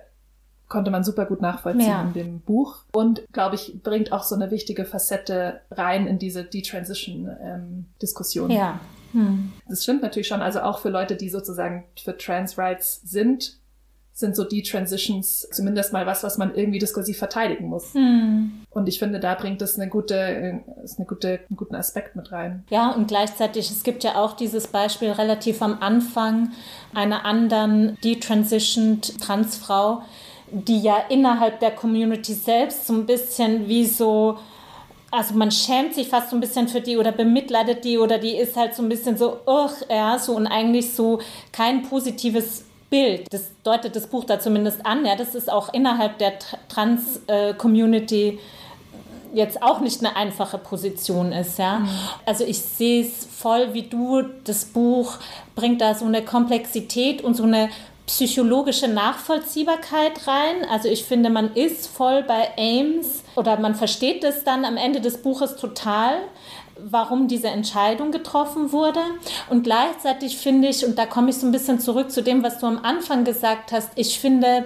konnte 0.71 0.89
man 0.89 1.03
super 1.03 1.25
gut 1.25 1.41
nachvollziehen 1.41 1.87
Ja. 1.87 2.01
in 2.01 2.13
dem 2.13 2.39
Buch 2.39 2.77
und 2.93 3.21
glaube 3.33 3.55
ich 3.55 3.83
bringt 3.83 4.11
auch 4.13 4.23
so 4.23 4.33
eine 4.35 4.49
wichtige 4.51 4.85
Facette 4.85 5.59
rein 5.69 6.07
in 6.07 6.17
diese 6.17 6.45
Detransition-Diskussion. 6.45 8.49
Ja. 8.49 8.79
Mhm. 9.13 9.51
Das 9.67 9.83
stimmt 9.83 10.01
natürlich 10.01 10.29
schon. 10.29 10.41
Also 10.41 10.61
auch 10.61 10.79
für 10.79 10.89
Leute, 10.89 11.15
die 11.17 11.29
sozusagen 11.29 11.83
für 12.01 12.17
Trans 12.17 12.57
Rights 12.57 13.01
sind, 13.03 13.59
sind 14.13 14.35
so 14.35 14.43
Detransitions 14.43 15.47
zumindest 15.51 15.93
mal 15.93 16.05
was, 16.05 16.23
was 16.23 16.37
man 16.37 16.53
irgendwie 16.53 16.79
diskursiv 16.79 17.17
verteidigen 17.17 17.67
muss. 17.67 17.93
Mhm. 17.93 18.51
Und 18.69 18.87
ich 18.87 18.99
finde, 18.99 19.19
da 19.19 19.35
bringt 19.35 19.61
es 19.61 19.79
eine 19.79 19.89
gute, 19.89 20.61
ist 20.83 20.99
eine 20.99 21.07
gute, 21.07 21.39
einen 21.49 21.57
guten 21.57 21.75
Aspekt 21.75 22.15
mit 22.15 22.31
rein. 22.31 22.63
Ja, 22.69 22.91
und 22.91 23.07
gleichzeitig, 23.07 23.71
es 23.71 23.83
gibt 23.83 24.03
ja 24.03 24.15
auch 24.15 24.35
dieses 24.35 24.67
Beispiel 24.67 25.11
relativ 25.11 25.61
am 25.61 25.77
Anfang 25.81 26.51
einer 26.93 27.25
anderen 27.25 27.97
detransitioned 28.03 29.19
Transfrau, 29.19 30.03
die 30.51 30.81
ja 30.81 30.97
innerhalb 31.09 31.59
der 31.59 31.71
Community 31.71 32.33
selbst 32.33 32.87
so 32.87 32.93
ein 32.93 33.05
bisschen 33.05 33.67
wie 33.67 33.85
so, 33.85 34.37
also 35.09 35.33
man 35.33 35.51
schämt 35.51 35.93
sich 35.95 36.09
fast 36.09 36.29
so 36.29 36.35
ein 36.35 36.41
bisschen 36.41 36.67
für 36.67 36.81
die 36.81 36.97
oder 36.97 37.11
bemitleidet 37.11 37.83
die 37.83 37.97
oder 37.97 38.17
die 38.17 38.35
ist 38.35 38.57
halt 38.57 38.75
so 38.75 38.83
ein 38.83 38.89
bisschen 38.89 39.17
so, 39.17 39.39
ugh, 39.47 39.85
ja, 39.89 40.19
so 40.19 40.35
und 40.35 40.47
eigentlich 40.47 40.93
so 40.93 41.19
kein 41.51 41.83
positives 41.83 42.65
Bild. 42.89 43.31
Das 43.31 43.51
deutet 43.63 43.95
das 43.95 44.07
Buch 44.07 44.25
da 44.25 44.39
zumindest 44.39 44.85
an, 44.85 45.05
ja, 45.05 45.15
das 45.15 45.33
ist 45.33 45.49
auch 45.49 45.73
innerhalb 45.73 46.17
der 46.17 46.33
Trans-Community 46.67 48.39
jetzt 49.33 49.63
auch 49.63 49.79
nicht 49.79 50.01
eine 50.03 50.17
einfache 50.17 50.57
Position 50.57 51.31
ist, 51.31 51.57
ja. 51.57 51.87
Also 52.25 52.43
ich 52.43 52.59
sehe 52.59 53.03
es 53.03 53.25
voll 53.25 53.73
wie 53.73 53.83
du, 53.83 54.23
das 54.43 54.65
Buch 54.65 55.19
bringt 55.55 55.79
da 55.79 55.95
so 55.95 56.05
eine 56.05 56.21
Komplexität 56.21 57.23
und 57.23 57.35
so 57.35 57.43
eine 57.43 57.69
psychologische 58.11 58.89
Nachvollziehbarkeit 58.89 60.27
rein. 60.27 60.65
Also 60.69 60.89
ich 60.89 61.05
finde, 61.05 61.29
man 61.29 61.55
ist 61.55 61.87
voll 61.87 62.23
bei 62.23 62.49
Ames 62.57 63.23
oder 63.37 63.57
man 63.57 63.73
versteht 63.73 64.25
es 64.25 64.43
dann 64.43 64.65
am 64.65 64.75
Ende 64.75 64.99
des 64.99 65.21
Buches 65.21 65.55
total, 65.55 66.17
warum 66.77 67.29
diese 67.29 67.47
Entscheidung 67.47 68.11
getroffen 68.11 68.73
wurde. 68.73 68.99
Und 69.49 69.63
gleichzeitig 69.63 70.37
finde 70.37 70.67
ich, 70.67 70.85
und 70.85 70.97
da 70.97 71.05
komme 71.05 71.29
ich 71.29 71.37
so 71.37 71.47
ein 71.47 71.53
bisschen 71.53 71.79
zurück 71.79 72.11
zu 72.11 72.21
dem, 72.21 72.43
was 72.43 72.59
du 72.59 72.65
am 72.65 72.83
Anfang 72.83 73.23
gesagt 73.23 73.71
hast, 73.71 73.91
ich 73.95 74.19
finde, 74.19 74.65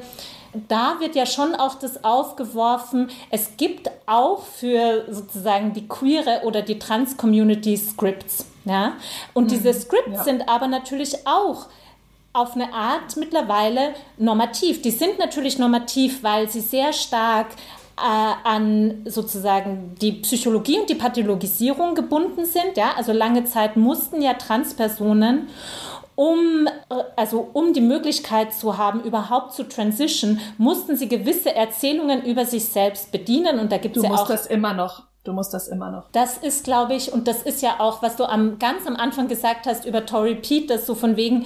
da 0.68 0.96
wird 1.00 1.16
ja 1.16 1.28
schon 1.28 1.54
auch 1.54 1.76
das 1.76 2.04
aufgeworfen, 2.04 3.12
es 3.30 3.58
gibt 3.58 3.92
auch 4.08 4.42
für 4.42 5.06
sozusagen 5.08 5.74
die 5.74 5.88
queere 5.88 6.42
oder 6.46 6.64
die 6.64 6.80
Trans-Community 6.80 7.78
Scripts. 7.78 8.48
Ja? 8.64 8.94
Und 9.36 9.52
diese 9.52 9.72
Scripts 9.72 10.18
ja. 10.18 10.24
sind 10.24 10.50
aber 10.50 10.68
natürlich 10.68 11.28
auch 11.28 11.68
auf 12.36 12.56
eine 12.56 12.74
Art 12.74 13.18
mittlerweile 13.18 13.94
normativ. 14.18 14.82
Die 14.82 14.92
sind 14.92 15.18
natürlich 15.20 15.58
normativ, 15.58 16.24
weil 16.24 16.50
sie 16.50 16.62
sehr 16.62 16.94
stark 16.94 17.48
äh, 17.98 18.48
an 18.48 19.06
sozusagen 19.06 19.96
die 20.02 20.14
Psychologie 20.14 20.80
und 20.80 20.90
die 20.90 20.96
Pathologisierung 20.96 21.96
gebunden 21.96 22.46
sind. 22.46 22.76
Ja? 22.76 22.94
Also 22.98 23.14
lange 23.14 23.46
Zeit 23.46 23.78
mussten 23.78 24.22
ja 24.22 24.34
Transpersonen 24.34 25.48
um, 26.16 26.68
äh, 26.90 27.04
also 27.16 27.50
um 27.54 27.74
die 27.74 27.82
Möglichkeit 27.82 28.54
zu 28.54 28.78
haben, 28.78 29.02
überhaupt 29.04 29.54
zu 29.54 29.64
transition, 29.64 30.40
mussten 30.58 30.96
sie 30.96 31.08
gewisse 31.08 31.54
Erzählungen 31.54 32.24
über 32.24 32.46
sich 32.46 32.66
selbst 32.66 33.12
bedienen. 33.12 33.60
Und 33.60 33.72
da 33.72 33.78
gibt 33.78 33.96
Du 33.96 34.00
es 34.00 34.04
ja 34.06 34.10
musst 34.10 34.24
auch. 34.24 34.28
das 34.28 34.48
immer 34.48 34.74
noch. 34.74 35.04
Du 35.24 35.34
musst 35.34 35.54
das 35.54 35.68
immer 35.68 35.92
noch. 35.92 36.04
Das 36.12 36.38
ist, 36.38 36.64
glaube 36.64 36.94
ich, 36.94 37.12
und 37.12 37.28
das 37.28 37.42
ist 37.42 37.62
ja 37.64 37.80
auch, 37.80 38.04
was 38.04 38.16
du 38.16 38.26
am, 38.26 38.60
ganz 38.60 38.86
am 38.86 38.96
Anfang 38.96 39.28
gesagt 39.28 39.66
hast 39.66 39.86
über 39.86 40.06
Tori 40.06 40.36
Pete, 40.36 40.68
das 40.68 40.86
so 40.86 40.94
von 40.94 41.18
wegen, 41.18 41.46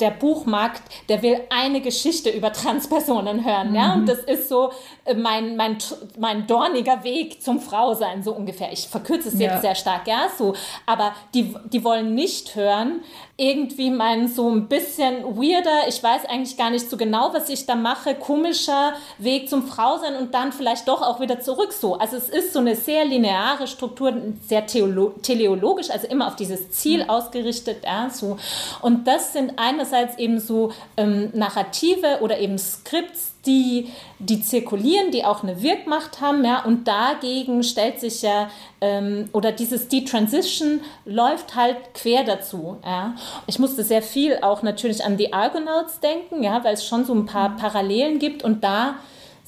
der 0.00 0.10
Buchmarkt, 0.10 0.82
der 1.08 1.22
will 1.22 1.40
eine 1.50 1.80
Geschichte 1.80 2.30
über 2.30 2.52
Transpersonen 2.52 3.44
hören, 3.44 3.74
ja, 3.74 3.94
und 3.94 4.06
das 4.08 4.18
ist 4.20 4.48
so 4.48 4.70
äh, 5.04 5.14
mein, 5.14 5.56
mein, 5.56 5.78
mein 6.18 6.46
dorniger 6.46 7.04
Weg 7.04 7.42
zum 7.42 7.60
Frausein, 7.60 8.22
so 8.22 8.32
ungefähr. 8.34 8.72
Ich 8.72 8.88
verkürze 8.88 9.28
es 9.28 9.34
jetzt 9.38 9.54
Ja. 9.56 9.60
sehr 9.60 9.74
stark, 9.74 10.06
ja, 10.06 10.28
so, 10.36 10.54
aber 10.86 11.12
die, 11.34 11.54
die 11.72 11.84
wollen 11.84 12.14
nicht 12.14 12.54
hören, 12.56 13.00
irgendwie 13.40 13.90
mein 13.90 14.28
so 14.28 14.50
ein 14.50 14.68
bisschen 14.68 15.24
weirder, 15.24 15.88
ich 15.88 16.02
weiß 16.02 16.26
eigentlich 16.26 16.58
gar 16.58 16.68
nicht 16.68 16.90
so 16.90 16.98
genau, 16.98 17.32
was 17.32 17.48
ich 17.48 17.64
da 17.64 17.74
mache, 17.74 18.14
komischer 18.14 18.92
Weg 19.16 19.48
zum 19.48 19.66
Frausein 19.66 20.14
und 20.14 20.34
dann 20.34 20.52
vielleicht 20.52 20.86
doch 20.86 21.00
auch 21.00 21.20
wieder 21.20 21.40
zurück 21.40 21.72
so. 21.72 21.94
Also 21.94 22.18
es 22.18 22.28
ist 22.28 22.52
so 22.52 22.58
eine 22.58 22.76
sehr 22.76 23.06
lineare 23.06 23.66
Struktur, 23.66 24.12
sehr 24.46 24.66
teleologisch, 24.66 25.88
also 25.88 26.06
immer 26.06 26.26
auf 26.26 26.36
dieses 26.36 26.70
Ziel 26.70 27.06
ausgerichtet, 27.08 27.78
ja, 27.82 28.10
so. 28.10 28.36
Und 28.82 29.08
das 29.08 29.32
sind 29.32 29.54
einerseits 29.56 30.18
eben 30.18 30.38
so 30.38 30.72
ähm, 30.98 31.30
Narrative 31.32 32.18
oder 32.20 32.38
eben 32.38 32.58
Skripts, 32.58 33.29
die, 33.46 33.88
die 34.18 34.42
zirkulieren, 34.42 35.10
die 35.10 35.24
auch 35.24 35.42
eine 35.42 35.62
Wirkmacht 35.62 36.20
haben, 36.20 36.44
ja, 36.44 36.64
und 36.64 36.86
dagegen 36.86 37.62
stellt 37.62 38.00
sich 38.00 38.22
ja, 38.22 38.50
ähm, 38.80 39.28
oder 39.32 39.52
dieses 39.52 39.88
Detransition 39.88 40.80
läuft 41.04 41.56
halt 41.56 41.76
quer 41.94 42.24
dazu, 42.24 42.76
ja. 42.84 43.14
Ich 43.46 43.58
musste 43.58 43.82
sehr 43.82 44.02
viel 44.02 44.38
auch 44.42 44.62
natürlich 44.62 45.04
an 45.04 45.16
die 45.16 45.32
Argonauts 45.32 46.00
denken, 46.00 46.42
ja, 46.42 46.62
weil 46.64 46.74
es 46.74 46.86
schon 46.86 47.04
so 47.04 47.14
ein 47.14 47.26
paar 47.26 47.56
Parallelen 47.56 48.18
gibt 48.18 48.42
und 48.42 48.62
da 48.62 48.96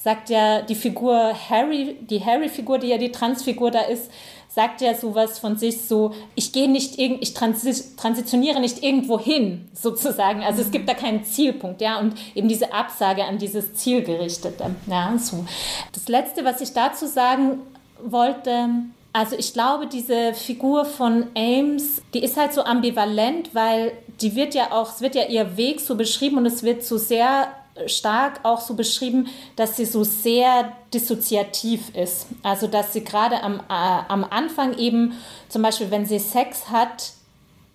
sagt 0.02 0.30
ja 0.30 0.62
die 0.62 0.74
Figur 0.74 1.32
Harry, 1.48 1.96
die 2.00 2.24
Harry-Figur, 2.24 2.78
die 2.78 2.88
ja 2.88 2.98
die 2.98 3.12
Transfigur 3.12 3.70
da 3.70 3.82
ist, 3.82 4.10
sagt 4.54 4.82
ja 4.82 4.94
sowas 4.94 5.38
von 5.38 5.56
sich 5.56 5.82
so, 5.82 6.12
ich 6.34 6.52
gehe 6.52 6.70
nicht 6.70 6.98
irgend, 6.98 7.22
ich 7.22 7.32
transi 7.32 7.96
transitioniere 7.96 8.60
nicht 8.60 8.82
irgendwo 8.82 9.18
hin, 9.18 9.68
sozusagen. 9.72 10.42
Also 10.42 10.60
es 10.60 10.70
gibt 10.70 10.88
da 10.88 10.94
keinen 10.94 11.24
Zielpunkt, 11.24 11.80
ja, 11.80 11.98
und 11.98 12.14
eben 12.34 12.48
diese 12.48 12.72
Absage 12.72 13.24
an 13.24 13.38
dieses 13.38 13.74
Zielgerichtete, 13.74 14.74
ja, 14.86 15.16
so. 15.18 15.44
Das 15.92 16.08
Letzte, 16.08 16.44
was 16.44 16.60
ich 16.60 16.72
dazu 16.72 17.06
sagen 17.06 17.60
wollte, 18.04 18.68
also 19.14 19.36
ich 19.38 19.52
glaube, 19.52 19.86
diese 19.86 20.34
Figur 20.34 20.84
von 20.84 21.26
Ames, 21.36 22.02
die 22.14 22.22
ist 22.22 22.36
halt 22.36 22.52
so 22.52 22.62
ambivalent, 22.62 23.54
weil 23.54 23.92
die 24.20 24.34
wird 24.34 24.54
ja 24.54 24.72
auch, 24.72 24.90
es 24.90 25.00
wird 25.00 25.14
ja 25.14 25.24
ihr 25.24 25.56
Weg 25.56 25.80
so 25.80 25.96
beschrieben 25.96 26.38
und 26.38 26.46
es 26.46 26.62
wird 26.62 26.84
so 26.84 26.96
sehr 26.98 27.48
stark 27.86 28.40
auch 28.42 28.60
so 28.60 28.74
beschrieben, 28.74 29.28
dass 29.56 29.76
sie 29.76 29.84
so 29.84 30.04
sehr 30.04 30.72
dissoziativ 30.92 31.94
ist. 31.94 32.26
Also 32.42 32.66
dass 32.66 32.92
sie 32.92 33.04
gerade 33.04 33.42
am, 33.42 33.60
äh, 33.60 33.62
am 33.68 34.24
Anfang 34.24 34.76
eben, 34.78 35.14
zum 35.48 35.62
Beispiel 35.62 35.90
wenn 35.90 36.06
sie 36.06 36.18
Sex 36.18 36.68
hat, 36.68 37.12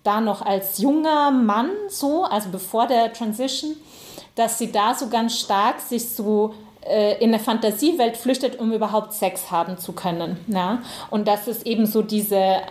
da 0.04 0.20
noch 0.20 0.42
als 0.42 0.78
junger 0.78 1.30
Mann 1.30 1.70
so, 1.88 2.24
also 2.24 2.50
bevor 2.50 2.86
der 2.86 3.12
Transition, 3.12 3.76
dass 4.36 4.58
sie 4.58 4.70
da 4.70 4.94
so 4.94 5.08
ganz 5.08 5.38
stark 5.38 5.80
sich 5.80 6.08
so 6.08 6.54
äh, 6.82 7.22
in 7.22 7.34
eine 7.34 7.42
Fantasiewelt 7.42 8.16
flüchtet, 8.16 8.58
um 8.58 8.72
überhaupt 8.72 9.12
Sex 9.12 9.50
haben 9.50 9.78
zu 9.78 9.92
können. 9.92 10.38
Ja? 10.46 10.82
Und 11.10 11.26
dass 11.26 11.46
es 11.48 11.64
eben 11.64 11.86
so 11.86 12.02
diese 12.02 12.62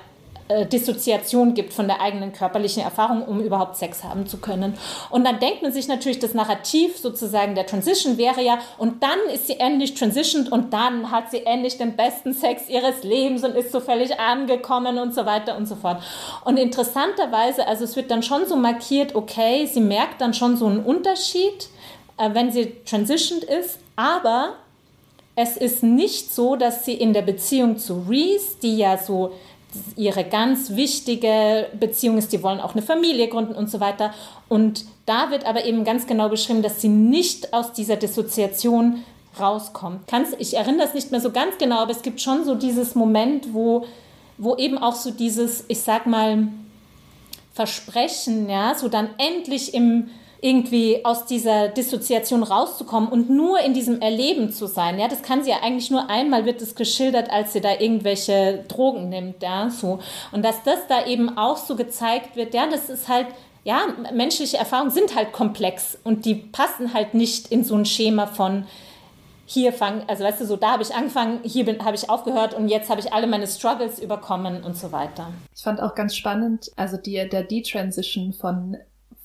äh, 0.50 0.66
Dissoziation 0.66 1.54
gibt 1.54 1.74
von 1.74 1.88
der 1.88 2.02
eigenen 2.02 2.32
körperlichen 2.32 2.82
Erfahrung, 2.82 3.24
um 3.24 3.42
überhaupt 3.42 3.76
Sex 3.76 4.04
haben 4.04 4.28
zu 4.28 4.38
können. 4.38 4.76
Und 5.10 5.26
dann 5.26 5.40
denkt 5.40 5.62
man 5.62 5.74
sich 5.74 5.88
natürlich, 5.88 6.20
das 6.20 6.34
Narrativ 6.34 6.98
sozusagen 6.98 7.56
der 7.56 7.66
Transition 7.66 8.18
wäre 8.18 8.42
ja, 8.42 8.60
und 8.78 9.04
dann 9.04 9.20
ist 9.34 9.48
sie 9.48 9.60
endlich 9.60 9.96
transitioned 9.96 10.52
und 10.52 10.72
dann 10.72 11.12
hat 11.12 11.32
sie 11.32 11.46
endlich 11.46 11.78
den 11.78 11.96
besten 11.96 12.34
Sex 12.34 12.70
ihres 12.70 13.04
Lebens 13.04 13.44
und 13.44 13.56
ist 13.56 13.72
so 13.72 13.80
völlig 13.80 14.20
angekommen 14.20 14.98
und 15.00 15.14
so 15.14 15.26
weiter 15.26 15.58
und 15.58 15.68
so 15.68 15.76
fort. 15.76 16.02
Und 16.46 16.58
interessanterweise, 16.58 17.68
also 17.68 17.84
es 17.84 17.96
wird 17.96 18.10
dann 18.10 18.24
schon 18.24 18.46
so 18.46 18.56
markiert, 18.56 19.16
okay, 19.16 19.66
sie 19.66 19.82
merkt 19.82 20.22
dann 20.22 20.34
schon 20.34 20.56
so 20.56 20.68
einen 20.68 20.84
Unterschied, 20.84 21.70
äh, 22.18 22.30
wenn 22.34 22.52
sie 22.52 22.74
transitioned 22.86 23.44
ist, 23.44 23.80
aber 23.96 24.54
es 25.36 25.56
ist 25.56 25.84
nicht 25.84 26.34
so, 26.34 26.56
dass 26.56 26.84
sie 26.84 26.94
in 26.94 27.14
der 27.14 27.22
Beziehung 27.22 27.78
zu 27.78 28.06
Reese, 28.10 28.56
die 28.62 28.78
ja 28.78 28.98
so 28.98 29.34
ihre 29.96 30.24
ganz 30.24 30.72
wichtige 30.72 31.68
Beziehung 31.80 32.18
ist, 32.18 32.32
die 32.34 32.44
wollen 32.44 32.60
auch 32.60 32.74
eine 32.74 32.82
Familie 32.82 33.28
gründen 33.28 33.56
und 33.56 33.70
so 33.70 33.80
weiter. 33.80 34.14
Und 34.50 34.86
da 35.06 35.32
wird 35.32 35.46
aber 35.46 35.66
eben 35.66 35.84
ganz 35.84 36.08
genau 36.08 36.30
beschrieben, 36.30 36.62
dass 36.62 36.82
sie 36.82 36.90
nicht 36.90 37.54
aus 37.54 37.74
dieser 37.74 37.96
Dissoziation 37.96 39.04
rauskommt. 39.40 40.08
Kannst, 40.08 40.36
ich 40.40 40.56
erinnere 40.56 40.86
das 40.86 40.94
nicht 40.94 41.12
mehr 41.12 41.22
so 41.22 41.32
ganz 41.32 41.58
genau, 41.58 41.80
aber 41.80 41.92
es 41.92 42.02
gibt 42.02 42.22
schon 42.22 42.44
so 42.44 42.56
dieses 42.56 42.96
Moment, 42.96 43.54
wo, 43.54 43.86
wo 44.38 44.56
eben 44.56 44.78
auch 44.78 44.96
so 44.96 45.12
dieses, 45.12 45.66
ich 45.68 45.82
sag 45.82 46.06
mal, 46.08 46.48
Versprechen, 47.54 48.50
ja, 48.50 48.76
so 48.76 48.88
dann 48.88 49.10
endlich 49.18 49.74
im 49.74 50.10
irgendwie 50.42 51.04
aus 51.04 51.26
dieser 51.26 51.70
Dissoziation 51.70 52.44
rauszukommen 52.44 53.10
und 53.10 53.30
nur 53.30 53.60
in 53.60 53.74
diesem 53.74 54.02
Erleben 54.02 54.52
zu 54.52 54.68
sein. 54.68 55.00
Ja, 55.00 55.08
das 55.08 55.22
kann 55.22 55.44
sie 55.44 55.50
ja 55.50 55.58
eigentlich 55.64 55.90
nur 55.90 56.10
einmal 56.10 56.46
wird 56.46 56.62
es 56.62 56.76
geschildert, 56.76 57.30
als 57.30 57.54
sie 57.54 57.62
da 57.62 57.80
irgendwelche 57.80 58.64
Drogen 58.68 59.10
nimmt, 59.10 59.42
ja, 59.42 59.70
so. 59.70 60.00
Und 60.32 60.44
dass 60.44 60.64
das 60.64 60.80
da 60.88 61.06
eben 61.06 61.38
auch 61.38 61.58
so 61.58 61.76
gezeigt 61.76 62.36
wird, 62.36 62.54
ja, 62.54 62.68
das 62.68 62.90
ist 62.90 63.08
halt 63.08 63.28
ja, 63.64 63.82
menschliche 64.14 64.56
Erfahrungen 64.56 64.92
sind 64.92 65.14
halt 65.14 65.34
komplex 65.34 65.98
und 66.06 66.24
die 66.24 66.36
passen 66.36 66.94
halt 66.94 67.14
nicht 67.14 67.52
in 67.52 67.66
so 67.66 67.76
ein 67.76 67.86
Schema 67.86 68.26
von 68.26 68.66
hier 69.46 69.74
fangen, 69.74 70.04
also 70.08 70.24
weißt 70.24 70.42
du, 70.42 70.46
so 70.46 70.56
da 70.56 70.72
habe 70.72 70.84
ich 70.84 70.94
angefangen, 70.94 71.40
hier 71.44 71.66
habe 71.84 71.96
ich 71.96 72.10
aufgehört 72.10 72.54
und 72.54 72.68
jetzt 72.68 72.90
habe 72.90 73.02
ich 73.02 73.12
alle 73.12 73.28
meine 73.28 73.48
Struggles 73.48 74.00
überkommen 74.00 74.64
und 74.64 74.78
so 74.78 74.92
weiter. 74.92 75.34
Ich 75.56 75.64
fand 75.64 75.82
auch 75.82 75.96
ganz 75.96 76.16
spannend, 76.16 76.72
also 76.76 76.96
die, 76.96 77.28
der 77.28 77.44
D-Transition 77.44 78.32
von, 78.32 78.78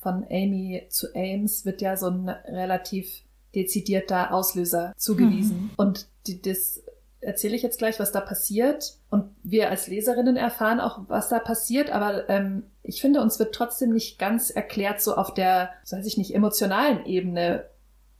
von 0.03 0.25
Amy 0.31 0.87
zu 0.91 1.15
Ames 1.15 1.65
wird 1.65 1.81
ja 1.81 1.97
so 1.97 2.09
ein 2.09 2.29
relativ 2.29 3.23
dezidierter 3.55 4.35
Auslöser 4.35 4.93
zugewiesen. 4.97 5.57
Mhm. 5.57 5.71
Und 5.77 6.09
die, 6.27 6.43
das 6.43 6.83
erzähle 7.21 7.55
ich 7.55 7.63
jetzt 7.63 7.79
gleich, 7.79 8.01
was 8.01 8.11
da 8.11 8.21
passiert. 8.21 8.99
Und 9.11 9.31
wir 9.45 9.71
als 9.71 9.87
Leserinnen 9.87 10.37
erfahren 10.37 10.81
auch, 10.81 11.01
was 11.09 11.29
da 11.29 11.39
passiert. 11.39 11.91
Aber 11.91 12.29
ähm, 12.29 12.65
ich 12.83 13.01
finde, 13.01 13.21
uns 13.21 13.39
wird 13.39 13.55
trotzdem 13.55 13.93
nicht 13.93 14.19
ganz 14.19 14.51
erklärt, 14.51 15.01
so 15.01 15.15
auf 15.15 15.33
der, 15.33 15.71
so 15.85 15.97
weiß 15.97 16.07
ich 16.07 16.19
nicht, 16.19 16.35
emotionalen 16.35 17.07
Ebene, 17.07 17.67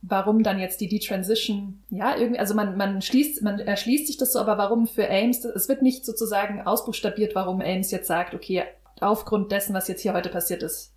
warum 0.03 0.43
dann 0.43 0.59
jetzt 0.59 0.81
die 0.81 0.89
Detransition, 0.89 1.83
ja, 1.91 2.17
irgendwie, 2.17 2.41
also 2.41 2.55
man, 2.55 2.77
man 2.77 3.03
schließt, 3.03 3.43
man 3.43 3.59
erschließt 3.61 4.07
sich 4.07 4.19
das 4.19 4.33
so, 4.33 4.41
aber 4.41 4.59
warum 4.59 4.87
für 4.87 5.09
Ames, 5.09 5.45
es 5.45 5.69
wird 5.69 5.83
nicht 5.83 6.05
sozusagen 6.05 6.61
ausbuchstabiert, 6.63 7.35
warum 7.35 7.61
Ames 7.61 7.91
jetzt 7.91 8.09
sagt, 8.09 8.35
okay, 8.35 8.65
aufgrund 9.01 9.53
dessen, 9.53 9.75
was 9.75 9.89
jetzt 9.89 10.03
hier 10.03 10.15
heute 10.15 10.29
passiert 10.29 10.63
ist, 10.63 10.93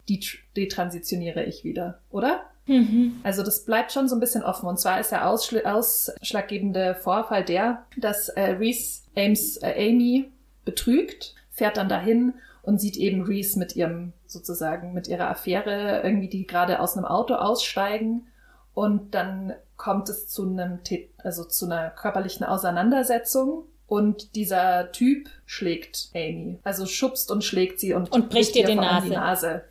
detransitioniere 0.56 1.43
ich 1.43 1.64
wieder, 1.64 2.00
oder? 2.10 2.41
Mhm. 2.68 3.20
Also 3.24 3.43
das 3.43 3.66
bleibt 3.66 3.91
schon 3.91 4.08
so 4.08 4.16
ein 4.16 4.20
bisschen 4.20 4.43
offen. 4.43 4.68
Und 4.68 4.80
zwar 4.80 5.00
ist 5.00 5.12
der 5.12 5.28
ausschlaggebende 5.30 6.96
Vorfall 6.96 7.43
der, 7.43 7.86
dass 7.98 8.30
äh, 8.30 8.52
Reese 8.52 9.02
Ames, 9.16 9.58
äh, 9.58 9.89
Amy 9.89 10.32
betrügt, 10.66 11.36
fährt 11.52 11.78
dann 11.78 11.89
dahin 11.89 12.34
und 12.64 12.82
sieht 12.82 12.98
eben 12.98 13.22
Reese 13.22 13.60
mit 13.60 13.76
ihrem 13.76 14.14
sozusagen 14.26 14.93
mit 14.93 15.08
ihrer 15.08 15.30
Affäre 15.30 16.02
irgendwie 16.04 16.28
die 16.28 16.48
gerade 16.48 16.80
aus 16.80 16.98
einem 16.98 17.06
Auto 17.06 17.36
aussteigen 17.36 18.28
und 18.74 19.14
dann 19.14 19.54
kommt 19.78 20.10
es 20.10 20.28
zu 20.28 20.43
einem, 20.48 20.80
also 21.18 21.46
zu 21.46 21.66
einer 21.66 21.89
körperlichen 21.91 22.46
Auseinandersetzung 22.46 23.66
und 23.88 24.36
dieser 24.36 24.92
Typ 24.92 25.30
schlägt 25.46 26.10
Amy. 26.14 26.60
Also 26.64 26.86
schubst 26.86 27.32
und 27.32 27.44
schlägt 27.44 27.80
sie 27.80 27.94
und, 27.94 28.12
und 28.12 28.30
bricht 28.30 28.56
ihr 28.56 28.66
die 28.66 28.76
Nase. 28.76 29.08
die 29.08 29.14
Nase. 29.14 29.64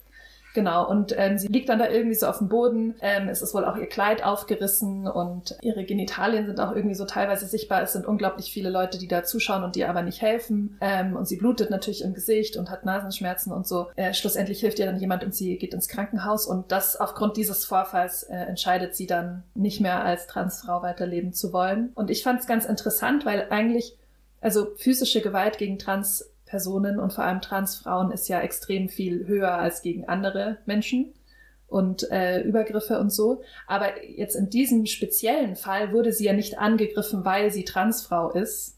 Genau, 0.54 0.88
und 0.88 1.12
ähm, 1.18 1.36
sie 1.36 1.48
liegt 1.48 1.68
dann 1.68 1.80
da 1.80 1.88
irgendwie 1.88 2.14
so 2.14 2.28
auf 2.28 2.38
dem 2.38 2.48
Boden. 2.48 2.94
Ähm, 3.00 3.28
es 3.28 3.42
ist 3.42 3.54
wohl 3.54 3.64
auch 3.64 3.76
ihr 3.76 3.88
Kleid 3.88 4.24
aufgerissen 4.24 5.08
und 5.08 5.56
ihre 5.62 5.84
Genitalien 5.84 6.46
sind 6.46 6.60
auch 6.60 6.74
irgendwie 6.74 6.94
so 6.94 7.04
teilweise 7.04 7.46
sichtbar. 7.46 7.82
Es 7.82 7.92
sind 7.92 8.06
unglaublich 8.06 8.52
viele 8.52 8.70
Leute, 8.70 8.98
die 8.98 9.08
da 9.08 9.24
zuschauen 9.24 9.64
und 9.64 9.76
ihr 9.76 9.90
aber 9.90 10.02
nicht 10.02 10.22
helfen. 10.22 10.78
Ähm, 10.80 11.16
und 11.16 11.26
sie 11.26 11.38
blutet 11.38 11.70
natürlich 11.70 12.02
im 12.02 12.14
Gesicht 12.14 12.56
und 12.56 12.70
hat 12.70 12.84
Nasenschmerzen 12.84 13.52
und 13.52 13.66
so. 13.66 13.88
Äh, 13.96 14.14
schlussendlich 14.14 14.60
hilft 14.60 14.78
ihr 14.78 14.86
dann 14.86 15.00
jemand 15.00 15.24
und 15.24 15.34
sie 15.34 15.58
geht 15.58 15.74
ins 15.74 15.88
Krankenhaus. 15.88 16.46
Und 16.46 16.70
das 16.70 16.94
aufgrund 16.94 17.36
dieses 17.36 17.64
Vorfalls 17.64 18.22
äh, 18.22 18.36
entscheidet 18.36 18.94
sie 18.94 19.08
dann 19.08 19.42
nicht 19.54 19.80
mehr 19.80 20.04
als 20.04 20.28
Transfrau 20.28 20.82
weiterleben 20.82 21.32
zu 21.32 21.52
wollen. 21.52 21.90
Und 21.96 22.10
ich 22.10 22.22
fand 22.22 22.40
es 22.40 22.46
ganz 22.46 22.64
interessant, 22.64 23.26
weil 23.26 23.48
eigentlich 23.50 23.96
also 24.44 24.74
physische 24.76 25.22
Gewalt 25.22 25.56
gegen 25.56 25.78
Trans 25.78 26.30
Personen 26.44 27.00
und 27.00 27.14
vor 27.14 27.24
allem 27.24 27.40
Transfrauen 27.40 28.12
ist 28.12 28.28
ja 28.28 28.40
extrem 28.40 28.90
viel 28.90 29.26
höher 29.26 29.54
als 29.54 29.80
gegen 29.80 30.06
andere 30.06 30.58
Menschen 30.66 31.14
und 31.66 32.08
äh, 32.10 32.42
Übergriffe 32.42 33.00
und 33.00 33.10
so. 33.10 33.42
Aber 33.66 34.04
jetzt 34.04 34.36
in 34.36 34.50
diesem 34.50 34.84
speziellen 34.84 35.56
Fall 35.56 35.92
wurde 35.92 36.12
sie 36.12 36.26
ja 36.26 36.34
nicht 36.34 36.58
angegriffen, 36.58 37.24
weil 37.24 37.50
sie 37.50 37.64
Transfrau 37.64 38.30
ist, 38.32 38.76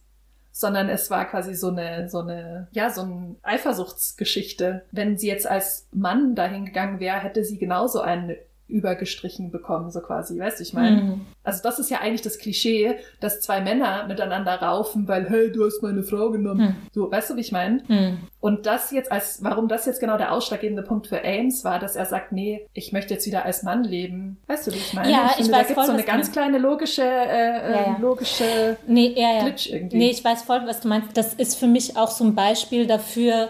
sondern 0.52 0.88
es 0.88 1.10
war 1.10 1.28
quasi 1.28 1.54
so 1.54 1.68
eine, 1.68 2.08
so 2.08 2.20
eine, 2.20 2.68
ja, 2.70 2.88
so 2.88 3.02
eine 3.02 3.34
Eifersuchtsgeschichte. 3.42 4.84
Wenn 4.92 5.18
sie 5.18 5.26
jetzt 5.26 5.48
als 5.48 5.88
Mann 5.92 6.36
dahin 6.36 6.64
gegangen 6.64 7.00
wäre, 7.00 7.18
hätte 7.18 7.44
sie 7.44 7.58
genauso 7.58 8.00
einen 8.00 8.36
übergestrichen 8.68 9.52
bekommen, 9.52 9.90
so 9.92 10.00
quasi, 10.00 10.38
weißt 10.38 10.58
du, 10.58 10.62
ich 10.64 10.72
meine. 10.72 11.02
Mhm. 11.02 11.20
Also 11.44 11.62
das 11.62 11.78
ist 11.78 11.88
ja 11.88 12.00
eigentlich 12.00 12.22
das 12.22 12.38
Klischee, 12.38 12.96
dass 13.20 13.40
zwei 13.40 13.60
Männer 13.60 14.06
miteinander 14.08 14.54
raufen, 14.54 15.06
weil, 15.06 15.28
hey, 15.30 15.52
du 15.52 15.64
hast 15.64 15.82
meine 15.82 16.02
Frau 16.02 16.30
genommen. 16.30 16.60
Mhm. 16.60 16.76
So, 16.92 17.10
weißt 17.10 17.30
du, 17.30 17.36
wie 17.36 17.42
ich 17.42 17.52
meine? 17.52 17.82
Mhm. 17.86 18.18
Und 18.40 18.66
das 18.66 18.90
jetzt 18.90 19.12
als, 19.12 19.38
warum 19.44 19.68
das 19.68 19.86
jetzt 19.86 20.00
genau 20.00 20.18
der 20.18 20.32
ausschlaggebende 20.32 20.82
Punkt 20.82 21.06
für 21.06 21.24
Ames 21.24 21.64
war, 21.64 21.78
dass 21.78 21.94
er 21.94 22.06
sagt, 22.06 22.32
nee, 22.32 22.66
ich 22.74 22.92
möchte 22.92 23.14
jetzt 23.14 23.26
wieder 23.26 23.44
als 23.44 23.62
Mann 23.62 23.84
leben. 23.84 24.38
Weißt 24.48 24.66
du, 24.66 24.72
wie 24.72 24.78
ich 24.78 24.92
meine? 24.94 25.12
Ja, 25.12 25.26
ich, 25.26 25.30
ich 25.30 25.36
finde, 25.36 25.52
weiß 25.52 25.68
da 25.68 25.74
gibt 25.74 25.86
so 25.86 25.92
eine 25.92 26.02
ganz 26.02 26.32
kleine 26.32 26.58
logische, 26.58 27.02
äh, 27.02 27.70
ja, 27.70 27.86
ja. 27.86 27.96
logische 28.00 28.76
nee, 28.88 29.14
ja, 29.16 29.34
ja. 29.34 29.44
Glitch 29.44 29.70
irgendwie. 29.70 29.98
Nee, 29.98 30.10
ich 30.10 30.24
weiß 30.24 30.42
voll, 30.42 30.62
was 30.66 30.80
du 30.80 30.88
meinst. 30.88 31.16
Das 31.16 31.34
ist 31.34 31.56
für 31.56 31.68
mich 31.68 31.96
auch 31.96 32.10
so 32.10 32.24
ein 32.24 32.34
Beispiel 32.34 32.88
dafür, 32.88 33.48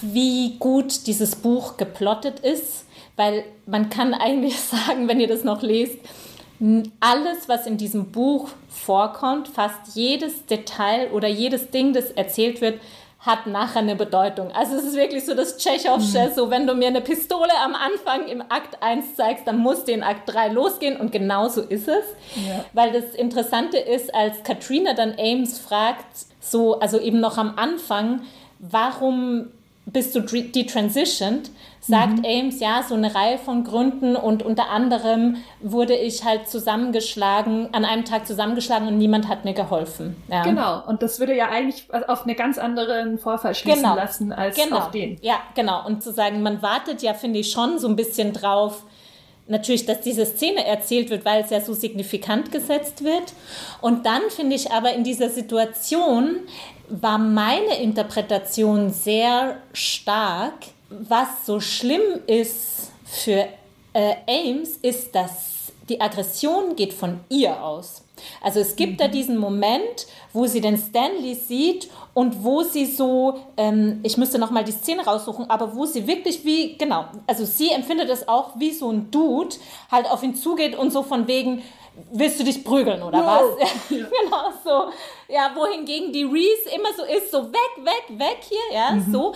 wie 0.00 0.56
gut 0.58 1.06
dieses 1.06 1.36
Buch 1.36 1.76
geplottet 1.76 2.40
ist 2.40 2.85
weil 3.16 3.44
man 3.66 3.90
kann 3.90 4.14
eigentlich 4.14 4.60
sagen, 4.60 5.08
wenn 5.08 5.20
ihr 5.20 5.28
das 5.28 5.44
noch 5.44 5.62
lest, 5.62 5.98
alles, 7.00 7.48
was 7.48 7.66
in 7.66 7.76
diesem 7.76 8.12
Buch 8.12 8.48
vorkommt, 8.68 9.48
fast 9.48 9.94
jedes 9.94 10.46
Detail 10.46 11.10
oder 11.12 11.28
jedes 11.28 11.70
Ding, 11.70 11.92
das 11.92 12.10
erzählt 12.12 12.60
wird, 12.60 12.80
hat 13.26 13.46
nachher 13.46 13.80
eine 13.80 13.96
Bedeutung. 13.96 14.52
Also 14.52 14.76
es 14.76 14.84
ist 14.84 14.94
wirklich 14.94 15.26
so 15.26 15.34
das 15.34 15.58
Tschechowsche, 15.58 16.28
mhm. 16.28 16.34
so 16.34 16.50
wenn 16.50 16.66
du 16.66 16.74
mir 16.74 16.86
eine 16.86 17.00
Pistole 17.00 17.50
am 17.62 17.74
Anfang 17.74 18.28
im 18.28 18.40
Akt 18.40 18.82
1 18.82 19.16
zeigst, 19.16 19.46
dann 19.46 19.58
muss 19.58 19.84
die 19.84 19.92
in 19.92 20.04
Akt 20.04 20.32
3 20.32 20.48
losgehen 20.48 20.96
und 20.96 21.10
genau 21.10 21.48
so 21.48 21.62
ist 21.62 21.88
es. 21.88 22.04
Ja. 22.46 22.64
Weil 22.72 22.92
das 22.92 23.14
Interessante 23.16 23.78
ist, 23.78 24.14
als 24.14 24.42
Katrina 24.44 24.94
dann 24.94 25.14
Ames 25.18 25.58
fragt, 25.58 26.06
so, 26.40 26.78
also 26.78 27.00
eben 27.00 27.18
noch 27.18 27.36
am 27.36 27.54
Anfang, 27.58 28.22
warum 28.60 29.48
bist 29.86 30.16
du 30.16 30.20
detransitioned, 30.20 31.50
sagt 31.80 32.18
mhm. 32.18 32.24
Ames, 32.24 32.58
ja, 32.58 32.82
so 32.82 32.96
eine 32.96 33.14
Reihe 33.14 33.38
von 33.38 33.62
Gründen 33.62 34.16
und 34.16 34.42
unter 34.42 34.68
anderem 34.68 35.36
wurde 35.60 35.94
ich 35.94 36.24
halt 36.24 36.48
zusammengeschlagen, 36.48 37.72
an 37.72 37.84
einem 37.84 38.04
Tag 38.04 38.26
zusammengeschlagen 38.26 38.88
und 38.88 38.98
niemand 38.98 39.28
hat 39.28 39.44
mir 39.44 39.54
geholfen. 39.54 40.16
Ja. 40.28 40.42
Genau, 40.42 40.82
und 40.86 41.02
das 41.02 41.20
würde 41.20 41.36
ja 41.36 41.50
eigentlich 41.50 41.86
auf 42.08 42.26
einen 42.26 42.36
ganz 42.36 42.58
anderen 42.58 43.18
Vorfall 43.18 43.54
schließen 43.54 43.82
genau. 43.82 43.94
lassen 43.94 44.32
als 44.32 44.56
genau. 44.56 44.78
auf 44.78 44.90
den. 44.90 45.18
Ja, 45.22 45.36
genau. 45.54 45.86
Und 45.86 46.02
zu 46.02 46.12
sagen, 46.12 46.42
man 46.42 46.62
wartet 46.62 47.02
ja, 47.02 47.14
finde 47.14 47.38
ich, 47.38 47.52
schon 47.52 47.78
so 47.78 47.86
ein 47.86 47.94
bisschen 47.94 48.32
drauf, 48.32 48.82
natürlich, 49.48 49.86
dass 49.86 50.00
diese 50.00 50.26
Szene 50.26 50.64
erzählt 50.66 51.10
wird, 51.10 51.24
weil 51.24 51.42
es 51.42 51.50
ja 51.50 51.60
so 51.60 51.74
signifikant 51.74 52.52
gesetzt 52.52 53.04
wird. 53.04 53.32
Und 53.80 54.06
dann 54.06 54.22
finde 54.30 54.56
ich 54.56 54.70
aber 54.70 54.92
in 54.92 55.04
dieser 55.04 55.30
Situation 55.30 56.40
war 56.88 57.18
meine 57.18 57.80
Interpretation 57.80 58.90
sehr 58.90 59.58
stark, 59.72 60.54
was 60.88 61.28
so 61.44 61.60
schlimm 61.60 62.02
ist 62.26 62.92
für 63.04 63.46
äh, 63.92 64.14
Ames, 64.28 64.76
ist, 64.82 65.14
dass 65.14 65.55
die 65.88 66.00
Aggression 66.00 66.76
geht 66.76 66.92
von 66.92 67.20
ihr 67.28 67.62
aus. 67.62 68.02
Also 68.40 68.60
es 68.60 68.76
gibt 68.76 68.94
mhm. 68.94 68.96
da 68.96 69.08
diesen 69.08 69.36
Moment, 69.36 70.06
wo 70.32 70.46
sie 70.46 70.60
den 70.60 70.78
Stanley 70.78 71.34
sieht 71.34 71.90
und 72.14 72.42
wo 72.44 72.62
sie 72.62 72.86
so, 72.86 73.38
ähm, 73.56 74.00
ich 74.02 74.16
müsste 74.16 74.38
noch 74.38 74.50
mal 74.50 74.64
die 74.64 74.72
Szene 74.72 75.04
raussuchen, 75.04 75.50
aber 75.50 75.76
wo 75.76 75.84
sie 75.84 76.06
wirklich 76.06 76.44
wie, 76.44 76.78
genau, 76.78 77.04
also 77.26 77.44
sie 77.44 77.70
empfindet 77.70 78.08
es 78.08 78.26
auch 78.26 78.58
wie 78.58 78.72
so 78.72 78.90
ein 78.90 79.10
Dude 79.10 79.56
halt 79.90 80.10
auf 80.10 80.22
ihn 80.22 80.34
zugeht 80.34 80.76
und 80.76 80.92
so 80.92 81.02
von 81.02 81.28
wegen, 81.28 81.62
willst 82.12 82.40
du 82.40 82.44
dich 82.44 82.64
prügeln 82.64 83.02
oder 83.02 83.18
no. 83.18 83.26
was? 83.26 83.70
Ja, 83.90 83.96
genau 83.98 84.50
so. 84.64 84.92
Ja, 85.32 85.52
wohingegen 85.54 86.12
die 86.12 86.24
Reese 86.24 86.70
immer 86.74 86.92
so 86.96 87.04
ist, 87.04 87.30
so 87.30 87.52
weg, 87.52 87.84
weg, 87.84 88.18
weg 88.18 88.38
hier, 88.48 88.76
ja, 88.76 88.92
mhm. 88.92 89.12
so. 89.12 89.34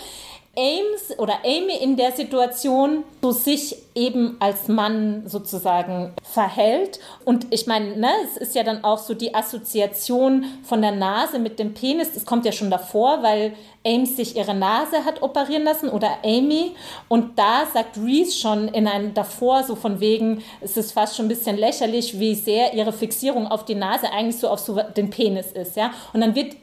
Ames 0.57 1.17
oder 1.19 1.45
Amy 1.45 1.77
in 1.81 1.97
der 1.97 2.11
Situation 2.13 3.05
so 3.23 3.31
sich 3.31 3.77
eben 3.95 4.37
als 4.41 4.67
Mann 4.67 5.23
sozusagen 5.27 6.13
verhält. 6.23 6.99
Und 7.25 7.47
ich 7.51 7.67
meine, 7.67 7.97
ne, 7.97 8.09
es 8.25 8.37
ist 8.37 8.55
ja 8.57 8.65
dann 8.65 8.83
auch 8.83 8.99
so 8.99 9.15
die 9.15 9.35
Assoziation 9.35 10.45
von 10.65 10.83
der 10.83 10.93
Nase 10.93 11.39
mit 11.39 11.59
dem 11.59 11.73
Penis, 11.75 12.15
das 12.15 12.25
kommt 12.25 12.45
ja 12.45 12.53
schon 12.53 12.71
davor, 12.71 13.23
weil 13.23 13.55
Ames 13.87 14.17
sich 14.17 14.37
ihre 14.37 14.55
Nase 14.55 15.05
hat 15.05 15.23
operieren 15.23 15.63
lassen 15.63 15.89
oder 15.89 16.19
Amy. 16.25 16.73
Und 17.09 17.39
da 17.39 17.67
sagt 17.73 17.97
Reese 17.97 18.37
schon 18.37 18.69
in 18.69 18.89
einem 18.89 19.15
davor 19.15 19.63
so 19.63 19.77
von 19.77 20.01
wegen, 20.01 20.43
es 20.61 20.77
ist 20.77 20.93
fast 20.93 21.17
schon 21.17 21.27
ein 21.27 21.31
bisschen 21.31 21.57
lächerlich, 21.59 22.19
wie 22.19 22.35
sehr 22.35 22.75
ihre 22.75 22.93
Fixierung 22.93 23.47
auf 23.47 23.65
die 23.65 23.77
Nase 23.77 24.11
eigentlich 24.13 24.39
so 24.39 24.49
auf 24.49 24.59
so 24.59 24.81
den 24.97 25.11
Penis 25.11 25.53
ist, 25.53 25.77
ja. 25.77 25.93
Und 26.13 26.21
dann 26.21 26.35
wird 26.35 26.57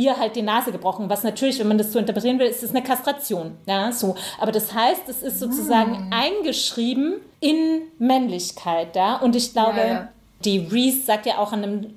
ihr 0.00 0.16
halt 0.16 0.34
die 0.36 0.42
Nase 0.42 0.72
gebrochen, 0.72 1.10
was 1.10 1.22
natürlich, 1.22 1.58
wenn 1.58 1.68
man 1.68 1.78
das 1.78 1.92
so 1.92 1.98
interpretieren 1.98 2.38
will, 2.38 2.46
ist 2.46 2.62
es 2.62 2.70
eine 2.70 2.82
Kastration, 2.82 3.56
ja, 3.66 3.92
so. 3.92 4.14
Aber 4.38 4.52
das 4.52 4.72
heißt, 4.72 5.08
es 5.08 5.22
ist 5.22 5.38
sozusagen 5.38 6.08
mm. 6.08 6.12
eingeschrieben 6.12 7.14
in 7.40 7.82
Männlichkeit, 7.98 8.96
ja, 8.96 9.16
und 9.16 9.36
ich 9.36 9.52
glaube, 9.52 9.78
ja, 9.78 9.86
ja. 9.86 10.08
die 10.44 10.58
Reese 10.58 11.02
sagt 11.02 11.26
ja 11.26 11.38
auch 11.38 11.52
an 11.52 11.64
einem 11.64 11.94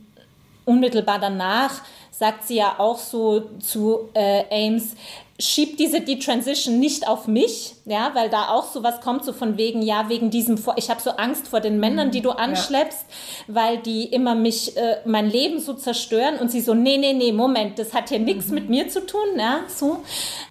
unmittelbar 0.66 1.20
danach, 1.20 1.82
sagt 2.24 2.48
sie 2.48 2.56
ja 2.56 2.76
auch 2.78 3.00
so 3.00 3.50
zu 3.60 4.08
äh, 4.14 4.46
Ames, 4.50 4.96
schiebt 5.38 5.78
diese 5.78 6.00
die 6.00 6.20
Transition 6.20 6.80
nicht 6.80 7.06
auf 7.06 7.28
mich, 7.28 7.76
ja, 7.84 8.12
weil 8.14 8.30
da 8.30 8.48
auch 8.48 8.64
so 8.64 8.82
was 8.82 9.02
kommt, 9.02 9.26
so 9.26 9.34
von 9.34 9.58
wegen, 9.58 9.82
ja, 9.82 10.08
wegen 10.08 10.30
diesem, 10.30 10.58
ich 10.78 10.90
habe 10.90 11.02
so 11.02 11.10
Angst 11.10 11.50
vor 11.50 11.60
den 11.60 11.82
Männern, 11.82 12.12
die 12.12 12.22
du 12.22 12.32
anschleppst, 12.32 13.06
ja. 13.50 13.56
weil 13.56 13.78
die 13.80 14.06
immer 14.06 14.36
mich, 14.36 14.78
äh, 14.78 15.00
mein 15.04 15.30
Leben 15.30 15.60
so 15.60 15.74
zerstören 15.74 16.38
und 16.40 16.50
sie 16.50 16.62
so, 16.62 16.74
nee, 16.74 16.96
nee, 16.98 17.12
nee, 17.12 17.34
Moment, 17.34 17.78
das 17.78 17.94
hat 17.94 18.08
hier 18.08 18.20
nichts 18.20 18.48
mhm. 18.48 18.54
mit 18.54 18.70
mir 18.70 18.88
zu 18.88 19.06
tun, 19.06 19.38
ja, 19.38 19.66
so. 19.68 19.98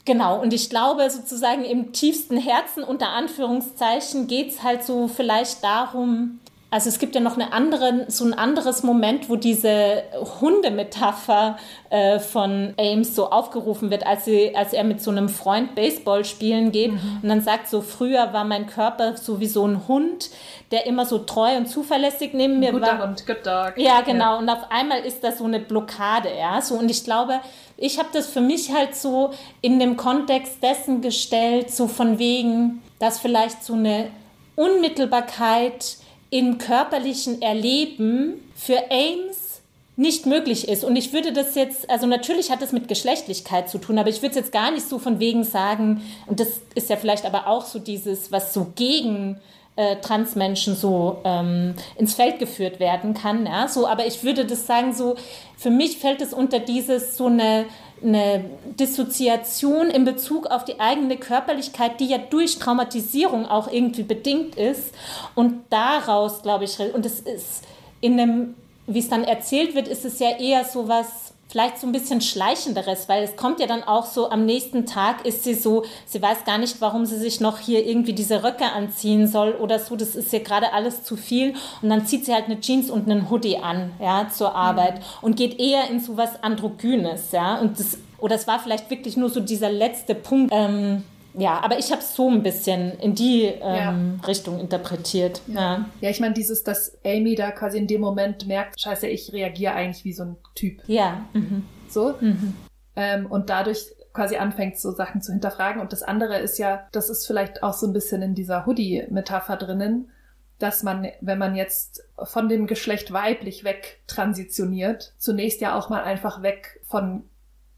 Genau, 0.05 0.43
und 0.43 0.53
ich 0.53 0.69
glaube 0.69 1.09
sozusagen 1.09 1.65
im 1.65 1.95
tiefsten 1.95 2.37
Herzen 2.37 2.85
unter 2.85 3.09
Anführungszeichen 3.09 4.27
geht 4.27 4.51
es 4.51 4.63
halt 4.63 4.85
so 4.85 5.09
vielleicht 5.09 5.65
darum, 5.65 6.39
also 6.73 6.89
es 6.89 6.99
gibt 6.99 7.15
ja 7.15 7.21
noch 7.21 7.35
eine 7.35 7.53
andere, 7.53 8.07
so 8.09 8.25
ein 8.25 8.33
anderes 8.33 8.83
Moment, 8.83 9.29
wo 9.29 9.37
diese 9.37 10.05
Hundemetapher 10.41 11.59
äh, 11.91 12.19
von 12.19 12.73
Ames 12.79 13.15
so 13.15 13.29
aufgerufen 13.29 13.91
wird, 13.91 14.07
als, 14.07 14.25
sie, 14.25 14.57
als 14.57 14.73
er 14.73 14.83
mit 14.83 15.03
so 15.03 15.11
einem 15.11 15.29
Freund 15.29 15.75
Baseball 15.75 16.25
spielen 16.25 16.73
geht 16.73 16.93
mhm. 16.93 17.21
und 17.23 17.29
dann 17.29 17.43
sagt 17.43 17.69
so, 17.69 17.83
früher 17.83 18.33
war 18.33 18.45
mein 18.45 18.67
Körper 18.67 19.19
so 19.19 19.39
wie 19.39 19.49
so 19.49 19.67
ein 19.67 19.87
Hund, 19.87 20.31
der 20.71 20.87
immer 20.87 21.05
so 21.05 21.19
treu 21.19 21.59
und 21.59 21.67
zuverlässig 21.67 22.33
neben 22.33 22.59
mir 22.59 22.73
Guter 22.73 22.87
war. 22.87 22.93
Guter 22.93 23.07
Hund, 23.07 23.27
good 23.27 23.47
dog. 23.47 23.75
Ja, 23.77 24.01
genau. 24.01 24.33
Ja. 24.33 24.39
Und 24.39 24.49
auf 24.49 24.71
einmal 24.71 25.01
ist 25.01 25.23
das 25.23 25.39
so 25.39 25.45
eine 25.45 25.61
Blockade, 25.61 26.31
ja. 26.35 26.63
So, 26.63 26.77
und 26.77 26.91
ich 26.91 27.05
glaube, 27.05 27.41
ich 27.77 27.99
habe 27.99 28.09
das 28.15 28.29
für 28.29 28.41
mich 28.41 28.73
halt 28.73 28.97
so 28.97 29.33
in 29.61 29.79
dem 29.79 29.99
Kontext 29.99 30.63
dessen 30.63 31.03
gestellt, 31.03 31.71
so 31.71 31.87
von 31.87 32.19
wegen, 32.19 32.83
dass 32.99 33.19
vielleicht 33.19 33.63
so 33.63 33.75
eine 33.75 34.09
Unmittelbarkeit 34.57 35.99
im 36.33 36.57
körperlichen 36.57 37.43
Erleben 37.43 38.51
für 38.57 38.91
Ames 38.91 39.61
nicht 39.97 40.25
möglich 40.25 40.67
ist. 40.67 40.83
Und 40.83 40.97
ich 40.97 41.13
würde 41.13 41.35
das 41.35 41.55
jetzt, 41.55 41.91
also 41.91 42.07
natürlich 42.07 42.51
hat 42.51 42.63
es 42.63 42.73
mit 42.73 42.89
Geschlechtlichkeit 42.89 43.69
zu 43.69 43.77
tun, 43.77 43.99
aber 43.99 44.09
ich 44.09 44.23
würde 44.23 44.31
es 44.31 44.37
jetzt 44.37 44.53
gar 44.53 44.71
nicht 44.71 44.89
so 44.89 44.99
von 44.99 45.21
wegen 45.21 45.45
sagen, 45.45 46.01
und 46.27 46.41
das 46.41 46.63
ist 46.75 46.89
ja 46.89 46.97
vielleicht 46.97 47.27
aber 47.27 47.49
auch 47.49 47.67
so 47.67 47.79
dieses, 47.79 48.33
was 48.33 48.55
so 48.55 48.73
gegen 48.75 49.39
äh, 49.77 49.97
Transmenschen 49.97 50.75
so 50.75 51.21
ähm, 51.25 51.75
ins 51.99 52.15
Feld 52.15 52.39
geführt 52.39 52.81
werden 52.81 53.13
kann. 53.13 53.45
Ja? 53.45 53.69
So, 53.69 53.87
aber 53.87 54.07
ich 54.07 54.25
würde 54.25 54.47
das 54.47 54.67
sagen, 54.67 54.95
so, 54.95 55.17
für 55.59 55.71
mich 55.71 55.99
fällt 55.99 56.23
es 56.23 56.33
unter 56.33 56.61
dieses 56.61 57.19
so 57.19 57.27
eine 57.27 57.67
eine 58.05 58.45
Dissoziation 58.79 59.91
in 59.91 60.05
Bezug 60.05 60.47
auf 60.47 60.65
die 60.65 60.81
eigene 60.81 61.17
Körperlichkeit, 61.17 62.01
die 62.01 62.07
ja 62.07 62.19
durch 62.19 62.59
Traumatisierung 62.59 63.47
auch 63.47 63.71
irgendwie 63.71 64.03
bedingt 64.03 64.57
ist. 64.57 64.95
Und 65.35 65.65
daraus, 65.71 66.43
glaube 66.43 66.65
ich, 66.65 66.79
und 66.95 67.07
es 67.07 67.21
ist 67.21 67.65
in 68.01 68.19
einem, 68.19 68.55
wie 68.87 68.99
es 68.99 69.09
dann 69.09 69.25
erzählt 69.25 69.75
wird, 69.75 69.89
ist 69.89 70.05
es 70.05 70.19
ja 70.19 70.37
eher 70.39 70.65
so 70.65 70.89
was 70.89 71.32
vielleicht 71.53 71.79
so 71.79 71.87
ein 71.87 71.93
bisschen 71.93 72.23
schleichenderes, 72.23 73.11
weil 73.11 73.23
es 73.23 73.37
kommt 73.37 73.61
ja 73.61 73.67
dann 73.67 73.83
auch 73.85 74.07
so, 74.07 74.31
am 74.31 74.47
nächsten 74.47 74.87
Tag 74.87 75.27
ist 75.27 75.45
sie 75.45 75.53
so, 75.53 75.85
sie 76.07 76.23
weiß 76.23 76.47
gar 76.47 76.57
nicht, 76.57 76.81
warum 76.81 77.05
sie 77.05 77.19
sich 77.19 77.41
noch 77.41 77.59
hier 77.59 77.87
irgendwie 77.87 78.15
diese 78.15 78.43
Röcke 78.43 78.65
anziehen 78.65 79.29
soll 79.29 79.53
oder 79.53 79.79
so, 79.79 79.95
das 79.95 80.17
ist 80.17 80.33
ihr 80.33 80.41
gerade 80.41 80.73
alles 80.73 81.05
zu 81.05 81.15
viel. 81.15 81.55
Und 81.83 81.91
dann 81.91 82.07
zieht 82.07 82.25
sie 82.25 82.33
halt 82.33 82.47
eine 82.47 82.59
Jeans 82.61 82.91
und 82.91 83.09
einen 83.09 83.29
Hoodie 83.29 83.59
an, 83.59 83.93
ja, 84.01 84.29
zur 84.35 84.55
Arbeit 84.55 85.01
mhm. 85.01 85.05
und 85.21 85.37
geht 85.37 85.61
eher 85.61 85.91
in 85.91 86.01
so 86.01 86.17
was 86.17 86.43
Androgynes, 86.43 87.33
ja, 87.33 87.61
und 87.61 87.79
das, 87.79 87.99
oder 88.17 88.37
es 88.37 88.47
war 88.47 88.59
vielleicht 88.59 88.89
wirklich 88.89 89.19
nur 89.19 89.29
so 89.29 89.41
dieser 89.41 89.71
letzte 89.71 90.15
Punkt, 90.15 90.55
ähm, 90.57 91.05
ja, 91.35 91.61
aber 91.61 91.79
ich 91.79 91.91
habe 91.91 92.03
es 92.03 92.15
so 92.15 92.29
ein 92.29 92.43
bisschen 92.43 92.99
in 92.99 93.15
die 93.15 93.45
ähm, 93.45 94.19
ja. 94.21 94.27
Richtung 94.27 94.59
interpretiert. 94.59 95.41
Ja, 95.47 95.87
ja 96.01 96.11
ich 96.11 96.21
meine, 96.21 96.35
dieses, 96.35 96.63
dass 96.63 96.99
Amy 97.05 97.35
da 97.35 97.51
quasi 97.51 97.79
in 97.79 97.87
dem 97.87 98.01
Moment 98.01 98.47
merkt, 98.47 98.81
scheiße, 98.81 99.07
ich 99.07 99.33
reagiere 99.33 99.73
eigentlich 99.73 100.05
wie 100.05 100.13
so 100.13 100.25
ein 100.25 100.37
Typ. 100.55 100.83
Ja. 100.87 101.25
Mhm. 101.33 101.65
So. 101.89 102.15
Mhm. 102.21 102.55
Ähm, 102.97 103.27
und 103.27 103.49
dadurch 103.51 103.87
quasi 104.13 104.37
anfängt, 104.37 104.79
so 104.79 104.93
Sachen 104.93 105.23
zu 105.23 105.33
hinterfragen. 105.33 105.81
Und 105.81 105.93
das 105.93 106.03
andere 106.03 106.39
ist 106.39 106.59
ja, 106.59 106.87
das 106.93 107.09
ist 107.09 107.27
vielleicht 107.27 107.63
auch 107.63 107.73
so 107.73 107.87
ein 107.87 107.93
bisschen 107.93 108.21
in 108.21 108.35
dieser 108.35 108.67
Hoodie-Metapher 108.67 109.57
drinnen, 109.57 110.11
dass 110.59 110.83
man, 110.83 111.09
wenn 111.21 111.39
man 111.39 111.57
jetzt 111.57 112.05
von 112.23 112.49
dem 112.49 112.67
Geschlecht 112.67 113.13
weiblich 113.13 113.65
weg 113.65 114.03
transitioniert, 114.07 115.15
zunächst 115.19 115.61
ja 115.61 115.77
auch 115.77 115.89
mal 115.89 116.03
einfach 116.03 116.43
weg 116.43 116.81
von 116.85 117.25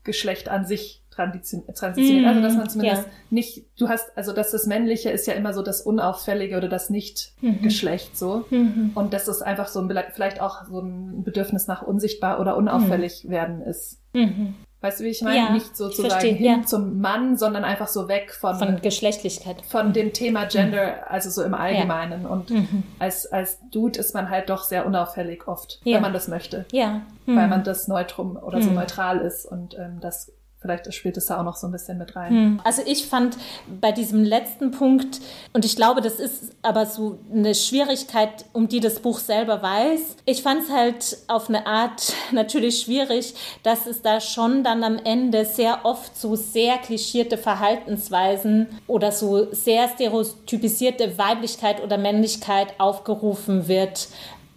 Geschlecht 0.03 0.49
an 0.49 0.67
sich 0.67 1.04
transitioniert. 1.15 2.25
Mm, 2.25 2.29
also 2.29 2.41
dass 2.41 2.57
man 2.57 2.69
zumindest 2.69 3.03
ja. 3.05 3.13
nicht, 3.31 3.65
du 3.79 3.89
hast, 3.89 4.17
also 4.17 4.33
dass 4.33 4.51
das 4.51 4.67
Männliche 4.67 5.11
ist 5.11 5.27
ja 5.27 5.35
immer 5.35 5.53
so 5.53 5.63
das 5.63 5.83
Unauffällige 5.83 6.57
oder 6.57 6.69
das 6.69 6.91
Nicht-Geschlecht 6.91 8.13
mhm. 8.13 8.17
so. 8.17 8.45
Mhm. 8.51 8.93
Und 8.95 9.13
dass 9.13 9.29
es 9.29 9.43
einfach 9.43 9.69
so 9.69 9.81
ein, 9.81 9.93
vielleicht 10.13 10.41
auch 10.41 10.65
so 10.67 10.81
ein 10.81 11.25
Bedürfnis 11.25 11.67
nach 11.67 11.83
unsichtbar 11.83 12.41
oder 12.41 12.57
unauffällig 12.57 13.25
mhm. 13.25 13.31
werden 13.31 13.63
ist. 13.63 14.01
Mhm. 14.13 14.55
Weißt 14.85 15.01
du, 15.01 15.05
wie 15.05 15.09
ich 15.09 15.23
meine? 15.23 15.39
Ja, 15.39 15.51
nicht 15.51 15.79
sozusagen 15.79 16.35
hin 16.35 16.45
ja. 16.45 16.63
zum 16.67 17.01
Mann, 17.01 17.39
sondern 17.39 17.65
einfach 17.65 17.89
so 17.89 18.07
weg 18.07 18.35
von, 18.35 18.57
von 18.57 18.83
Geschlechtlichkeit. 18.83 19.63
Von 19.67 19.95
dem 19.95 20.13
Thema 20.13 20.45
Gender, 20.45 21.11
also 21.11 21.31
so 21.31 21.43
im 21.43 21.55
Allgemeinen. 21.55 22.25
Ja. 22.25 22.29
Und 22.29 22.51
mhm. 22.51 22.83
als, 22.99 23.25
als 23.25 23.61
Dude 23.71 23.99
ist 23.99 24.13
man 24.13 24.29
halt 24.29 24.51
doch 24.51 24.63
sehr 24.63 24.85
unauffällig 24.85 25.49
oft, 25.49 25.81
wenn 25.85 26.03
man 26.03 26.13
das 26.13 26.29
möchte. 26.29 26.67
Ja. 26.71 27.01
Mhm. 27.25 27.35
Weil 27.35 27.49
man 27.49 27.65
das 27.65 27.89
Neutrum 27.89 28.37
oder 28.37 28.61
so 28.61 28.69
mhm. 28.69 28.77
neutral 28.77 29.21
ist 29.21 29.47
und 29.47 29.75
ähm, 29.79 30.01
das 30.03 30.31
Vielleicht 30.65 30.95
spielt 30.95 31.19
es 31.19 31.27
da 31.27 31.39
auch 31.39 31.45
noch 31.45 31.57
so 31.57 31.67
ein 31.67 31.73
bisschen 31.73 31.99
mit 31.99 32.17
rein. 32.17 32.31
Hm. 32.31 32.61
Also 32.65 32.81
ich 32.87 33.07
fand 33.07 33.37
bei 33.83 33.93
diesem 33.93 34.25
letzten 34.25 34.71
Punkt, 34.71 35.21
und 35.53 35.67
ich 35.67 35.77
glaube, 35.77 36.01
das 36.01 36.15
ist 36.15 36.57
aber 36.63 36.87
so 36.87 37.19
eine 37.31 37.55
Schwierigkeit, 37.55 38.47
um 38.55 38.67
die 38.67 38.81
das 38.81 39.01
Buch 39.01 39.19
selber 39.19 39.61
weiß. 39.61 40.17
Ich 40.25 40.43
fand 40.43 40.63
es 40.63 40.71
halt 40.71 41.19
auf 41.29 41.51
eine 41.51 41.67
Art 41.67 42.15
natürlich 42.33 42.81
schwierig, 42.81 43.35
dass 43.63 43.87
es 43.87 44.01
da 44.01 44.23
schon 44.23 44.65
dann 44.65 44.83
am 44.85 44.97
Ende 44.97 45.45
sehr 45.45 45.81
oft 45.85 46.17
so 46.17 46.35
sehr 46.35 46.79
klischierte 46.79 47.37
Verhaltensweisen 47.37 48.69
oder 48.87 49.13
so 49.13 49.53
sehr 49.53 49.87
stereotypisierte 49.91 51.19
Weiblichkeit 51.19 51.83
oder 51.83 51.99
Männlichkeit 51.99 52.69
aufgerufen 52.79 53.69
wird 53.69 54.09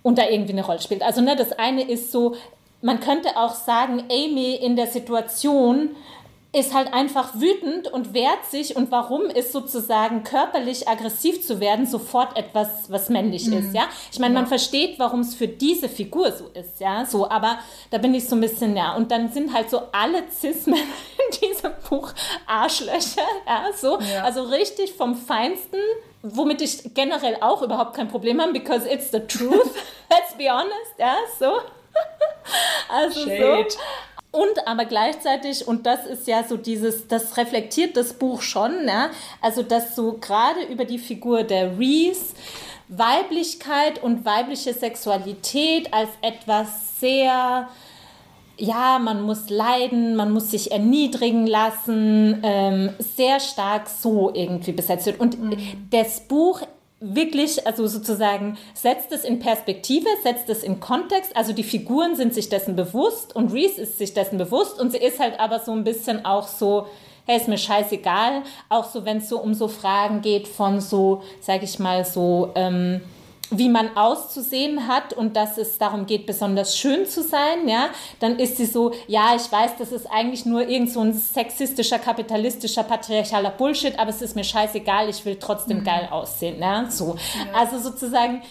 und 0.03 0.17
da 0.17 0.29
irgendwie 0.29 0.53
eine 0.53 0.65
Rolle 0.65 0.79
spielt. 0.79 1.03
Also 1.03 1.19
ne, 1.19 1.35
das 1.35 1.51
eine 1.51 1.83
ist 1.83 2.13
so, 2.13 2.37
man 2.81 2.99
könnte 2.99 3.37
auch 3.37 3.55
sagen, 3.55 4.03
Amy 4.09 4.55
in 4.55 4.75
der 4.75 4.87
Situation 4.87 5.95
ist 6.53 6.73
halt 6.73 6.93
einfach 6.93 7.35
wütend 7.35 7.87
und 7.87 8.13
wehrt 8.13 8.45
sich 8.45 8.75
und 8.75 8.89
warum 8.89 9.23
ist 9.23 9.51
sozusagen 9.51 10.23
körperlich 10.23 10.87
aggressiv 10.87 11.45
zu 11.45 11.59
werden 11.59 11.85
sofort 11.85 12.37
etwas, 12.37 12.89
was 12.89 13.09
männlich 13.09 13.47
mhm. 13.47 13.57
ist, 13.57 13.73
ja? 13.75 13.83
Ich 14.11 14.19
meine, 14.19 14.33
ja. 14.33 14.41
man 14.41 14.47
versteht, 14.47 14.97
warum 14.97 15.19
es 15.19 15.35
für 15.35 15.47
diese 15.47 15.89
Figur 15.89 16.31
so 16.31 16.47
ist, 16.53 16.79
ja, 16.79 17.05
so, 17.05 17.29
aber 17.29 17.59
da 17.91 17.97
bin 17.97 18.13
ich 18.13 18.27
so 18.27 18.35
ein 18.35 18.41
bisschen, 18.41 18.75
ja, 18.75 18.95
und 18.95 19.11
dann 19.11 19.29
sind 19.29 19.53
halt 19.53 19.69
so 19.69 19.81
alle 19.91 20.23
Cis-Männer 20.31 20.81
in 21.31 21.49
diesem 21.49 21.71
Buch 21.89 22.13
Arschlöcher, 22.47 23.21
ja, 23.45 23.65
so, 23.75 23.99
ja. 23.99 24.23
also 24.23 24.43
richtig 24.43 24.93
vom 24.93 25.15
Feinsten, 25.15 25.79
womit 26.23 26.61
ich 26.61 26.93
generell 26.93 27.37
auch 27.41 27.61
überhaupt 27.61 27.93
kein 27.93 28.07
Problem 28.07 28.41
habe, 28.41 28.53
because 28.53 28.87
it's 28.89 29.11
the 29.11 29.19
truth, 29.19 29.71
let's 30.09 30.33
be 30.37 30.49
honest, 30.49 30.97
ja, 30.97 31.15
so. 31.37 31.59
also 32.89 33.21
Shade. 33.21 33.67
so. 33.69 33.77
Und 34.31 34.67
aber 34.67 34.85
gleichzeitig, 34.85 35.67
und 35.67 35.85
das 35.85 36.05
ist 36.05 36.27
ja 36.27 36.43
so 36.43 36.57
dieses, 36.57 37.07
das 37.07 37.37
reflektiert 37.37 37.97
das 37.97 38.13
Buch 38.13 38.41
schon, 38.41 38.87
ja? 38.87 39.09
also 39.41 39.63
dass 39.63 39.95
so 39.95 40.17
gerade 40.19 40.63
über 40.63 40.85
die 40.85 40.99
Figur 40.99 41.43
der 41.43 41.79
Reese 41.79 42.35
Weiblichkeit 42.89 44.01
und 44.01 44.25
weibliche 44.25 44.73
Sexualität 44.73 45.93
als 45.93 46.09
etwas 46.21 46.99
sehr, 46.99 47.67
ja, 48.57 48.99
man 48.99 49.21
muss 49.21 49.49
leiden, 49.49 50.15
man 50.15 50.31
muss 50.31 50.51
sich 50.51 50.71
erniedrigen 50.71 51.47
lassen, 51.47 52.39
ähm, 52.43 52.91
sehr 52.99 53.39
stark 53.39 53.89
so 53.89 54.31
irgendwie 54.33 54.71
besetzt 54.71 55.05
wird. 55.05 55.19
Und 55.19 55.39
mhm. 55.39 55.57
das 55.89 56.21
Buch 56.21 56.61
wirklich, 56.99 57.65
also 57.67 57.87
sozusagen 57.87 58.57
setzt 58.73 59.11
es 59.11 59.23
in 59.23 59.39
Perspektive, 59.39 60.07
setzt 60.23 60.49
es 60.49 60.63
in 60.63 60.79
Kontext. 60.79 61.35
Also 61.35 61.53
die 61.53 61.63
Figuren 61.63 62.15
sind 62.15 62.33
sich 62.33 62.49
dessen 62.49 62.75
bewusst 62.75 63.35
und 63.35 63.53
Reese 63.53 63.81
ist 63.81 63.97
sich 63.97 64.13
dessen 64.13 64.37
bewusst 64.37 64.79
und 64.79 64.91
sie 64.91 64.97
ist 64.97 65.19
halt 65.19 65.39
aber 65.39 65.59
so 65.59 65.71
ein 65.71 65.83
bisschen 65.83 66.25
auch 66.25 66.47
so, 66.47 66.87
hey, 67.25 67.37
ist 67.37 67.47
mir 67.47 67.57
scheißegal. 67.57 68.43
Auch 68.69 68.85
so, 68.85 69.05
wenn 69.05 69.17
es 69.17 69.29
so 69.29 69.39
um 69.39 69.53
so 69.53 69.67
Fragen 69.67 70.21
geht 70.21 70.47
von 70.47 70.81
so, 70.81 71.21
sag 71.39 71.61
ich 71.61 71.77
mal, 71.77 72.03
so, 72.03 72.51
ähm, 72.55 73.01
wie 73.49 73.69
man 73.69 73.95
auszusehen 73.95 74.87
hat 74.87 75.13
und 75.13 75.35
dass 75.35 75.57
es 75.57 75.77
darum 75.77 76.05
geht, 76.05 76.25
besonders 76.25 76.77
schön 76.77 77.05
zu 77.05 77.23
sein, 77.23 77.67
ja, 77.67 77.89
dann 78.19 78.39
ist 78.39 78.57
sie 78.57 78.65
so, 78.65 78.91
ja, 79.07 79.35
ich 79.35 79.51
weiß, 79.51 79.71
das 79.79 79.91
ist 79.91 80.05
eigentlich 80.07 80.45
nur 80.45 80.67
irgend 80.67 80.91
so 80.91 80.99
ein 80.99 81.13
sexistischer, 81.13 81.99
kapitalistischer, 81.99 82.83
patriarchaler 82.83 83.51
Bullshit, 83.51 83.97
aber 83.97 84.09
es 84.09 84.21
ist 84.21 84.35
mir 84.35 84.43
scheißegal, 84.43 85.09
ich 85.09 85.23
will 85.25 85.37
trotzdem 85.39 85.79
mhm. 85.79 85.83
geil 85.85 86.09
aussehen, 86.11 86.59
ja, 86.59 86.89
so. 86.89 87.15
Ja. 87.15 87.59
Also 87.59 87.79
sozusagen, 87.79 88.41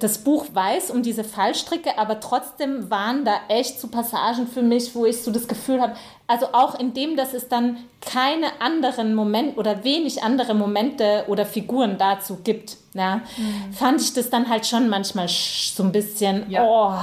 das 0.00 0.18
Buch 0.18 0.46
weiß 0.52 0.90
um 0.90 1.02
diese 1.02 1.24
Fallstricke, 1.24 1.98
aber 1.98 2.20
trotzdem 2.20 2.90
waren 2.90 3.24
da 3.24 3.40
echt 3.48 3.78
so 3.78 3.88
Passagen 3.88 4.46
für 4.46 4.62
mich, 4.62 4.94
wo 4.94 5.04
ich 5.04 5.22
so 5.22 5.30
das 5.30 5.48
Gefühl 5.48 5.80
habe, 5.80 5.96
also 6.26 6.46
auch 6.52 6.78
in 6.78 6.92
dem, 6.94 7.16
dass 7.16 7.34
es 7.34 7.48
dann 7.48 7.78
keine 8.00 8.60
anderen 8.60 9.14
Momente 9.14 9.58
oder 9.58 9.84
wenig 9.84 10.22
andere 10.22 10.54
Momente 10.54 11.24
oder 11.28 11.46
Figuren 11.46 11.98
dazu 11.98 12.38
gibt, 12.42 12.76
ja, 12.94 13.22
mhm. 13.36 13.72
fand 13.72 14.00
ich 14.00 14.12
das 14.12 14.30
dann 14.30 14.48
halt 14.48 14.66
schon 14.66 14.88
manchmal 14.88 15.28
so 15.28 15.82
ein 15.82 15.92
bisschen, 15.92 16.50
ja. 16.50 16.64
oh. 16.64 16.94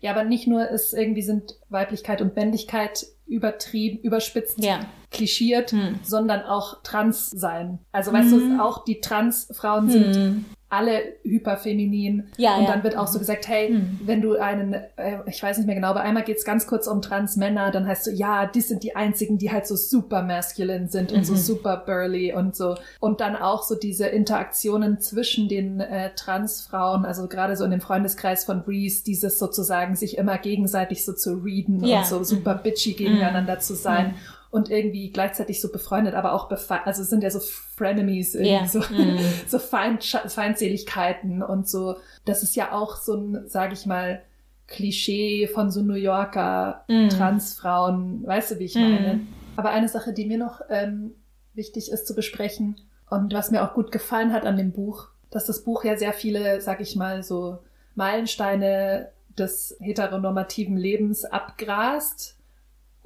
Ja, 0.00 0.12
aber 0.12 0.24
nicht 0.24 0.46
nur 0.46 0.68
ist 0.68 0.92
irgendwie 0.92 1.22
sind 1.22 1.56
Weiblichkeit 1.70 2.20
und 2.20 2.36
Männlichkeit 2.36 3.06
übertrieben, 3.26 3.98
überspitzt, 4.02 4.62
ja. 4.62 4.80
klischiert, 5.10 5.72
hm. 5.72 5.98
sondern 6.04 6.42
auch 6.42 6.82
trans 6.82 7.30
sein. 7.30 7.78
Also 7.92 8.12
weißt 8.12 8.30
hm. 8.30 8.58
du, 8.58 8.62
auch 8.62 8.84
die 8.84 9.00
Transfrauen 9.00 9.90
sind 9.90 10.14
hm 10.14 10.44
alle 10.68 11.00
hyperfeminin. 11.22 12.28
Ja, 12.36 12.56
und 12.56 12.64
ja. 12.64 12.72
dann 12.72 12.82
wird 12.82 12.96
auch 12.96 13.06
so 13.06 13.20
gesagt, 13.20 13.46
hey, 13.46 13.70
mhm. 13.70 14.00
wenn 14.04 14.20
du 14.20 14.34
einen, 14.34 14.74
äh, 14.96 15.18
ich 15.26 15.40
weiß 15.40 15.58
nicht 15.58 15.66
mehr 15.66 15.76
genau, 15.76 15.88
aber 15.88 16.00
einmal 16.00 16.24
geht's 16.24 16.44
ganz 16.44 16.66
kurz 16.66 16.88
um 16.88 17.02
Transmänner, 17.02 17.70
dann 17.70 17.86
heißt 17.86 18.04
so, 18.04 18.10
ja, 18.10 18.46
die 18.46 18.60
sind 18.60 18.82
die 18.82 18.96
einzigen, 18.96 19.38
die 19.38 19.52
halt 19.52 19.66
so 19.66 19.76
super 19.76 20.22
masculine 20.22 20.88
sind 20.88 21.12
und 21.12 21.18
mhm. 21.18 21.24
so 21.24 21.36
super 21.36 21.84
burly 21.86 22.32
und 22.32 22.56
so. 22.56 22.74
Und 22.98 23.20
dann 23.20 23.36
auch 23.36 23.62
so 23.62 23.76
diese 23.76 24.06
Interaktionen 24.06 24.98
zwischen 25.00 25.48
den 25.48 25.80
äh, 25.80 26.10
Transfrauen, 26.16 27.04
also 27.04 27.28
gerade 27.28 27.56
so 27.56 27.64
in 27.64 27.70
dem 27.70 27.80
Freundeskreis 27.80 28.44
von 28.44 28.64
Breeze, 28.64 29.04
dieses 29.04 29.38
sozusagen 29.38 29.94
sich 29.94 30.18
immer 30.18 30.38
gegenseitig 30.38 31.04
so 31.04 31.12
zu 31.12 31.34
readen 31.34 31.84
ja. 31.84 31.98
und 31.98 32.06
so 32.06 32.24
super 32.24 32.56
mhm. 32.56 32.62
bitchy 32.64 32.94
gegeneinander 32.94 33.54
mhm. 33.54 33.60
zu 33.60 33.74
sein 33.74 34.14
und 34.50 34.70
irgendwie 34.70 35.10
gleichzeitig 35.10 35.60
so 35.60 35.70
befreundet, 35.70 36.14
aber 36.14 36.32
auch 36.32 36.48
befeindet, 36.48 36.86
also 36.86 37.02
sind 37.02 37.22
ja 37.22 37.30
so 37.30 37.40
Frenemies, 37.40 38.34
irgendwie 38.34 38.52
yeah. 38.52 38.66
so, 38.66 38.80
mm. 38.80 39.18
so 39.48 39.58
Feind, 39.58 40.04
Feindseligkeiten 40.04 41.42
und 41.42 41.68
so. 41.68 41.96
Das 42.24 42.42
ist 42.42 42.56
ja 42.56 42.72
auch 42.72 42.96
so 42.96 43.14
ein, 43.14 43.44
sag 43.46 43.72
ich 43.72 43.86
mal, 43.86 44.22
Klischee 44.66 45.46
von 45.46 45.70
so 45.70 45.82
New 45.82 45.94
Yorker 45.94 46.84
mm. 46.88 47.08
Transfrauen, 47.08 48.26
weißt 48.26 48.52
du, 48.52 48.58
wie 48.58 48.64
ich 48.64 48.74
meine? 48.74 49.14
Mm. 49.14 49.28
Aber 49.56 49.70
eine 49.70 49.88
Sache, 49.88 50.12
die 50.12 50.26
mir 50.26 50.38
noch 50.38 50.60
ähm, 50.68 51.12
wichtig 51.54 51.90
ist 51.90 52.06
zu 52.06 52.14
besprechen 52.14 52.76
und 53.08 53.32
was 53.32 53.50
mir 53.50 53.62
auch 53.62 53.74
gut 53.74 53.92
gefallen 53.92 54.32
hat 54.32 54.44
an 54.44 54.56
dem 54.56 54.72
Buch, 54.72 55.08
dass 55.30 55.46
das 55.46 55.62
Buch 55.62 55.84
ja 55.84 55.96
sehr 55.96 56.12
viele, 56.12 56.60
sag 56.60 56.80
ich 56.80 56.96
mal, 56.96 57.22
so 57.22 57.58
Meilensteine 57.94 59.10
des 59.38 59.76
heteronormativen 59.80 60.76
Lebens 60.76 61.24
abgrast 61.24 62.35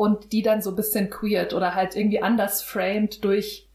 und 0.01 0.33
die 0.33 0.41
dann 0.41 0.63
so 0.63 0.71
ein 0.71 0.77
bisschen 0.77 1.11
queert 1.11 1.53
oder 1.53 1.75
halt 1.75 1.95
irgendwie 1.95 2.23
anders 2.23 2.63
framed 2.63 3.23
durch, 3.23 3.69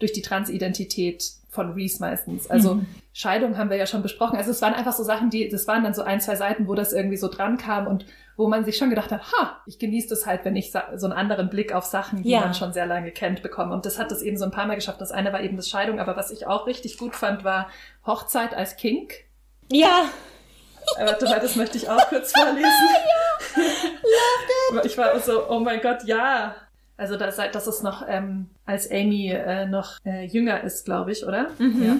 durch 0.00 0.10
die 0.10 0.22
Transidentität 0.22 1.22
von 1.50 1.70
Reese 1.70 2.00
meistens. 2.00 2.50
Also 2.50 2.74
mhm. 2.74 2.86
Scheidung 3.12 3.56
haben 3.56 3.70
wir 3.70 3.76
ja 3.76 3.86
schon 3.86 4.02
besprochen. 4.02 4.36
Also 4.36 4.50
es 4.50 4.60
waren 4.60 4.74
einfach 4.74 4.92
so 4.92 5.04
Sachen, 5.04 5.30
die, 5.30 5.48
das 5.48 5.68
waren 5.68 5.84
dann 5.84 5.94
so 5.94 6.02
ein, 6.02 6.20
zwei 6.20 6.34
Seiten, 6.34 6.66
wo 6.66 6.74
das 6.74 6.92
irgendwie 6.92 7.16
so 7.16 7.28
dran 7.28 7.58
kam 7.58 7.86
und 7.86 8.06
wo 8.36 8.48
man 8.48 8.64
sich 8.64 8.76
schon 8.76 8.90
gedacht 8.90 9.12
hat, 9.12 9.22
ha, 9.30 9.62
ich 9.66 9.78
genieße 9.78 10.08
das 10.08 10.26
halt, 10.26 10.44
wenn 10.44 10.56
ich 10.56 10.72
so 10.72 11.06
einen 11.06 11.12
anderen 11.12 11.48
Blick 11.48 11.72
auf 11.72 11.84
Sachen, 11.84 12.24
die 12.24 12.30
ja. 12.30 12.40
man 12.40 12.54
schon 12.54 12.72
sehr 12.72 12.86
lange 12.86 13.12
kennt, 13.12 13.44
bekomme. 13.44 13.72
Und 13.72 13.86
das 13.86 14.00
hat 14.00 14.10
das 14.10 14.22
eben 14.22 14.36
so 14.36 14.46
ein 14.46 14.50
paar 14.50 14.66
Mal 14.66 14.74
geschafft. 14.74 15.00
Das 15.00 15.12
eine 15.12 15.32
war 15.32 15.42
eben 15.42 15.56
das 15.56 15.68
Scheidung, 15.68 16.00
aber 16.00 16.16
was 16.16 16.32
ich 16.32 16.48
auch 16.48 16.66
richtig 16.66 16.98
gut 16.98 17.14
fand, 17.14 17.44
war 17.44 17.68
Hochzeit 18.04 18.52
als 18.52 18.76
Kink. 18.76 19.14
Ja. 19.70 20.06
Äh, 20.96 21.06
warte 21.06 21.24
mal, 21.26 21.40
das 21.40 21.56
möchte 21.56 21.76
ich 21.76 21.88
auch 21.88 22.08
kurz 22.08 22.32
vorlesen. 22.32 22.88
ja, 24.74 24.84
ich 24.84 24.96
war 24.96 25.18
so, 25.20 25.48
oh 25.48 25.60
mein 25.60 25.80
Gott, 25.80 26.04
ja. 26.04 26.54
Also 26.96 27.16
das, 27.16 27.36
das 27.36 27.66
ist 27.66 27.82
noch, 27.82 28.04
ähm, 28.08 28.50
als 28.66 28.90
Amy 28.90 29.30
äh, 29.30 29.66
noch 29.66 29.98
äh, 30.04 30.24
jünger 30.24 30.62
ist, 30.64 30.84
glaube 30.84 31.12
ich, 31.12 31.24
oder? 31.24 31.50
Mhm. 31.58 31.84
Ja. 31.84 31.96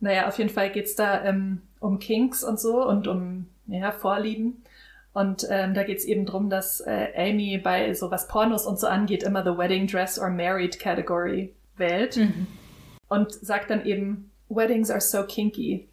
Naja, 0.00 0.28
auf 0.28 0.38
jeden 0.38 0.50
Fall 0.50 0.70
geht's 0.70 0.94
da 0.94 1.24
ähm, 1.24 1.62
um 1.80 1.98
Kinks 1.98 2.44
und 2.44 2.60
so 2.60 2.86
und 2.86 3.08
um 3.08 3.46
ja, 3.66 3.90
Vorlieben. 3.90 4.62
Und 5.12 5.46
ähm, 5.50 5.72
da 5.74 5.82
geht's 5.82 6.04
eben 6.04 6.26
drum, 6.26 6.50
dass 6.50 6.80
äh, 6.80 7.08
Amy 7.16 7.58
bei 7.58 7.94
so 7.94 8.10
was 8.10 8.28
Pornos 8.28 8.66
und 8.66 8.78
so 8.78 8.86
angeht 8.86 9.22
immer 9.22 9.42
the 9.42 9.56
Wedding 9.58 9.86
Dress 9.86 10.18
or 10.18 10.28
Married 10.28 10.78
Category 10.78 11.54
wählt. 11.76 12.16
Mhm. 12.16 12.46
Und 13.08 13.32
sagt 13.32 13.70
dann 13.70 13.84
eben, 13.86 14.30
Weddings 14.48 14.90
are 14.90 15.00
so 15.00 15.22
kinky. 15.22 15.88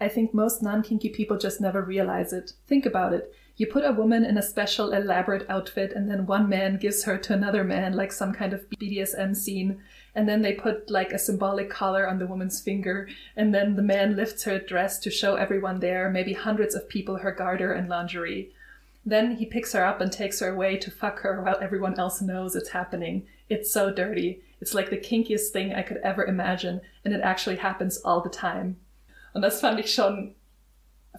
I 0.00 0.08
think 0.08 0.32
most 0.32 0.62
non-kinky 0.62 1.08
people 1.10 1.38
just 1.38 1.60
never 1.60 1.82
realize 1.82 2.32
it. 2.32 2.52
Think 2.66 2.86
about 2.86 3.12
it. 3.12 3.32
You 3.56 3.66
put 3.66 3.84
a 3.84 3.92
woman 3.92 4.24
in 4.24 4.38
a 4.38 4.42
special, 4.42 4.92
elaborate 4.92 5.44
outfit, 5.50 5.92
and 5.92 6.08
then 6.08 6.26
one 6.26 6.48
man 6.48 6.76
gives 6.76 7.02
her 7.02 7.18
to 7.18 7.34
another 7.34 7.64
man, 7.64 7.94
like 7.94 8.12
some 8.12 8.32
kind 8.32 8.52
of 8.52 8.70
BDSM 8.70 9.34
scene. 9.34 9.82
And 10.14 10.28
then 10.28 10.42
they 10.42 10.52
put 10.52 10.88
like 10.88 11.12
a 11.12 11.18
symbolic 11.18 11.68
collar 11.68 12.08
on 12.08 12.20
the 12.20 12.26
woman's 12.28 12.60
finger, 12.60 13.08
and 13.36 13.52
then 13.52 13.74
the 13.74 13.82
man 13.82 14.14
lifts 14.14 14.44
her 14.44 14.60
dress 14.60 15.00
to 15.00 15.10
show 15.10 15.34
everyone 15.34 15.80
there, 15.80 16.08
maybe 16.08 16.34
hundreds 16.34 16.76
of 16.76 16.88
people, 16.88 17.16
her 17.16 17.32
garter 17.32 17.72
and 17.72 17.88
lingerie. 17.88 18.52
Then 19.04 19.36
he 19.36 19.46
picks 19.46 19.72
her 19.72 19.84
up 19.84 20.00
and 20.00 20.12
takes 20.12 20.38
her 20.38 20.50
away 20.50 20.76
to 20.76 20.90
fuck 20.92 21.20
her 21.20 21.42
while 21.42 21.58
everyone 21.60 21.98
else 21.98 22.20
knows 22.20 22.54
it's 22.54 22.68
happening. 22.68 23.26
It's 23.48 23.72
so 23.72 23.92
dirty. 23.92 24.42
It's 24.60 24.74
like 24.74 24.90
the 24.90 24.98
kinkiest 24.98 25.48
thing 25.48 25.74
I 25.74 25.82
could 25.82 25.96
ever 25.98 26.24
imagine, 26.24 26.80
and 27.04 27.12
it 27.12 27.22
actually 27.22 27.56
happens 27.56 27.96
all 27.98 28.20
the 28.20 28.30
time. 28.30 28.76
Und 29.34 29.42
das 29.42 29.60
fand 29.60 29.78
ich 29.80 29.92
schon, 29.92 30.34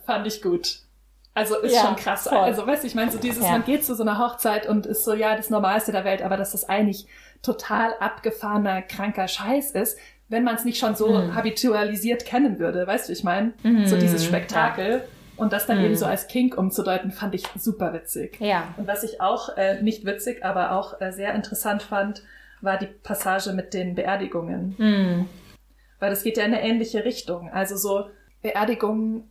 fand 0.05 0.28
ich 0.28 0.41
gut. 0.41 0.80
Also 1.34 1.57
ist 1.57 1.76
ja, 1.76 1.82
schon 1.82 1.95
krass. 1.95 2.28
Voll. 2.28 2.38
Also 2.38 2.66
weißt 2.68 2.84
du, 2.84 2.88
ich 2.88 2.95
meine, 2.95 3.12
so 3.12 3.18
dieses, 3.18 3.43
ja. 3.43 3.51
man 3.51 3.64
geht 3.64 3.86
zu 3.86 3.95
so 3.95 4.03
einer 4.03 4.18
Hochzeit 4.18 4.68
und 4.68 4.86
ist 4.86 5.05
so, 5.05 5.14
ja, 5.14 5.36
das 5.36 5.49
Normalste 5.49 5.91
der 5.91 6.03
Welt, 6.03 6.22
aber 6.22 6.38
dass 6.38 6.51
das 6.51 6.68
eigentlich 6.68 7.07
total 7.41 7.93
abgefahrener, 7.99 8.82
kranker 8.82 9.28
Scheiß 9.28 9.72
ist, 9.72 9.97
wenn 10.28 10.43
man 10.43 10.55
es 10.55 10.66
nicht 10.66 10.78
schon 10.78 10.95
so 10.95 11.10
mhm. 11.10 11.36
habitualisiert 11.36 12.26
kennen 12.26 12.60
würde, 12.60 12.86
weißt 12.86 13.10
du, 13.10 13.14
ich 13.14 13.24
meine? 13.24 13.53
Mhm. 13.64 13.88
So 13.88 13.97
dieses 13.97 14.26
Spektakel. 14.26 14.89
Ja. 14.89 15.01
Und 15.38 15.53
das 15.53 15.66
dann 15.66 15.80
mhm. 15.80 15.86
eben 15.86 15.95
so 15.95 16.05
als 16.05 16.28
Kink 16.28 16.57
umzudeuten, 16.57 17.12
fand 17.12 17.34
ich 17.34 17.43
super 17.57 17.93
witzig. 17.93 18.38
Ja. 18.41 18.74
Und 18.76 18.88
was 18.88 19.03
ich 19.03 19.22
auch, 19.22 19.55
äh, 19.57 19.82
nicht 19.82 20.05
witzig, 20.05 20.43
aber 20.43 20.74
auch 20.74 20.99
äh, 20.99 21.12
sehr 21.12 21.34
interessant 21.34 21.82
fand, 21.82 22.24
war 22.62 22.78
die 22.78 22.88
Passage 22.88 23.53
mit 23.53 23.74
den 23.74 23.95
Beerdigungen. 23.95 24.76
Mhm. 24.78 25.30
Weil 26.00 26.10
das 26.10 26.24
geht 26.24 26.38
ja 26.38 26.45
in 26.45 26.54
eine 26.54 26.64
ähnliche 26.64 27.06
Richtung. 27.06 27.50
Also 27.50 27.76
so 27.76 28.10
Beerdigungen 28.41 29.30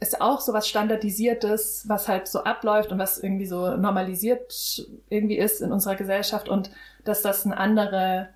ist 0.00 0.20
auch 0.20 0.40
so 0.40 0.52
was 0.52 0.68
Standardisiertes, 0.68 1.84
was 1.88 2.08
halt 2.08 2.26
so 2.26 2.42
abläuft 2.42 2.90
und 2.90 2.98
was 2.98 3.18
irgendwie 3.18 3.46
so 3.46 3.76
normalisiert 3.76 4.84
irgendwie 5.08 5.38
ist 5.38 5.62
in 5.62 5.70
unserer 5.70 5.94
Gesellschaft 5.94 6.48
und 6.48 6.70
dass 7.04 7.22
das 7.22 7.46
eine 7.46 7.56
andere 7.56 8.28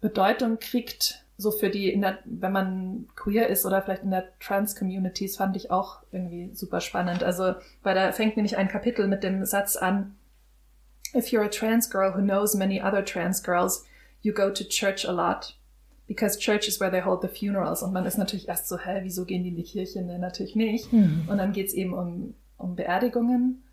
Bedeutung 0.00 0.58
kriegt, 0.58 1.24
so 1.36 1.50
für 1.50 1.68
die, 1.68 1.98
der, 2.00 2.18
wenn 2.24 2.52
man 2.52 3.08
queer 3.16 3.48
ist 3.48 3.66
oder 3.66 3.82
vielleicht 3.82 4.04
in 4.04 4.10
der 4.10 4.28
Trans-Communities, 4.38 5.36
fand 5.36 5.56
ich 5.56 5.70
auch 5.70 6.02
irgendwie 6.12 6.50
super 6.54 6.80
spannend. 6.80 7.24
Also, 7.24 7.54
weil 7.82 7.94
da 7.94 8.12
fängt 8.12 8.36
nämlich 8.36 8.56
ein 8.56 8.68
Kapitel 8.68 9.08
mit 9.08 9.24
dem 9.24 9.44
Satz 9.44 9.76
an, 9.76 10.16
If 11.14 11.26
you're 11.26 11.44
a 11.44 11.48
trans 11.48 11.90
girl 11.90 12.14
who 12.14 12.22
knows 12.22 12.54
many 12.54 12.80
other 12.80 13.04
trans 13.04 13.42
girls, 13.42 13.84
you 14.22 14.32
go 14.32 14.50
to 14.50 14.64
church 14.64 15.06
a 15.06 15.12
lot 15.12 15.56
because 16.12 16.38
church 16.38 16.68
is 16.68 16.78
where 16.78 16.90
they 16.90 17.00
hold 17.00 17.22
the 17.22 17.28
funerals. 17.28 17.82
Und 17.82 17.92
man 17.92 18.04
ist 18.04 18.18
natürlich 18.18 18.48
erst 18.48 18.68
so, 18.68 18.78
hä, 18.78 19.00
wieso 19.02 19.24
gehen 19.24 19.42
die 19.42 19.50
in 19.50 19.56
die 19.56 19.64
Kirche? 19.64 20.02
Nee, 20.02 20.18
natürlich 20.18 20.54
nicht. 20.54 20.92
Mhm. 20.92 21.26
Und 21.28 21.38
dann 21.38 21.52
geht's 21.52 21.72
eben 21.72 21.94
um, 21.94 22.34
um 22.58 22.76
Beerdigungen 22.76 23.64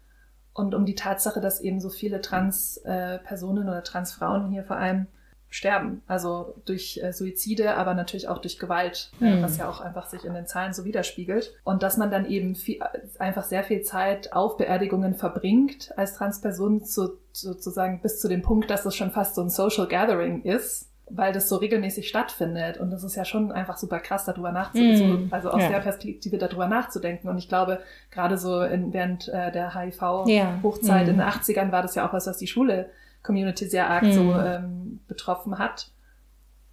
und 0.54 0.74
um 0.74 0.86
die 0.86 0.96
Tatsache, 0.96 1.42
dass 1.42 1.62
eben 1.62 1.80
so 1.82 1.90
viele 1.90 2.22
Trans-Personen 2.22 3.68
äh, 3.68 3.72
oder 3.72 3.84
Trans-Frauen 3.84 4.52
hier 4.52 4.64
vor 4.64 4.78
allem 4.78 5.08
sterben. 5.50 6.02
Also 6.08 6.56
durch 6.66 7.00
äh, 7.04 7.12
Suizide, 7.12 7.76
aber 7.76 7.94
natürlich 7.94 8.28
auch 8.28 8.38
durch 8.38 8.58
Gewalt, 8.58 9.12
mhm. 9.20 9.28
äh, 9.28 9.42
was 9.42 9.58
ja 9.58 9.68
auch 9.68 9.82
einfach 9.82 10.08
sich 10.08 10.24
in 10.24 10.34
den 10.34 10.48
Zahlen 10.48 10.74
so 10.74 10.86
widerspiegelt. 10.86 11.56
Und 11.64 11.84
dass 11.84 11.98
man 11.98 12.12
dann 12.12 12.26
eben 12.26 12.56
viel, 12.56 12.80
einfach 13.18 13.44
sehr 13.44 13.64
viel 13.64 13.82
Zeit 13.82 14.32
auf 14.32 14.58
Beerdigungen 14.58 15.16
verbringt 15.16 15.92
als 15.98 16.14
Transperson 16.14 16.86
zu, 16.86 17.18
sozusagen 17.34 18.02
bis 18.02 18.20
zu 18.20 18.30
dem 18.30 18.44
Punkt, 18.44 18.70
dass 18.70 18.86
es 18.86 18.96
schon 18.96 19.12
fast 19.12 19.36
so 19.36 19.42
ein 19.42 19.50
Social 19.50 19.88
Gathering 19.88 20.44
ist 20.44 20.89
weil 21.10 21.34
das 21.34 21.50
so 21.50 21.58
regelmäßig 21.58 22.08
stattfindet. 22.08 22.78
Und 22.78 22.92
das 22.92 23.04
ist 23.04 23.16
ja 23.16 23.26
schon 23.26 23.52
einfach 23.52 23.78
super 23.78 24.00
krass, 24.00 24.26
darüber 24.26 24.52
nachzudenken, 24.52 25.28
mm, 25.28 25.34
also 25.34 25.50
aus 25.50 25.62
ja. 25.64 25.70
der 25.70 25.80
Perspektive 25.80 26.38
darüber 26.38 26.68
nachzudenken. 26.68 27.28
Und 27.30 27.38
ich 27.38 27.50
glaube, 27.50 27.80
gerade 28.12 28.38
so 28.38 28.62
in, 28.62 28.94
während 28.94 29.28
äh, 29.28 29.52
der 29.52 29.74
HIV-Hochzeit 29.74 30.28
ja. 30.28 31.04
mm. 31.04 31.10
in 31.10 31.18
den 31.18 31.22
80ern 31.22 31.72
war 31.72 31.82
das 31.82 31.96
ja 31.96 32.08
auch 32.08 32.14
was, 32.14 32.28
was 32.28 32.38
die 32.38 32.48
Schule 32.48 32.90
Community 33.24 33.68
sehr 33.68 33.90
arg 33.90 34.04
mm. 34.04 34.12
so 34.12 34.34
ähm, 34.34 35.00
betroffen 35.08 35.58
hat. 35.58 35.90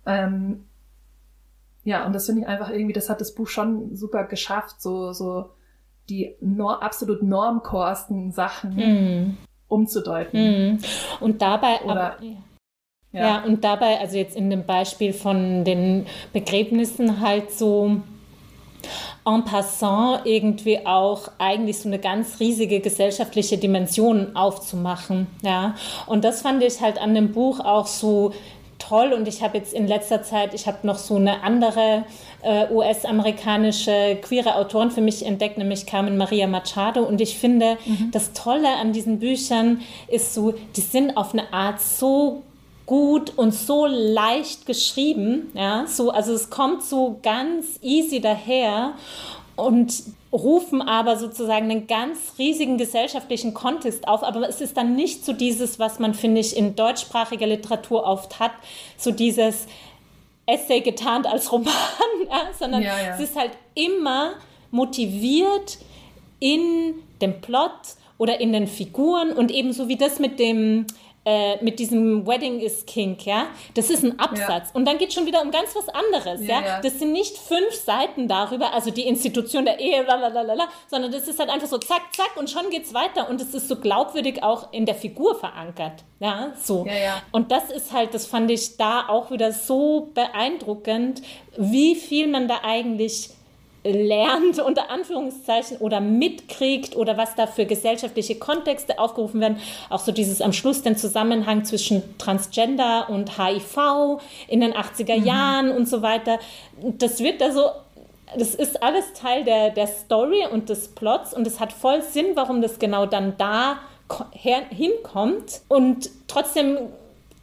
Ähm, 0.05 0.67
ja, 1.85 2.05
und 2.05 2.13
das 2.13 2.27
finde 2.27 2.43
ich 2.43 2.49
einfach 2.49 2.71
irgendwie, 2.71 2.93
das 2.93 3.09
hat 3.09 3.21
das 3.21 3.35
Buch 3.35 3.49
schon 3.49 3.95
super 3.97 4.25
geschafft, 4.25 4.81
so, 4.81 5.13
so 5.13 5.51
die 6.09 6.37
nor 6.41 6.83
absolut 6.83 7.23
normkorsten 7.23 8.33
Sachen 8.33 8.77
mm. 8.77 9.37
umzudeuten. 9.69 10.75
Mm. 10.75 10.79
Und 11.21 11.43
dabei, 11.43 11.81
Oder, 11.85 12.15
aber, 12.15 12.25
ja. 12.25 12.37
Ja, 13.23 13.45
und 13.45 13.65
dabei, 13.65 14.01
also 14.01 14.17
jetzt 14.17 14.37
in 14.37 14.51
dem 14.51 14.65
Beispiel 14.65 15.13
von 15.13 15.65
den 15.65 16.07
Begräbnissen 16.33 17.21
halt 17.21 17.51
so 17.51 18.01
en 19.27 19.45
passant 19.45 20.21
irgendwie 20.25 20.87
auch 20.87 21.29
eigentlich 21.39 21.79
so 21.79 21.89
eine 21.89 21.99
ganz 21.99 22.39
riesige 22.39 22.81
gesellschaftliche 22.81 23.59
Dimension 23.59 24.37
aufzumachen. 24.37 25.27
Ja, 25.43 25.75
und 26.07 26.25
das 26.25 26.43
fand 26.43 26.63
ich 26.63 26.81
halt 26.81 26.99
an 26.99 27.15
dem 27.15 27.33
Buch 27.33 27.61
auch 27.61 27.87
so 27.87 28.33
toll 28.79 29.13
und 29.13 29.27
ich 29.27 29.43
habe 29.43 29.59
jetzt 29.59 29.73
in 29.73 29.87
letzter 29.87 30.23
Zeit, 30.23 30.55
ich 30.55 30.67
habe 30.67 30.87
noch 30.87 30.99
so 30.99 31.17
eine 31.17 31.43
andere 31.43 32.05
äh, 32.43 32.71
US-amerikanische 32.71 34.19
queere 34.23 34.57
Autorin 34.57 34.91
für 34.91 35.01
mich 35.01 35.25
entdeckt, 35.25 35.59
nämlich 35.59 35.87
Carmen 35.87 36.17
Maria 36.17 36.47
Machado 36.47 37.03
und 37.03 37.21
ich 37.21 37.39
finde, 37.39 37.79
mhm. 37.85 38.11
das 38.13 38.33
Tolle 38.33 38.69
an 38.81 38.93
diesen 38.93 39.19
Büchern 39.19 39.81
ist 40.09 40.35
so, 40.35 40.55
die 40.77 40.81
sind 40.81 41.17
auf 41.17 41.33
eine 41.33 41.53
Art 41.53 41.81
so 41.81 42.43
gut 42.87 43.37
und 43.37 43.53
so 43.53 43.87
leicht 43.87 44.65
geschrieben, 44.65 45.51
ja, 45.55 45.87
so, 45.87 46.11
also 46.11 46.33
es 46.33 46.51
kommt 46.51 46.83
so 46.83 47.19
ganz 47.23 47.79
easy 47.83 48.21
daher 48.21 48.95
und 49.57 50.05
rufen 50.33 50.83
aber 50.83 51.17
sozusagen 51.17 51.71
einen 51.71 51.87
ganz 51.87 52.35
riesigen 52.39 52.79
gesellschaftlichen 52.79 53.55
Kontext 53.55 54.07
auf. 54.07 54.23
Aber 54.23 54.47
es 54.49 54.61
ist 54.61 54.77
dann 54.77 54.95
nicht 54.95 55.25
so 55.25 55.33
dieses, 55.33 55.79
was 55.79 55.99
man, 55.99 56.15
finde 56.15 56.41
ich, 56.41 56.57
in 56.57 56.77
deutschsprachiger 56.77 57.47
Literatur 57.47 58.05
oft 58.05 58.39
hat, 58.39 58.53
so 58.97 59.11
dieses 59.11 59.67
Essay 60.45 60.81
getarnt 60.81 61.27
als 61.27 61.51
Roman, 61.51 61.73
ja, 62.31 62.41
sondern 62.59 62.83
ja, 62.83 63.01
ja. 63.01 63.15
es 63.15 63.21
ist 63.21 63.37
halt 63.37 63.53
immer 63.75 64.35
motiviert 64.71 65.79
in 66.39 66.95
dem 67.21 67.41
Plot 67.41 67.71
oder 68.19 68.41
in 68.41 68.53
den 68.53 68.67
Figuren 68.67 69.33
und 69.33 69.51
ebenso 69.51 69.89
wie 69.89 69.97
das 69.97 70.19
mit 70.19 70.39
dem 70.39 70.87
äh, 71.27 71.63
mit 71.63 71.81
diesem 71.81 72.25
Wedding 72.25 72.61
is 72.61 72.87
King, 72.87 73.17
ja, 73.25 73.49
das 73.75 73.91
ist 73.91 74.05
ein 74.05 74.17
Absatz. 74.21 74.69
Ja. 74.69 74.75
Und 74.75 74.85
dann 74.85 74.97
geht 74.97 75.09
es 75.09 75.15
schon 75.15 75.27
wieder 75.27 75.43
um 75.43 75.51
ganz 75.51 75.75
was 75.75 75.89
anderes, 75.89 76.47
ja, 76.47 76.61
ja. 76.63 76.81
Das 76.81 77.01
sind 77.01 77.11
nicht 77.11 77.37
fünf 77.37 77.75
Seiten 77.75 78.29
darüber, 78.29 78.73
also 78.73 78.93
die 78.93 79.09
Institution 79.09 79.65
der 79.65 79.81
Ehe, 79.81 80.05
lalalala, 80.05 80.69
sondern 80.87 81.11
das 81.11 81.27
ist 81.27 81.41
halt 81.41 81.51
einfach 81.51 81.67
so 81.67 81.79
zack, 81.79 82.15
zack 82.15 82.37
und 82.37 82.49
schon 82.49 82.71
geht's 82.71 82.95
weiter. 82.95 83.29
Und 83.29 83.41
es 83.41 83.53
ist 83.55 83.67
so 83.67 83.75
glaubwürdig 83.75 84.45
auch 84.45 84.73
in 84.73 84.87
der 84.87 84.95
Figur 84.95 85.35
verankert, 85.35 86.05
ja, 86.21 86.53
so. 86.63 86.87
Und 87.33 87.51
das 87.51 87.71
ist 87.71 87.93
halt, 87.93 88.15
das 88.15 88.27
fand 88.27 88.49
ich 88.51 88.77
da 88.77 89.09
auch 89.09 89.33
wieder 89.33 89.51
so 89.51 90.13
beeindruckend, 90.15 91.23
wie 91.57 91.97
viel 91.97 92.29
man 92.29 92.47
da 92.47 92.61
eigentlich 92.63 93.31
lernt, 93.93 94.59
unter 94.59 94.91
Anführungszeichen, 94.91 95.79
oder 95.79 96.01
mitkriegt 96.01 96.97
oder 96.97 97.17
was 97.17 97.35
da 97.35 97.47
für 97.47 97.67
gesellschaftliche 97.67 98.37
Kontexte 98.37 98.99
aufgerufen 98.99 99.41
werden. 99.41 99.59
Auch 99.91 100.01
so 100.01 100.13
dieses 100.13 100.41
am 100.41 100.53
Schluss 100.53 100.83
den 100.83 100.97
Zusammenhang 100.97 101.65
zwischen 101.65 102.03
Transgender 102.19 103.09
und 103.09 103.39
HIV 103.39 104.21
in 104.49 104.61
den 104.61 104.73
80er 104.73 105.19
mhm. 105.19 105.27
Jahren 105.27 105.71
und 105.71 105.89
so 105.89 106.03
weiter. 106.03 106.39
Das 106.99 107.21
wird 107.21 107.43
also 107.43 107.71
das 108.37 108.55
ist 108.55 108.83
alles 108.83 109.13
Teil 109.13 109.45
der, 109.45 109.71
der 109.71 109.87
Story 109.87 110.47
und 110.51 110.69
des 110.69 110.89
Plots 110.89 111.33
und 111.33 111.47
es 111.47 111.61
hat 111.61 111.73
voll 111.73 112.03
Sinn, 112.03 112.27
warum 112.35 112.61
das 112.61 112.79
genau 112.79 113.07
dann 113.07 113.35
da 113.39 113.79
hinkommt. 114.71 115.63
Und 115.69 116.11
trotzdem 116.27 116.79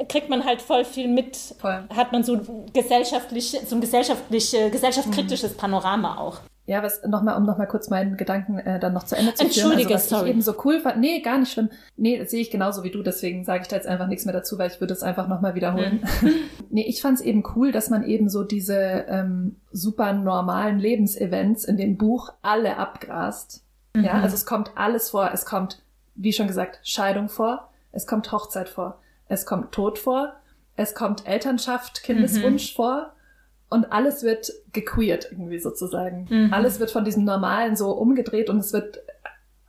kriegt 0.07 0.29
man 0.29 0.45
halt 0.45 0.61
voll 0.61 0.85
viel 0.85 1.07
mit, 1.07 1.35
voll. 1.59 1.83
hat 1.95 2.11
man 2.11 2.23
so 2.23 2.39
gesellschaftlich, 2.73 3.57
so 3.65 3.75
ein 3.75 3.81
gesellschaftlich, 3.81 4.51
gesellschaftskritisches 4.71 5.53
mhm. 5.53 5.57
Panorama 5.57 6.17
auch. 6.17 6.39
Ja, 6.65 6.81
was 6.81 7.03
nochmal, 7.03 7.35
um 7.35 7.45
nochmal 7.45 7.67
kurz 7.67 7.89
meinen 7.89 8.15
Gedanken 8.15 8.57
äh, 8.57 8.79
dann 8.79 8.93
noch 8.93 9.03
zu 9.03 9.17
Ende 9.17 9.33
zu 9.33 9.39
führen. 9.39 9.47
Entschuldige, 9.49 9.95
also, 9.95 9.95
was 9.95 10.09
sorry. 10.09 10.29
ich 10.29 10.29
eben 10.29 10.41
so 10.41 10.55
cool 10.63 10.79
fand. 10.79 10.97
Nee, 10.97 11.19
gar 11.19 11.37
nicht 11.37 11.51
schlimm. 11.51 11.69
Nee, 11.97 12.17
das 12.17 12.31
sehe 12.31 12.39
ich 12.39 12.51
genauso 12.51 12.85
wie 12.85 12.91
du, 12.91 13.03
deswegen 13.03 13.43
sage 13.43 13.63
ich 13.63 13.67
da 13.67 13.75
jetzt 13.75 13.87
einfach 13.87 14.07
nichts 14.07 14.23
mehr 14.23 14.33
dazu, 14.33 14.57
weil 14.57 14.69
ich 14.69 14.79
würde 14.79 14.93
es 14.93 15.03
einfach 15.03 15.27
nochmal 15.27 15.55
wiederholen. 15.55 16.05
Mhm. 16.21 16.31
nee, 16.69 16.85
ich 16.87 17.01
fand 17.01 17.19
es 17.19 17.25
eben 17.25 17.43
cool, 17.55 17.73
dass 17.73 17.89
man 17.89 18.03
eben 18.03 18.29
so 18.29 18.45
diese 18.45 18.77
ähm, 19.09 19.57
super 19.73 20.13
normalen 20.13 20.79
Lebensevents 20.79 21.65
in 21.65 21.75
dem 21.75 21.97
Buch 21.97 22.31
alle 22.41 22.77
abgrast. 22.77 23.65
Mhm. 23.93 24.05
Ja, 24.05 24.13
also 24.21 24.33
es 24.33 24.45
kommt 24.45 24.71
alles 24.75 25.09
vor. 25.09 25.31
Es 25.33 25.45
kommt, 25.45 25.81
wie 26.15 26.31
schon 26.31 26.47
gesagt, 26.47 26.79
Scheidung 26.83 27.27
vor. 27.27 27.71
Es 27.91 28.07
kommt 28.07 28.31
Hochzeit 28.31 28.69
vor 28.69 29.02
es 29.27 29.45
kommt 29.45 29.71
Tod 29.71 29.99
vor, 29.99 30.33
es 30.75 30.95
kommt 30.95 31.27
Elternschaft, 31.27 32.03
Kindeswunsch 32.03 32.71
mhm. 32.71 32.75
vor 32.75 33.13
und 33.69 33.91
alles 33.91 34.23
wird 34.23 34.51
gequeert 34.71 35.27
irgendwie 35.31 35.59
sozusagen. 35.59 36.27
Mhm. 36.29 36.53
Alles 36.53 36.79
wird 36.79 36.91
von 36.91 37.05
diesem 37.05 37.23
Normalen 37.23 37.75
so 37.75 37.91
umgedreht 37.91 38.49
und 38.49 38.57
es 38.57 38.73
wird 38.73 38.99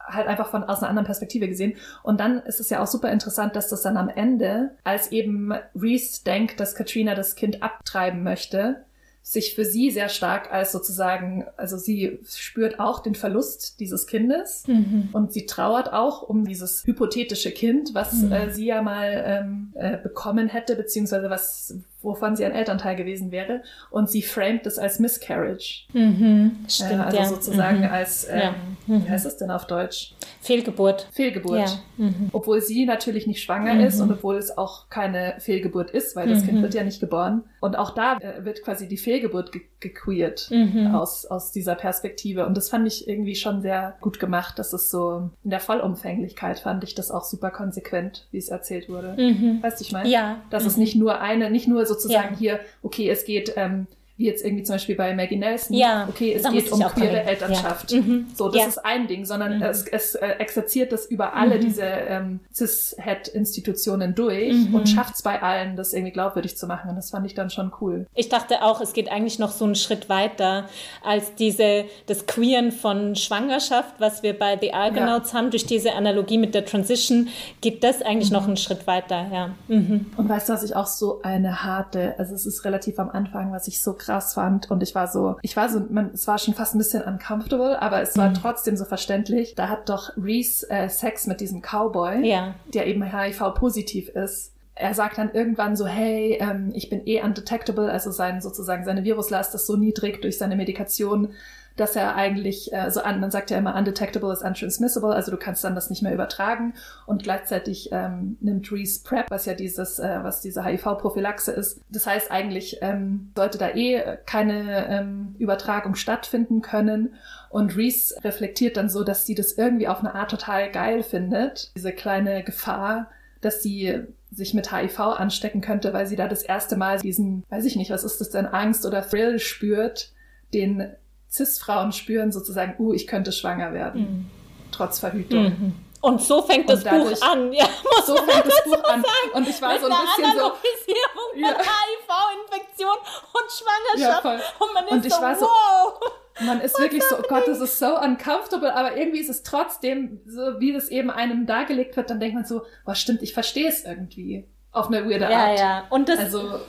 halt 0.06 0.26
einfach 0.26 0.50
von 0.50 0.64
aus 0.64 0.78
einer 0.78 0.90
anderen 0.90 1.06
Perspektive 1.06 1.48
gesehen. 1.48 1.76
Und 2.02 2.20
dann 2.20 2.40
ist 2.40 2.60
es 2.60 2.70
ja 2.70 2.82
auch 2.82 2.86
super 2.86 3.10
interessant, 3.10 3.56
dass 3.56 3.68
das 3.68 3.82
dann 3.82 3.96
am 3.96 4.08
Ende, 4.08 4.76
als 4.84 5.12
eben 5.12 5.52
Reese 5.74 6.24
denkt, 6.24 6.60
dass 6.60 6.74
Katrina 6.74 7.14
das 7.14 7.34
Kind 7.34 7.62
abtreiben 7.62 8.22
möchte, 8.22 8.84
sich 9.26 9.54
für 9.54 9.64
sie 9.64 9.90
sehr 9.90 10.10
stark 10.10 10.52
als 10.52 10.70
sozusagen, 10.70 11.46
also 11.56 11.78
sie 11.78 12.20
spürt 12.28 12.78
auch 12.78 13.00
den 13.00 13.14
Verlust 13.14 13.80
dieses 13.80 14.06
Kindes 14.06 14.64
mhm. 14.66 15.08
und 15.12 15.32
sie 15.32 15.46
trauert 15.46 15.94
auch 15.94 16.20
um 16.20 16.44
dieses 16.44 16.84
hypothetische 16.84 17.50
Kind, 17.50 17.94
was 17.94 18.12
mhm. 18.12 18.32
äh, 18.32 18.50
sie 18.52 18.66
ja 18.66 18.82
mal 18.82 19.24
ähm, 19.26 19.72
äh, 19.76 19.96
bekommen 19.96 20.48
hätte, 20.48 20.76
beziehungsweise 20.76 21.30
was 21.30 21.74
wovon 22.04 22.36
sie 22.36 22.44
ein 22.44 22.52
Elternteil 22.52 22.96
gewesen 22.96 23.32
wäre. 23.32 23.62
Und 23.90 24.10
sie 24.10 24.22
framed 24.22 24.66
es 24.66 24.78
als 24.78 24.98
Miscarriage. 24.98 25.86
Mhm, 25.92 26.56
stimmt, 26.68 26.92
äh, 26.92 26.96
also 26.96 27.18
ja. 27.18 27.24
sozusagen 27.24 27.78
mhm. 27.78 27.84
als, 27.84 28.28
ähm, 28.30 28.38
ja. 28.38 28.54
Mhm. 28.86 29.04
wie 29.04 29.10
heißt 29.10 29.26
es 29.26 29.36
denn 29.36 29.50
auf 29.50 29.66
Deutsch? 29.66 30.14
Fehlgeburt. 30.40 31.08
Fehlgeburt. 31.12 31.58
Ja. 31.58 31.78
Mhm. 31.96 32.28
Obwohl 32.32 32.60
sie 32.60 32.84
natürlich 32.84 33.26
nicht 33.26 33.42
schwanger 33.42 33.84
ist 33.86 34.00
und 34.00 34.08
mhm. 34.08 34.14
obwohl 34.14 34.36
es 34.36 34.56
auch 34.56 34.90
keine 34.90 35.36
Fehlgeburt 35.38 35.90
ist, 35.90 36.16
weil 36.16 36.28
das 36.28 36.44
Kind 36.44 36.58
mhm. 36.58 36.62
wird 36.62 36.74
ja 36.74 36.84
nicht 36.84 37.00
geboren. 37.00 37.44
Und 37.60 37.76
auch 37.76 37.94
da 37.94 38.18
äh, 38.18 38.44
wird 38.44 38.62
quasi 38.62 38.86
die 38.88 38.98
Fehlgeburt 38.98 39.52
ge 39.52 39.62
gequeert 39.80 40.50
aus, 40.94 41.26
aus 41.26 41.52
dieser 41.52 41.74
Perspektive. 41.74 42.46
Und 42.46 42.56
das 42.56 42.70
fand 42.70 42.86
ich 42.86 43.06
irgendwie 43.06 43.34
schon 43.34 43.60
sehr 43.60 43.96
gut 44.00 44.18
gemacht. 44.18 44.58
dass 44.58 44.72
es 44.72 44.90
so 44.90 45.28
in 45.42 45.50
der 45.50 45.60
Vollumfänglichkeit 45.60 46.58
fand 46.58 46.82
ich 46.84 46.94
das 46.94 47.10
auch 47.10 47.24
super 47.24 47.50
konsequent, 47.50 48.26
wie 48.30 48.38
es 48.38 48.48
erzählt 48.48 48.88
wurde. 48.88 49.14
Weißt 49.60 49.80
du, 49.80 49.84
ich 49.84 49.92
meine? 49.92 50.08
Ja. 50.08 50.40
Dass 50.48 50.64
es 50.64 50.78
nicht 50.78 50.96
nur 50.96 51.20
eine, 51.20 51.50
nicht 51.50 51.68
nur 51.68 51.84
so 51.84 51.94
sozusagen 51.94 52.34
ja. 52.34 52.38
hier, 52.38 52.60
okay, 52.82 53.08
es 53.08 53.24
geht, 53.24 53.52
ähm, 53.56 53.86
wie 54.16 54.26
jetzt 54.26 54.44
irgendwie 54.44 54.62
zum 54.62 54.76
Beispiel 54.76 54.94
bei 54.94 55.12
Maggie 55.12 55.36
Nelson, 55.36 55.76
ja, 55.76 56.06
okay, 56.08 56.34
es 56.34 56.48
geht 56.48 56.70
um 56.70 56.80
queere 56.80 57.24
Elternschaft. 57.24 57.90
Ja. 57.90 58.00
Mhm. 58.00 58.26
So, 58.32 58.48
das 58.48 58.62
ja. 58.62 58.68
ist 58.68 58.78
ein 58.84 59.08
Ding, 59.08 59.24
sondern 59.24 59.56
mhm. 59.56 59.62
es, 59.62 59.86
es 59.88 60.14
äh, 60.14 60.26
exerziert 60.38 60.92
das 60.92 61.06
über 61.06 61.34
alle 61.34 61.56
mhm. 61.56 61.60
diese 61.60 61.82
ähm, 61.82 62.40
Cis-Het-Institutionen 62.54 64.14
durch 64.14 64.54
mhm. 64.54 64.74
und 64.74 64.88
schafft 64.88 65.16
es 65.16 65.22
bei 65.22 65.42
allen, 65.42 65.74
das 65.74 65.92
irgendwie 65.92 66.12
glaubwürdig 66.12 66.56
zu 66.56 66.68
machen. 66.68 66.90
Und 66.90 66.96
das 66.96 67.10
fand 67.10 67.26
ich 67.26 67.34
dann 67.34 67.50
schon 67.50 67.72
cool. 67.80 68.06
Ich 68.14 68.28
dachte 68.28 68.62
auch, 68.62 68.80
es 68.80 68.92
geht 68.92 69.10
eigentlich 69.10 69.40
noch 69.40 69.50
so 69.50 69.64
einen 69.64 69.74
Schritt 69.74 70.08
weiter 70.08 70.68
als 71.02 71.34
diese, 71.34 71.86
das 72.06 72.26
Queeren 72.26 72.70
von 72.70 73.16
Schwangerschaft, 73.16 73.96
was 73.98 74.22
wir 74.22 74.38
bei 74.38 74.56
The 74.60 74.74
Argonauts 74.74 75.34
haben, 75.34 75.50
durch 75.50 75.66
diese 75.66 75.92
Analogie 75.94 76.38
mit 76.38 76.54
der 76.54 76.64
Transition, 76.64 77.28
geht 77.60 77.82
das 77.82 78.00
eigentlich 78.00 78.30
noch 78.30 78.42
mhm. 78.42 78.48
einen 78.48 78.56
Schritt 78.58 78.86
weiter, 78.86 79.26
ja. 79.32 79.50
Mhm. 79.66 80.06
Und 80.16 80.28
weißt 80.28 80.48
du, 80.48 80.52
was 80.52 80.62
ich 80.62 80.76
auch 80.76 80.86
so 80.86 81.20
eine 81.22 81.64
harte, 81.64 82.14
also 82.18 82.32
es 82.36 82.46
ist 82.46 82.64
relativ 82.64 83.00
am 83.00 83.10
Anfang, 83.10 83.52
was 83.52 83.66
ich 83.66 83.82
so 83.82 83.94
krass 84.04 84.34
fand. 84.34 84.70
Und 84.70 84.82
ich 84.82 84.94
war 84.94 85.08
so, 85.08 85.36
ich 85.42 85.56
war 85.56 85.68
so, 85.68 85.82
man, 85.88 86.10
es 86.14 86.26
war 86.26 86.38
schon 86.38 86.54
fast 86.54 86.74
ein 86.74 86.78
bisschen 86.78 87.02
uncomfortable, 87.02 87.80
aber 87.80 88.02
es 88.02 88.16
war 88.16 88.30
mhm. 88.30 88.34
trotzdem 88.34 88.76
so 88.76 88.84
verständlich. 88.84 89.54
Da 89.54 89.68
hat 89.68 89.88
doch 89.88 90.12
Reese 90.16 90.68
äh, 90.70 90.88
Sex 90.88 91.26
mit 91.26 91.40
diesem 91.40 91.62
Cowboy, 91.62 92.26
ja. 92.26 92.54
der 92.72 92.86
eben 92.86 93.02
HIV-positiv 93.02 94.08
ist 94.10 94.54
er 94.76 94.92
sagt 94.92 95.18
dann 95.18 95.30
irgendwann 95.32 95.76
so, 95.76 95.86
hey, 95.86 96.38
ähm, 96.40 96.72
ich 96.74 96.90
bin 96.90 97.06
eh 97.06 97.22
undetectable, 97.22 97.90
also 97.90 98.10
sein 98.10 98.40
sozusagen 98.40 98.84
seine 98.84 99.04
Viruslast 99.04 99.54
ist 99.54 99.66
so 99.66 99.76
niedrig 99.76 100.20
durch 100.20 100.36
seine 100.36 100.56
Medikation, 100.56 101.28
dass 101.76 101.96
er 101.96 102.14
eigentlich 102.14 102.72
äh, 102.72 102.90
so 102.90 103.00
an, 103.00 103.20
man 103.20 103.30
sagt 103.30 103.50
ja 103.50 103.58
immer 103.58 103.74
undetectable 103.74 104.32
is 104.32 104.42
untransmissible, 104.42 105.12
also 105.12 105.30
du 105.30 105.36
kannst 105.36 105.64
dann 105.64 105.74
das 105.74 105.90
nicht 105.90 106.02
mehr 106.02 106.14
übertragen 106.14 106.74
und 107.06 107.22
gleichzeitig 107.22 107.90
ähm, 107.92 108.36
nimmt 108.40 108.70
Reese 108.70 109.02
PrEP, 109.02 109.30
was 109.30 109.46
ja 109.46 109.54
dieses, 109.54 109.98
äh, 109.98 110.20
was 110.22 110.40
diese 110.40 110.64
HIV-Prophylaxe 110.64 111.52
ist. 111.52 111.80
Das 111.90 112.06
heißt 112.06 112.30
eigentlich 112.30 112.78
ähm, 112.80 113.32
sollte 113.36 113.58
da 113.58 113.70
eh 113.70 114.18
keine 114.24 114.86
ähm, 114.88 115.34
Übertragung 115.38 115.96
stattfinden 115.96 116.62
können 116.62 117.14
und 117.50 117.76
Reese 117.76 118.14
reflektiert 118.22 118.76
dann 118.76 118.88
so, 118.88 119.02
dass 119.02 119.26
sie 119.26 119.34
das 119.34 119.52
irgendwie 119.52 119.88
auf 119.88 120.00
eine 120.00 120.14
Art 120.14 120.30
total 120.30 120.70
geil 120.70 121.02
findet, 121.02 121.72
diese 121.76 121.92
kleine 121.92 122.44
Gefahr, 122.44 123.10
dass 123.40 123.62
sie 123.62 124.04
sich 124.32 124.54
mit 124.54 124.72
HIV 124.72 124.98
anstecken 124.98 125.60
könnte, 125.60 125.92
weil 125.92 126.06
sie 126.06 126.16
da 126.16 126.28
das 126.28 126.42
erste 126.42 126.76
Mal 126.76 126.98
diesen, 126.98 127.44
weiß 127.50 127.64
ich 127.64 127.76
nicht, 127.76 127.90
was 127.90 128.04
ist 128.04 128.20
das 128.20 128.30
denn, 128.30 128.46
Angst 128.46 128.86
oder 128.86 129.06
Thrill 129.06 129.38
spürt, 129.38 130.12
den 130.52 130.94
Cis-Frauen 131.34 131.92
spüren 131.92 132.30
sozusagen, 132.30 132.76
uh, 132.78 132.92
ich 132.92 133.06
könnte 133.06 133.32
schwanger 133.32 133.72
werden, 133.72 134.00
mhm. 134.00 134.30
trotz 134.70 135.00
Verhütung. 135.00 135.44
Mhm. 135.44 135.74
Und 136.00 136.20
so 136.20 136.42
fängt 136.42 136.68
das 136.68 136.84
dadurch, 136.84 137.18
Buch 137.18 137.26
an, 137.26 137.52
ja. 137.52 137.64
so 138.06 138.14
fängt 138.14 138.46
das 138.46 138.62
Buch 138.64 138.84
an. 138.84 139.02
Sagen. 139.02 139.32
Und 139.32 139.48
ich 139.48 139.60
war 139.62 139.72
Mit 139.72 139.80
so 139.80 139.86
ein 139.86 139.92
bisschen 139.92 140.24
Analogisierung 140.24 141.30
so. 141.32 141.40
Ja. 141.40 141.48
HIV-Infektion 141.48 142.96
und 143.32 143.98
Schwangerschaft. 143.98 144.24
Ja, 144.24 144.40
und 144.58 144.74
man 144.74 144.84
ist 144.84 144.92
und 144.92 145.12
so, 145.12 145.22
war 145.22 145.40
wow. 145.40 146.00
So, 146.38 146.44
man 146.44 146.60
ist 146.60 146.78
wirklich 146.78 147.02
so, 147.02 147.16
oh 147.18 147.22
Gott, 147.26 147.48
das 147.48 147.58
ist 147.60 147.78
so 147.78 147.98
uncomfortable, 147.98 148.74
aber 148.74 148.96
irgendwie 148.96 149.20
ist 149.20 149.30
es 149.30 149.42
trotzdem, 149.42 150.20
so 150.26 150.60
wie 150.60 150.72
das 150.74 150.88
eben 150.88 151.10
einem 151.10 151.46
dargelegt 151.46 151.96
wird, 151.96 152.10
dann 152.10 152.20
denkt 152.20 152.34
man 152.34 152.44
so, 152.44 152.66
was 152.84 153.00
stimmt, 153.00 153.22
ich 153.22 153.32
verstehe 153.32 153.68
es 153.68 153.84
irgendwie. 153.84 154.46
Auf 154.72 154.88
eine 154.88 155.08
weirde 155.08 155.28
Art. 155.28 155.58
Ja, 155.58 155.64
ja. 155.64 155.86
Und 155.88 156.08
das, 156.08 156.18
also, 156.18 156.60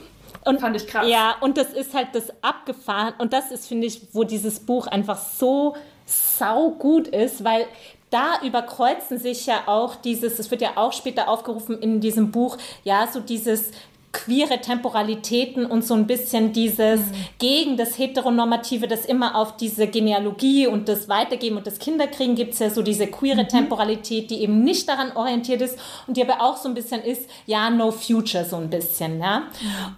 und, 0.46 0.60
fand 0.60 0.76
ich 0.76 0.86
krass. 0.86 1.06
Ja, 1.08 1.36
und 1.40 1.58
das 1.58 1.72
ist 1.72 1.94
halt 1.94 2.08
das 2.12 2.32
abgefahren. 2.42 3.14
Und 3.18 3.32
das 3.32 3.50
ist, 3.50 3.66
finde 3.66 3.86
ich, 3.86 4.02
wo 4.12 4.24
dieses 4.24 4.60
Buch 4.60 4.86
einfach 4.86 5.18
so 5.18 5.76
sau 6.04 6.70
gut 6.70 7.08
ist, 7.08 7.44
weil 7.44 7.66
da 8.10 8.40
überkreuzen 8.44 9.18
sich 9.18 9.46
ja 9.46 9.64
auch 9.66 9.96
dieses, 9.96 10.38
es 10.38 10.50
wird 10.50 10.62
ja 10.62 10.76
auch 10.76 10.92
später 10.92 11.28
aufgerufen 11.28 11.78
in 11.80 12.00
diesem 12.00 12.30
Buch, 12.30 12.56
ja, 12.84 13.08
so 13.08 13.20
dieses 13.20 13.72
queere 14.16 14.60
Temporalitäten 14.60 15.66
und 15.66 15.84
so 15.84 15.94
ein 15.94 16.06
bisschen 16.06 16.52
dieses 16.52 17.00
mhm. 17.00 17.14
gegen 17.38 17.76
das 17.76 17.98
Heteronormative, 17.98 18.88
das 18.88 19.04
immer 19.04 19.36
auf 19.36 19.56
diese 19.56 19.86
Genealogie 19.86 20.66
und 20.66 20.88
das 20.88 21.08
Weitergeben 21.08 21.58
und 21.58 21.66
das 21.66 21.78
Kinderkriegen 21.78 22.34
gibt 22.34 22.54
es 22.54 22.60
ja 22.60 22.70
so 22.70 22.82
diese 22.82 23.06
queere 23.06 23.42
mhm. 23.42 23.48
Temporalität, 23.48 24.30
die 24.30 24.40
eben 24.40 24.64
nicht 24.64 24.88
daran 24.88 25.14
orientiert 25.14 25.60
ist 25.60 25.78
und 26.06 26.16
die 26.16 26.22
aber 26.22 26.40
auch 26.40 26.56
so 26.56 26.68
ein 26.68 26.74
bisschen 26.74 27.02
ist, 27.02 27.28
ja, 27.44 27.68
no 27.68 27.90
future 27.90 28.44
so 28.44 28.56
ein 28.56 28.70
bisschen, 28.70 29.20
ja. 29.20 29.40
Mhm. 29.40 29.46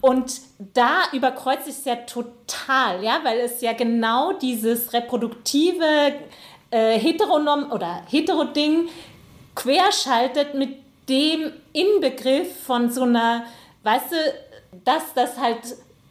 Und 0.00 0.32
da 0.74 1.02
überkreuzt 1.12 1.66
sich 1.66 1.76
es 1.76 1.84
ja 1.84 1.96
total, 1.96 3.04
ja, 3.04 3.20
weil 3.22 3.38
es 3.38 3.60
ja 3.60 3.72
genau 3.72 4.32
dieses 4.32 4.92
reproduktive 4.92 5.84
äh, 6.70 6.98
Heteronorm 6.98 7.70
oder 7.70 8.02
Heteroding 8.10 8.88
querschaltet 9.54 10.54
mit 10.54 10.76
dem 11.08 11.52
Inbegriff 11.72 12.64
von 12.64 12.90
so 12.90 13.02
einer, 13.02 13.44
weißt 13.82 14.12
du, 14.12 14.16
dass 14.84 15.14
das 15.14 15.38
halt 15.38 15.58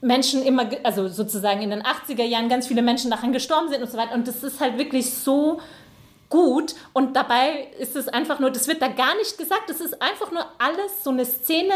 Menschen 0.01 0.43
immer, 0.43 0.70
also 0.84 1.07
sozusagen 1.07 1.61
in 1.61 1.72
den 1.72 1.82
80er 1.82 2.24
Jahren 2.24 2.49
ganz 2.49 2.68
viele 2.68 2.82
Menschen 2.82 3.11
daran 3.11 3.34
gestorben 3.34 3.70
sind 3.70 3.82
und 3.82 3.89
so 3.89 3.97
weiter. 3.97 4.13
Und 4.13 4.28
das 4.28 4.43
ist 4.43 4.59
halt 4.59 4.78
wirklich 4.78 5.13
so 5.13 5.59
gut 6.30 6.76
und 6.93 7.15
dabei 7.15 7.68
ist 7.80 7.95
es 7.95 8.07
einfach 8.07 8.39
nur, 8.39 8.51
das 8.51 8.68
wird 8.68 8.82
da 8.82 8.88
gar 8.89 9.15
nicht 9.15 9.38
gesagt, 9.38 9.70
das 9.70 9.80
ist 9.80 10.01
einfach 10.01 10.32
nur 10.32 10.45
alles 10.57 11.03
so 11.03 11.09
eine 11.09 11.26
Szene 11.26 11.74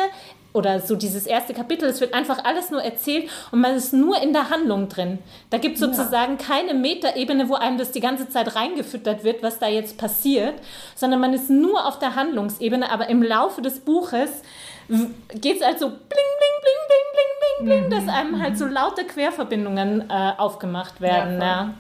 oder 0.54 0.82
so 0.82 0.98
dieses 0.98 1.26
erste 1.26 1.54
Kapitel, 1.54 1.88
es 1.88 2.02
wird 2.02 2.14
einfach 2.14 2.44
alles 2.44 2.70
nur 2.70 2.82
erzählt 2.84 3.30
und 3.52 3.62
man 3.62 3.76
ist 3.76 3.94
nur 3.94 4.22
in 4.22 4.34
der 4.34 4.50
Handlung 4.50 4.90
drin. 4.90 5.20
Da 5.50 5.58
gibt 5.58 5.76
es 5.76 5.80
sozusagen 5.80 6.38
ja. 6.38 6.46
keine 6.46 6.74
Metaebene, 6.74 7.48
wo 7.48 7.56
einem 7.56 7.78
das 7.78 7.92
die 7.92 8.02
ganze 8.02 8.28
Zeit 8.28 8.54
reingefüttert 8.56 9.24
wird, 9.24 9.42
was 9.42 9.60
da 9.60 9.68
jetzt 9.68 9.98
passiert, 9.98 10.56
sondern 10.96 11.22
man 11.22 11.34
ist 11.34 11.50
nur 11.50 11.88
auf 11.88 12.00
der 12.00 12.16
Handlungsebene, 12.16 12.92
aber 12.92 13.08
im 13.08 13.24
Laufe 13.24 13.62
des 13.62 13.80
Buches 13.80 14.42
geht 15.40 15.58
es 15.58 15.66
halt 15.66 15.80
so 15.80 15.88
bling, 15.88 16.00
bling, 16.08 16.58
bling, 16.62 16.82
bling, 16.88 17.08
bling, 17.14 17.66
bling, 17.66 17.68
bling, 17.68 17.86
mhm. 17.86 17.90
dass 17.90 18.14
einem 18.14 18.42
halt 18.42 18.58
so 18.58 18.66
laute 18.66 19.06
Querverbindungen 19.06 20.10
äh, 20.10 20.34
aufgemacht 20.38 21.02
werden. 21.02 21.40
Ja, 21.40 21.48
ja. 21.48 21.74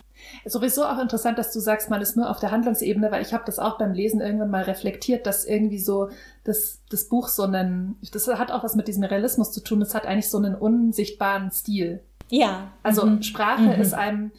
Sowieso 0.45 0.85
auch 0.85 0.99
interessant, 0.99 1.37
dass 1.37 1.51
du 1.51 1.59
sagst, 1.59 1.89
man 1.89 2.01
ist 2.01 2.15
nur 2.15 2.29
auf 2.29 2.39
der 2.39 2.51
Handlungsebene, 2.51 3.11
weil 3.11 3.21
ich 3.21 3.33
habe 3.33 3.43
das 3.45 3.59
auch 3.59 3.77
beim 3.77 3.93
Lesen 3.93 4.21
irgendwann 4.21 4.49
mal 4.49 4.63
reflektiert, 4.63 5.25
dass 5.25 5.45
irgendwie 5.45 5.79
so 5.79 6.09
das, 6.43 6.79
das 6.89 7.05
Buch 7.05 7.27
so 7.27 7.43
einen, 7.43 7.97
das 8.11 8.27
hat 8.27 8.51
auch 8.51 8.63
was 8.63 8.75
mit 8.75 8.87
diesem 8.87 9.03
Realismus 9.03 9.51
zu 9.51 9.61
tun, 9.61 9.81
es 9.81 9.93
hat 9.93 10.05
eigentlich 10.05 10.29
so 10.29 10.37
einen 10.37 10.55
unsichtbaren 10.55 11.51
Stil. 11.51 12.01
Ja. 12.29 12.71
Also 12.81 13.05
mhm. 13.05 13.23
Sprache 13.23 13.61
mhm. 13.61 13.81
ist 13.81 13.93
einem, 13.93 14.31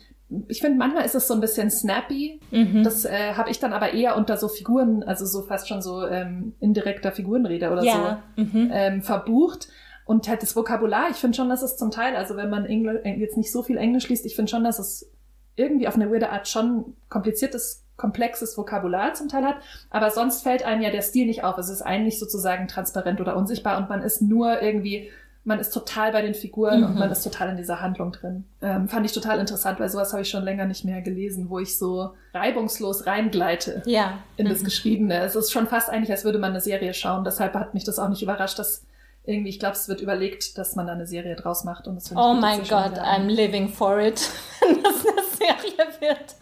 ich 0.49 0.61
finde, 0.61 0.79
manchmal 0.79 1.05
ist 1.05 1.15
es 1.15 1.29
so 1.29 1.35
ein 1.35 1.41
bisschen 1.41 1.71
snappy. 1.71 2.41
Mhm. 2.51 2.83
Das 2.85 3.05
äh, 3.05 3.35
habe 3.35 3.51
ich 3.51 3.59
dann 3.59 3.73
aber 3.73 3.93
eher 3.93 4.17
unter 4.17 4.37
so 4.37 4.49
Figuren, 4.49 5.03
also 5.03 5.27
so 5.27 5.43
fast 5.43 5.69
schon 5.69 5.83
so 5.83 6.07
ähm, 6.07 6.55
indirekter 6.61 7.13
Figurenrede 7.13 7.71
oder 7.71 7.83
ja. 7.83 8.23
so 8.37 8.43
mhm. 8.43 8.71
ähm, 8.73 9.03
verbucht. 9.03 9.69
Und 10.05 10.29
halt 10.29 10.43
das 10.43 10.57
Vokabular, 10.57 11.11
ich 11.11 11.17
finde 11.17 11.37
schon, 11.37 11.49
dass 11.49 11.63
es 11.63 11.77
zum 11.77 11.91
Teil, 11.91 12.17
also 12.17 12.37
wenn 12.37 12.51
man 12.51 12.67
Engl 12.67 13.03
jetzt 13.05 13.37
nicht 13.37 13.53
so 13.53 13.63
viel 13.63 13.77
Englisch 13.77 14.09
liest, 14.09 14.27
ich 14.27 14.35
finde 14.35 14.51
schon, 14.51 14.65
dass 14.65 14.79
es 14.79 15.13
irgendwie 15.55 15.87
auf 15.87 15.95
eine 15.95 16.11
weirde 16.11 16.31
Art 16.31 16.49
schon 16.49 16.97
kompliziertes, 17.09 17.85
komplexes 17.97 18.59
Vokabular 18.59 19.15
zum 19.15 19.29
Teil 19.29 19.45
hat, 19.45 19.57
aber 19.91 20.11
sonst 20.11 20.43
fällt 20.43 20.65
einem 20.65 20.83
ja 20.83 20.91
der 20.91 21.03
Stil 21.03 21.27
nicht 21.27 21.45
auf. 21.45 21.57
Es 21.59 21.69
ist 21.69 21.83
eigentlich 21.83 22.19
sozusagen 22.19 22.67
transparent 22.67 23.21
oder 23.21 23.37
unsichtbar 23.37 23.79
und 23.79 23.89
man 23.89 24.03
ist 24.03 24.23
nur 24.23 24.61
irgendwie, 24.61 25.11
man 25.45 25.59
ist 25.59 25.71
total 25.71 26.13
bei 26.13 26.23
den 26.23 26.35
Figuren 26.35 26.81
mhm. 26.81 26.87
und 26.87 26.99
man 26.99 27.11
ist 27.11 27.23
total 27.23 27.51
in 27.51 27.57
dieser 27.57 27.81
Handlung 27.81 28.13
drin. 28.13 28.45
Ähm, 28.61 28.89
fand 28.89 29.05
ich 29.05 29.13
total 29.13 29.41
interessant, 29.41 29.81
weil 29.81 29.89
sowas 29.89 30.13
habe 30.13 30.23
ich 30.23 30.31
schon 30.31 30.45
länger 30.45 30.67
nicht 30.67 30.85
mehr 30.85 31.03
gelesen, 31.03 31.51
wo 31.51 31.59
ich 31.59 31.79
so 31.79 32.15
reibungslos 32.33 33.07
reingleite 33.07 33.83
ja. 33.87 34.19
in 34.37 34.47
mhm. 34.47 34.51
das 34.51 34.63
Geschriebene. 34.63 35.21
Es 35.23 35.35
ist 35.35 35.51
schon 35.51 35.67
fast 35.67 35.91
eigentlich, 35.91 36.13
als 36.13 36.25
würde 36.25 36.39
man 36.39 36.51
eine 36.51 36.61
Serie 36.61 36.95
schauen. 36.95 37.25
Deshalb 37.25 37.55
hat 37.55 37.75
mich 37.75 37.83
das 37.83 37.99
auch 37.99 38.09
nicht 38.09 38.23
überrascht, 38.23 38.59
dass 38.59 38.85
irgendwie, 39.25 39.51
ich 39.51 39.59
glaube, 39.59 39.75
es 39.75 39.89
wird 39.89 40.01
überlegt, 40.01 40.59
dass 40.59 40.77
man 40.77 40.87
da 40.87 40.93
eine 40.93 41.07
Serie 41.07 41.35
draus 41.35 41.65
macht. 41.65 41.89
Und 41.89 41.97
das 41.97 42.13
oh 42.15 42.35
mein 42.35 42.61
Gott, 42.61 42.99
I'm 42.99 43.27
living 43.27 43.69
for 43.69 43.99
it, 43.99 44.31
wenn 44.61 44.83
das 44.83 45.07
eine 45.07 45.23
Serie 45.37 45.87
wird. 46.01 46.37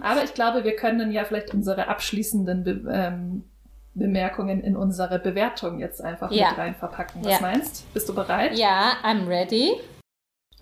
Aber 0.00 0.22
ich 0.22 0.34
glaube, 0.34 0.64
wir 0.64 0.76
können 0.76 1.10
ja 1.10 1.24
vielleicht 1.24 1.52
unsere 1.52 1.88
abschließenden 1.88 2.64
Be 2.64 2.82
ähm, 2.92 3.44
Bemerkungen 3.94 4.62
in 4.62 4.76
unsere 4.76 5.18
Bewertung 5.18 5.78
jetzt 5.78 6.02
einfach 6.02 6.30
ja. 6.30 6.50
mit 6.50 6.58
rein 6.58 6.74
verpacken. 6.74 7.24
Was 7.24 7.32
ja. 7.32 7.40
meinst? 7.40 7.92
Bist 7.94 8.08
du 8.08 8.14
bereit? 8.14 8.58
Ja, 8.58 8.94
I'm 9.04 9.26
ready. 9.28 9.80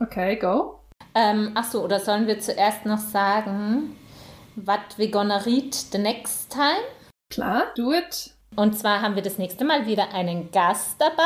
Okay, 0.01 0.37
go. 0.37 0.81
Ähm, 1.15 1.53
ach 1.55 1.65
so, 1.65 1.83
oder 1.83 2.01
sollen 2.01 2.27
wir 2.27 2.41
zuerst 2.41 2.87
noch 2.87 2.99
sagen, 2.99 3.97
what 4.57 4.99
we 4.99 5.09
gonna 5.09 5.39
read 5.39 5.75
the 5.75 5.99
next 5.99 6.53
time? 6.53 6.83
Klar, 7.31 7.67
do 7.75 7.93
it. 7.93 8.35
Und 8.55 8.79
zwar 8.79 9.01
haben 9.01 9.15
wir 9.15 9.23
das 9.23 9.39
nächste 9.39 9.65
Mal 9.65 9.87
wieder 9.87 10.13
einen 10.15 10.51
Gast 10.51 11.01
dabei. 11.01 11.23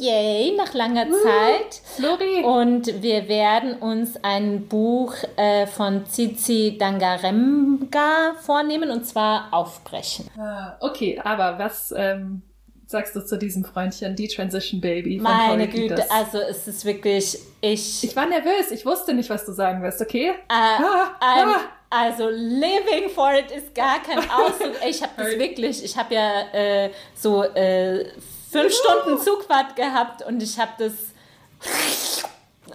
Yay, 0.00 0.56
nach 0.56 0.74
langer 0.74 1.06
uh, 1.06 1.12
Zeit. 1.12 1.80
Flori. 1.96 2.42
Und 2.42 3.02
wir 3.02 3.28
werden 3.28 3.74
uns 3.74 4.16
ein 4.24 4.66
Buch 4.66 5.14
äh, 5.36 5.66
von 5.66 6.04
Zizi 6.06 6.76
Dangaremga 6.78 8.34
vornehmen 8.42 8.90
und 8.90 9.06
zwar 9.06 9.48
aufbrechen. 9.52 10.28
Ah, 10.36 10.76
okay, 10.80 11.20
aber 11.22 11.58
was 11.58 11.94
ähm, 11.96 12.42
sagst 12.86 13.14
du 13.14 13.24
zu 13.24 13.38
diesem 13.38 13.64
Freundchen, 13.64 14.16
die 14.16 14.26
Transition 14.26 14.80
Baby? 14.80 15.18
Von 15.18 15.30
Meine 15.30 15.68
Güte, 15.68 16.10
also 16.10 16.38
es 16.38 16.66
ist 16.66 16.84
wirklich, 16.84 17.38
ich. 17.60 18.02
Ich 18.02 18.16
war 18.16 18.26
nervös, 18.26 18.72
ich 18.72 18.84
wusste 18.84 19.14
nicht, 19.14 19.30
was 19.30 19.46
du 19.46 19.52
sagen 19.52 19.80
wirst, 19.82 20.00
okay? 20.00 20.30
Äh, 20.30 20.32
ah, 20.48 21.10
ah. 21.20 21.56
Also 21.94 22.28
living 22.28 23.08
for 23.08 23.32
it 23.34 23.52
ist 23.52 23.72
gar 23.72 24.02
kein 24.02 24.18
Ausdruck. 24.30 24.74
Ich 24.88 25.00
habe 25.00 25.12
das 25.16 25.38
wirklich, 25.38 25.84
ich 25.84 25.96
habe 25.96 26.12
ja 26.14 26.40
äh, 26.52 26.90
so 27.14 27.44
äh, 27.44 28.06
fünf 28.50 28.74
Stunden 28.74 29.20
Zugfahrt 29.20 29.76
gehabt 29.76 30.26
und 30.26 30.42
ich 30.42 30.58
habe 30.58 30.72
das 30.78 30.92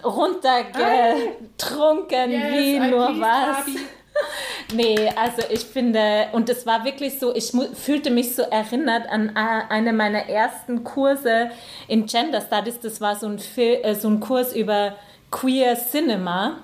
runtergetrunken 0.02 2.30
yes, 2.30 2.52
wie 2.52 2.78
nur 2.78 3.20
was. 3.20 3.66
nee, 4.72 5.12
also 5.14 5.42
ich 5.50 5.66
finde, 5.66 6.28
und 6.32 6.48
es 6.48 6.64
war 6.64 6.86
wirklich 6.86 7.18
so, 7.18 7.34
ich 7.34 7.52
fühlte 7.74 8.08
mich 8.10 8.34
so 8.34 8.40
erinnert 8.42 9.06
an 9.10 9.36
eine 9.36 9.92
meiner 9.92 10.30
ersten 10.30 10.82
Kurse 10.82 11.50
in 11.88 12.06
Gender 12.06 12.40
Studies. 12.40 12.80
Das 12.80 13.02
war 13.02 13.16
so 13.16 13.26
ein, 13.26 13.38
Fil 13.38 13.80
äh, 13.82 13.94
so 13.94 14.08
ein 14.08 14.20
Kurs 14.20 14.54
über 14.54 14.96
Queer 15.30 15.76
Cinema 15.76 16.58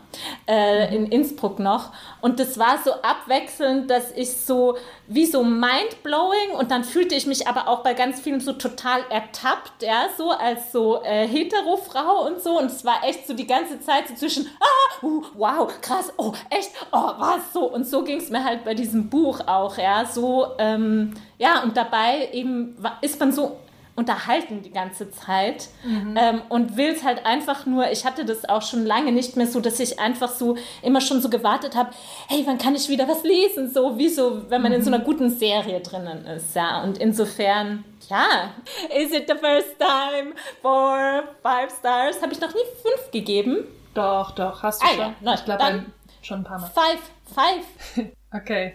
äh, 0.49 0.95
in 0.95 1.07
Innsbruck 1.07 1.59
noch. 1.61 1.93
Und 2.21 2.41
das 2.41 2.59
war 2.59 2.79
so 2.85 2.93
abwechselnd, 2.95 3.89
dass 3.89 4.11
ich 4.13 4.37
so 4.37 4.77
wie 5.07 5.27
so 5.27 5.45
mindblowing 5.45 6.57
und 6.59 6.71
dann 6.73 6.83
fühlte 6.83 7.15
ich 7.15 7.27
mich 7.27 7.47
aber 7.47 7.69
auch 7.69 7.85
bei 7.85 7.95
ganz 7.95 8.21
vielen 8.21 8.41
so 8.41 8.53
total 8.53 9.03
ertappt, 9.09 9.83
ja, 9.83 10.07
so 10.17 10.31
als 10.31 10.73
so 10.73 11.03
äh, 11.05 11.29
Hetero-Frau 11.29 12.27
und 12.27 12.41
so. 12.43 12.59
Und 12.59 12.67
es 12.67 12.85
war 12.85 13.05
echt 13.05 13.27
so 13.27 13.35
die 13.35 13.47
ganze 13.47 13.81
Zeit 13.81 14.09
so 14.09 14.15
zwischen, 14.15 14.49
ah, 14.59 15.07
uh, 15.07 15.23
wow, 15.35 15.73
krass, 15.81 16.13
oh, 16.17 16.33
echt, 16.51 16.73
oh, 16.91 17.13
was 17.19 17.53
so. 17.53 17.71
Und 17.71 17.87
so 17.87 18.03
ging 18.03 18.19
es 18.19 18.31
mir 18.31 18.43
halt 18.43 18.65
bei 18.65 18.75
diesem 18.75 19.09
Buch 19.09 19.41
auch, 19.47 19.79
ja, 19.79 20.05
so, 20.05 20.49
ähm, 20.59 21.15
ja, 21.39 21.63
und 21.63 21.77
dabei 21.77 22.31
eben 22.33 22.77
ist 23.01 23.21
man 23.21 23.31
so 23.31 23.59
unterhalten 23.97 24.63
die 24.63 24.71
ganze 24.71 25.11
Zeit 25.11 25.69
mhm. 25.83 26.15
ähm, 26.21 26.43
und 26.51 26.77
will 26.77 26.91
es 26.91 27.03
halt 27.03 27.25
einfach 27.25 27.65
nur, 27.65 27.91
ich 27.91 28.05
hatte 28.05 28.27
das 28.27 28.47
auch 28.47 28.63
schon 28.63 28.85
lange 28.85 29.11
nicht 29.11 29.37
mehr 29.37 29.47
so, 29.47 29.61
dass 29.61 29.81
ich 29.81 29.99
einfach 29.99 30.29
so 30.29 30.57
immer 30.83 31.01
schon 31.01 31.23
so 31.23 31.31
gewartet 31.31 31.75
habe, 31.75 31.91
hey, 32.29 32.43
wann 32.47 32.59
kann 32.59 32.75
ich 32.75 32.91
wieder 32.91 33.09
was 33.09 33.25
lesen? 33.25 33.73
So 33.73 33.99
wie 33.99 34.11
so, 34.11 34.51
wenn 34.51 34.61
man 34.63 34.73
mhm. 34.73 34.79
in 34.79 34.85
so 34.85 34.91
einer 34.91 34.99
mhm. 34.99 35.05
guten 35.05 35.31
Serie 35.31 35.81
drinnen 35.81 36.27
ist, 36.27 36.55
ja. 36.55 36.83
Und 36.83 36.99
insofern, 36.99 37.85
ja, 38.09 38.51
is 38.95 39.13
it 39.13 39.29
the 39.29 39.35
first 39.35 39.79
time 39.79 40.35
for 40.61 41.25
five 41.43 41.71
stars? 41.71 42.21
Habe 42.21 42.35
ich 42.35 42.41
noch 42.41 42.55
nie 42.55 42.61
fünf 42.83 43.11
gegeben. 43.11 43.65
Doch, 43.95 44.33
doch, 44.33 44.63
hast 44.63 44.83
du 44.83 44.87
ah, 44.87 44.91
schon. 44.91 44.99
Ja. 44.99 45.15
Na, 45.23 45.35
ich 45.35 45.45
glaube, 45.45 45.85
schon 46.21 46.41
ein 46.41 46.45
paar 46.45 46.61
Mal. 46.61 46.71
Five, 46.71 47.01
five. 47.35 48.13
okay. 48.35 48.75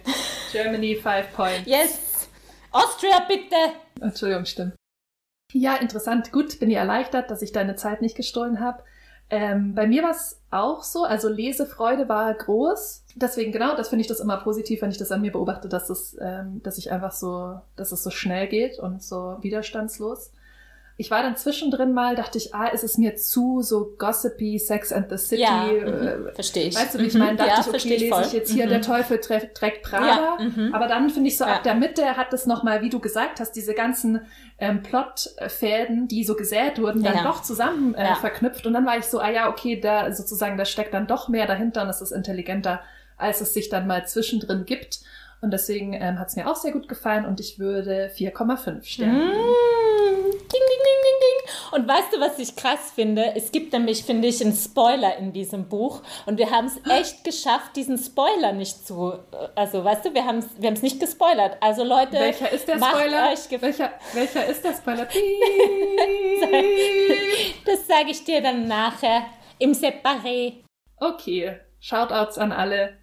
Germany, 0.50 0.96
five 0.96 1.32
points. 1.32 1.62
Yes. 1.66 2.28
Austria, 2.72 3.20
bitte. 3.28 3.54
Entschuldigung, 4.00 4.44
stimmt. 4.46 4.74
Ja, 5.52 5.76
interessant. 5.76 6.32
Gut, 6.32 6.58
bin 6.60 6.70
ich 6.70 6.76
erleichtert, 6.76 7.30
dass 7.30 7.42
ich 7.42 7.52
deine 7.52 7.76
Zeit 7.76 8.00
nicht 8.00 8.16
gestohlen 8.16 8.60
habe. 8.60 8.82
Ähm, 9.30 9.74
bei 9.74 9.86
mir 9.86 10.02
war 10.02 10.10
es 10.10 10.40
auch 10.50 10.82
so, 10.82 11.04
also 11.04 11.28
Lesefreude 11.28 12.08
war 12.08 12.32
groß. 12.34 13.04
Deswegen 13.14 13.52
genau, 13.52 13.76
das 13.76 13.88
finde 13.88 14.02
ich 14.02 14.08
das 14.08 14.20
immer 14.20 14.38
positiv, 14.38 14.82
wenn 14.82 14.90
ich 14.90 14.98
das 14.98 15.12
an 15.12 15.22
mir 15.22 15.32
beobachte, 15.32 15.68
dass 15.68 15.90
es, 15.90 16.16
ähm, 16.20 16.62
dass 16.62 16.78
ich 16.78 16.90
einfach 16.92 17.12
so, 17.12 17.60
dass 17.76 17.92
es 17.92 18.02
so 18.02 18.10
schnell 18.10 18.46
geht 18.48 18.78
und 18.78 19.02
so 19.02 19.38
widerstandslos. 19.40 20.32
Ich 21.02 21.10
war 21.10 21.24
dann 21.24 21.36
zwischendrin 21.36 21.92
mal, 21.92 22.14
dachte 22.14 22.38
ich, 22.38 22.54
ah, 22.54 22.68
ist 22.68 22.84
es 22.84 22.96
mir 22.96 23.16
zu 23.16 23.60
so 23.60 23.92
gossipy, 23.98 24.56
Sex 24.56 24.92
and 24.92 25.10
the 25.10 25.16
City. 25.16 25.42
Ja, 25.42 25.64
mhm, 25.64 26.28
äh, 26.28 26.32
verstehe 26.32 26.68
ich. 26.68 26.76
Weißt 26.76 26.94
du, 26.94 27.00
wie 27.00 27.06
ich 27.06 27.14
meine? 27.14 27.36
Dachte 27.36 27.50
ja, 27.50 27.60
ich, 27.60 27.66
okay, 27.66 27.96
lese 27.96 28.08
voll. 28.08 28.22
ich 28.24 28.32
jetzt 28.32 28.52
hier, 28.52 28.66
mhm. 28.66 28.70
der 28.70 28.82
Teufel 28.82 29.18
trägt 29.18 29.82
Prada. 29.82 30.38
Ja, 30.38 30.44
mhm. 30.44 30.72
Aber 30.72 30.86
dann 30.86 31.10
finde 31.10 31.28
ich 31.28 31.36
so, 31.36 31.44
ab 31.44 31.64
der 31.64 31.74
Mitte 31.74 32.16
hat 32.16 32.32
es 32.32 32.46
nochmal, 32.46 32.82
wie 32.82 32.88
du 32.88 33.00
gesagt 33.00 33.40
hast, 33.40 33.50
diese 33.56 33.74
ganzen 33.74 34.20
ähm, 34.58 34.84
Plotfäden, 34.84 36.06
die 36.06 36.22
so 36.22 36.36
gesät 36.36 36.80
wurden, 36.80 37.02
dann 37.02 37.24
doch 37.24 37.42
zusammen 37.42 37.96
äh, 37.96 38.14
verknüpft. 38.14 38.64
Und 38.64 38.72
dann 38.74 38.86
war 38.86 38.96
ich 38.96 39.06
so, 39.06 39.18
ah 39.18 39.30
ja, 39.30 39.50
okay, 39.50 39.80
da 39.80 40.12
sozusagen, 40.12 40.56
da 40.56 40.64
steckt 40.64 40.94
dann 40.94 41.08
doch 41.08 41.28
mehr 41.28 41.48
dahinter 41.48 41.82
und 41.82 41.88
es 41.88 42.00
ist 42.00 42.12
intelligenter, 42.12 42.80
als 43.16 43.40
es 43.40 43.54
sich 43.54 43.70
dann 43.70 43.88
mal 43.88 44.06
zwischendrin 44.06 44.66
gibt. 44.66 45.00
Und 45.42 45.50
deswegen 45.50 45.92
ähm, 45.92 46.18
hat 46.20 46.28
es 46.28 46.36
mir 46.36 46.48
auch 46.48 46.54
sehr 46.54 46.70
gut 46.70 46.88
gefallen 46.88 47.26
und 47.26 47.40
ich 47.40 47.58
würde 47.58 48.12
4,5 48.16 48.84
Sterne. 48.84 49.12
Mm, 49.12 50.30
ding, 50.30 50.38
ding, 50.38 50.52
ding, 50.52 51.00
ding, 51.02 51.18
ding. 51.20 51.40
Und 51.72 51.88
weißt 51.88 52.14
du, 52.14 52.20
was 52.20 52.38
ich 52.38 52.54
krass 52.54 52.92
finde? 52.94 53.34
Es 53.34 53.50
gibt 53.50 53.72
nämlich, 53.72 54.04
finde 54.04 54.28
ich, 54.28 54.40
einen 54.40 54.54
Spoiler 54.54 55.16
in 55.18 55.32
diesem 55.32 55.68
Buch. 55.68 56.00
Und 56.26 56.38
wir 56.38 56.52
haben 56.52 56.66
es 56.66 56.78
echt 56.88 57.24
geschafft, 57.24 57.74
diesen 57.74 57.98
Spoiler 57.98 58.52
nicht 58.52 58.86
zu. 58.86 59.14
Also, 59.56 59.82
weißt 59.82 60.04
du, 60.04 60.14
wir 60.14 60.24
haben 60.24 60.38
es 60.38 60.46
wir 60.58 60.70
nicht 60.70 61.00
gespoilert. 61.00 61.56
Also, 61.60 61.82
Leute. 61.82 62.12
Welcher 62.12 62.52
ist 62.52 62.68
der 62.68 62.76
Spoiler? 62.76 63.34
welcher, 63.60 63.90
welcher 64.14 64.46
ist 64.46 64.64
der 64.64 64.74
Spoiler? 64.74 65.06
das 67.66 67.84
sage 67.88 68.10
ich 68.10 68.22
dir 68.22 68.40
dann 68.40 68.68
nachher 68.68 69.24
im 69.58 69.72
Separé. 69.72 70.62
Okay. 70.98 71.58
Shoutouts 71.80 72.38
an 72.38 72.52
alle. 72.52 72.96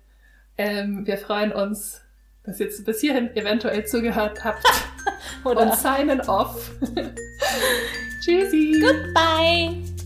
Ähm, 0.58 1.06
wir 1.06 1.18
freuen 1.18 1.52
uns, 1.52 2.02
dass 2.44 2.60
ihr 2.60 2.68
jetzt 2.68 2.86
bis 2.86 3.02
hierhin 3.02 3.36
eventuell 3.36 3.86
zugehört 3.86 4.44
habt. 4.44 4.64
Oder 5.44 5.62
und 5.62 5.76
signen 5.76 6.22
off. 6.22 6.72
Tschüssi. 8.22 8.82
Goodbye. 8.82 9.99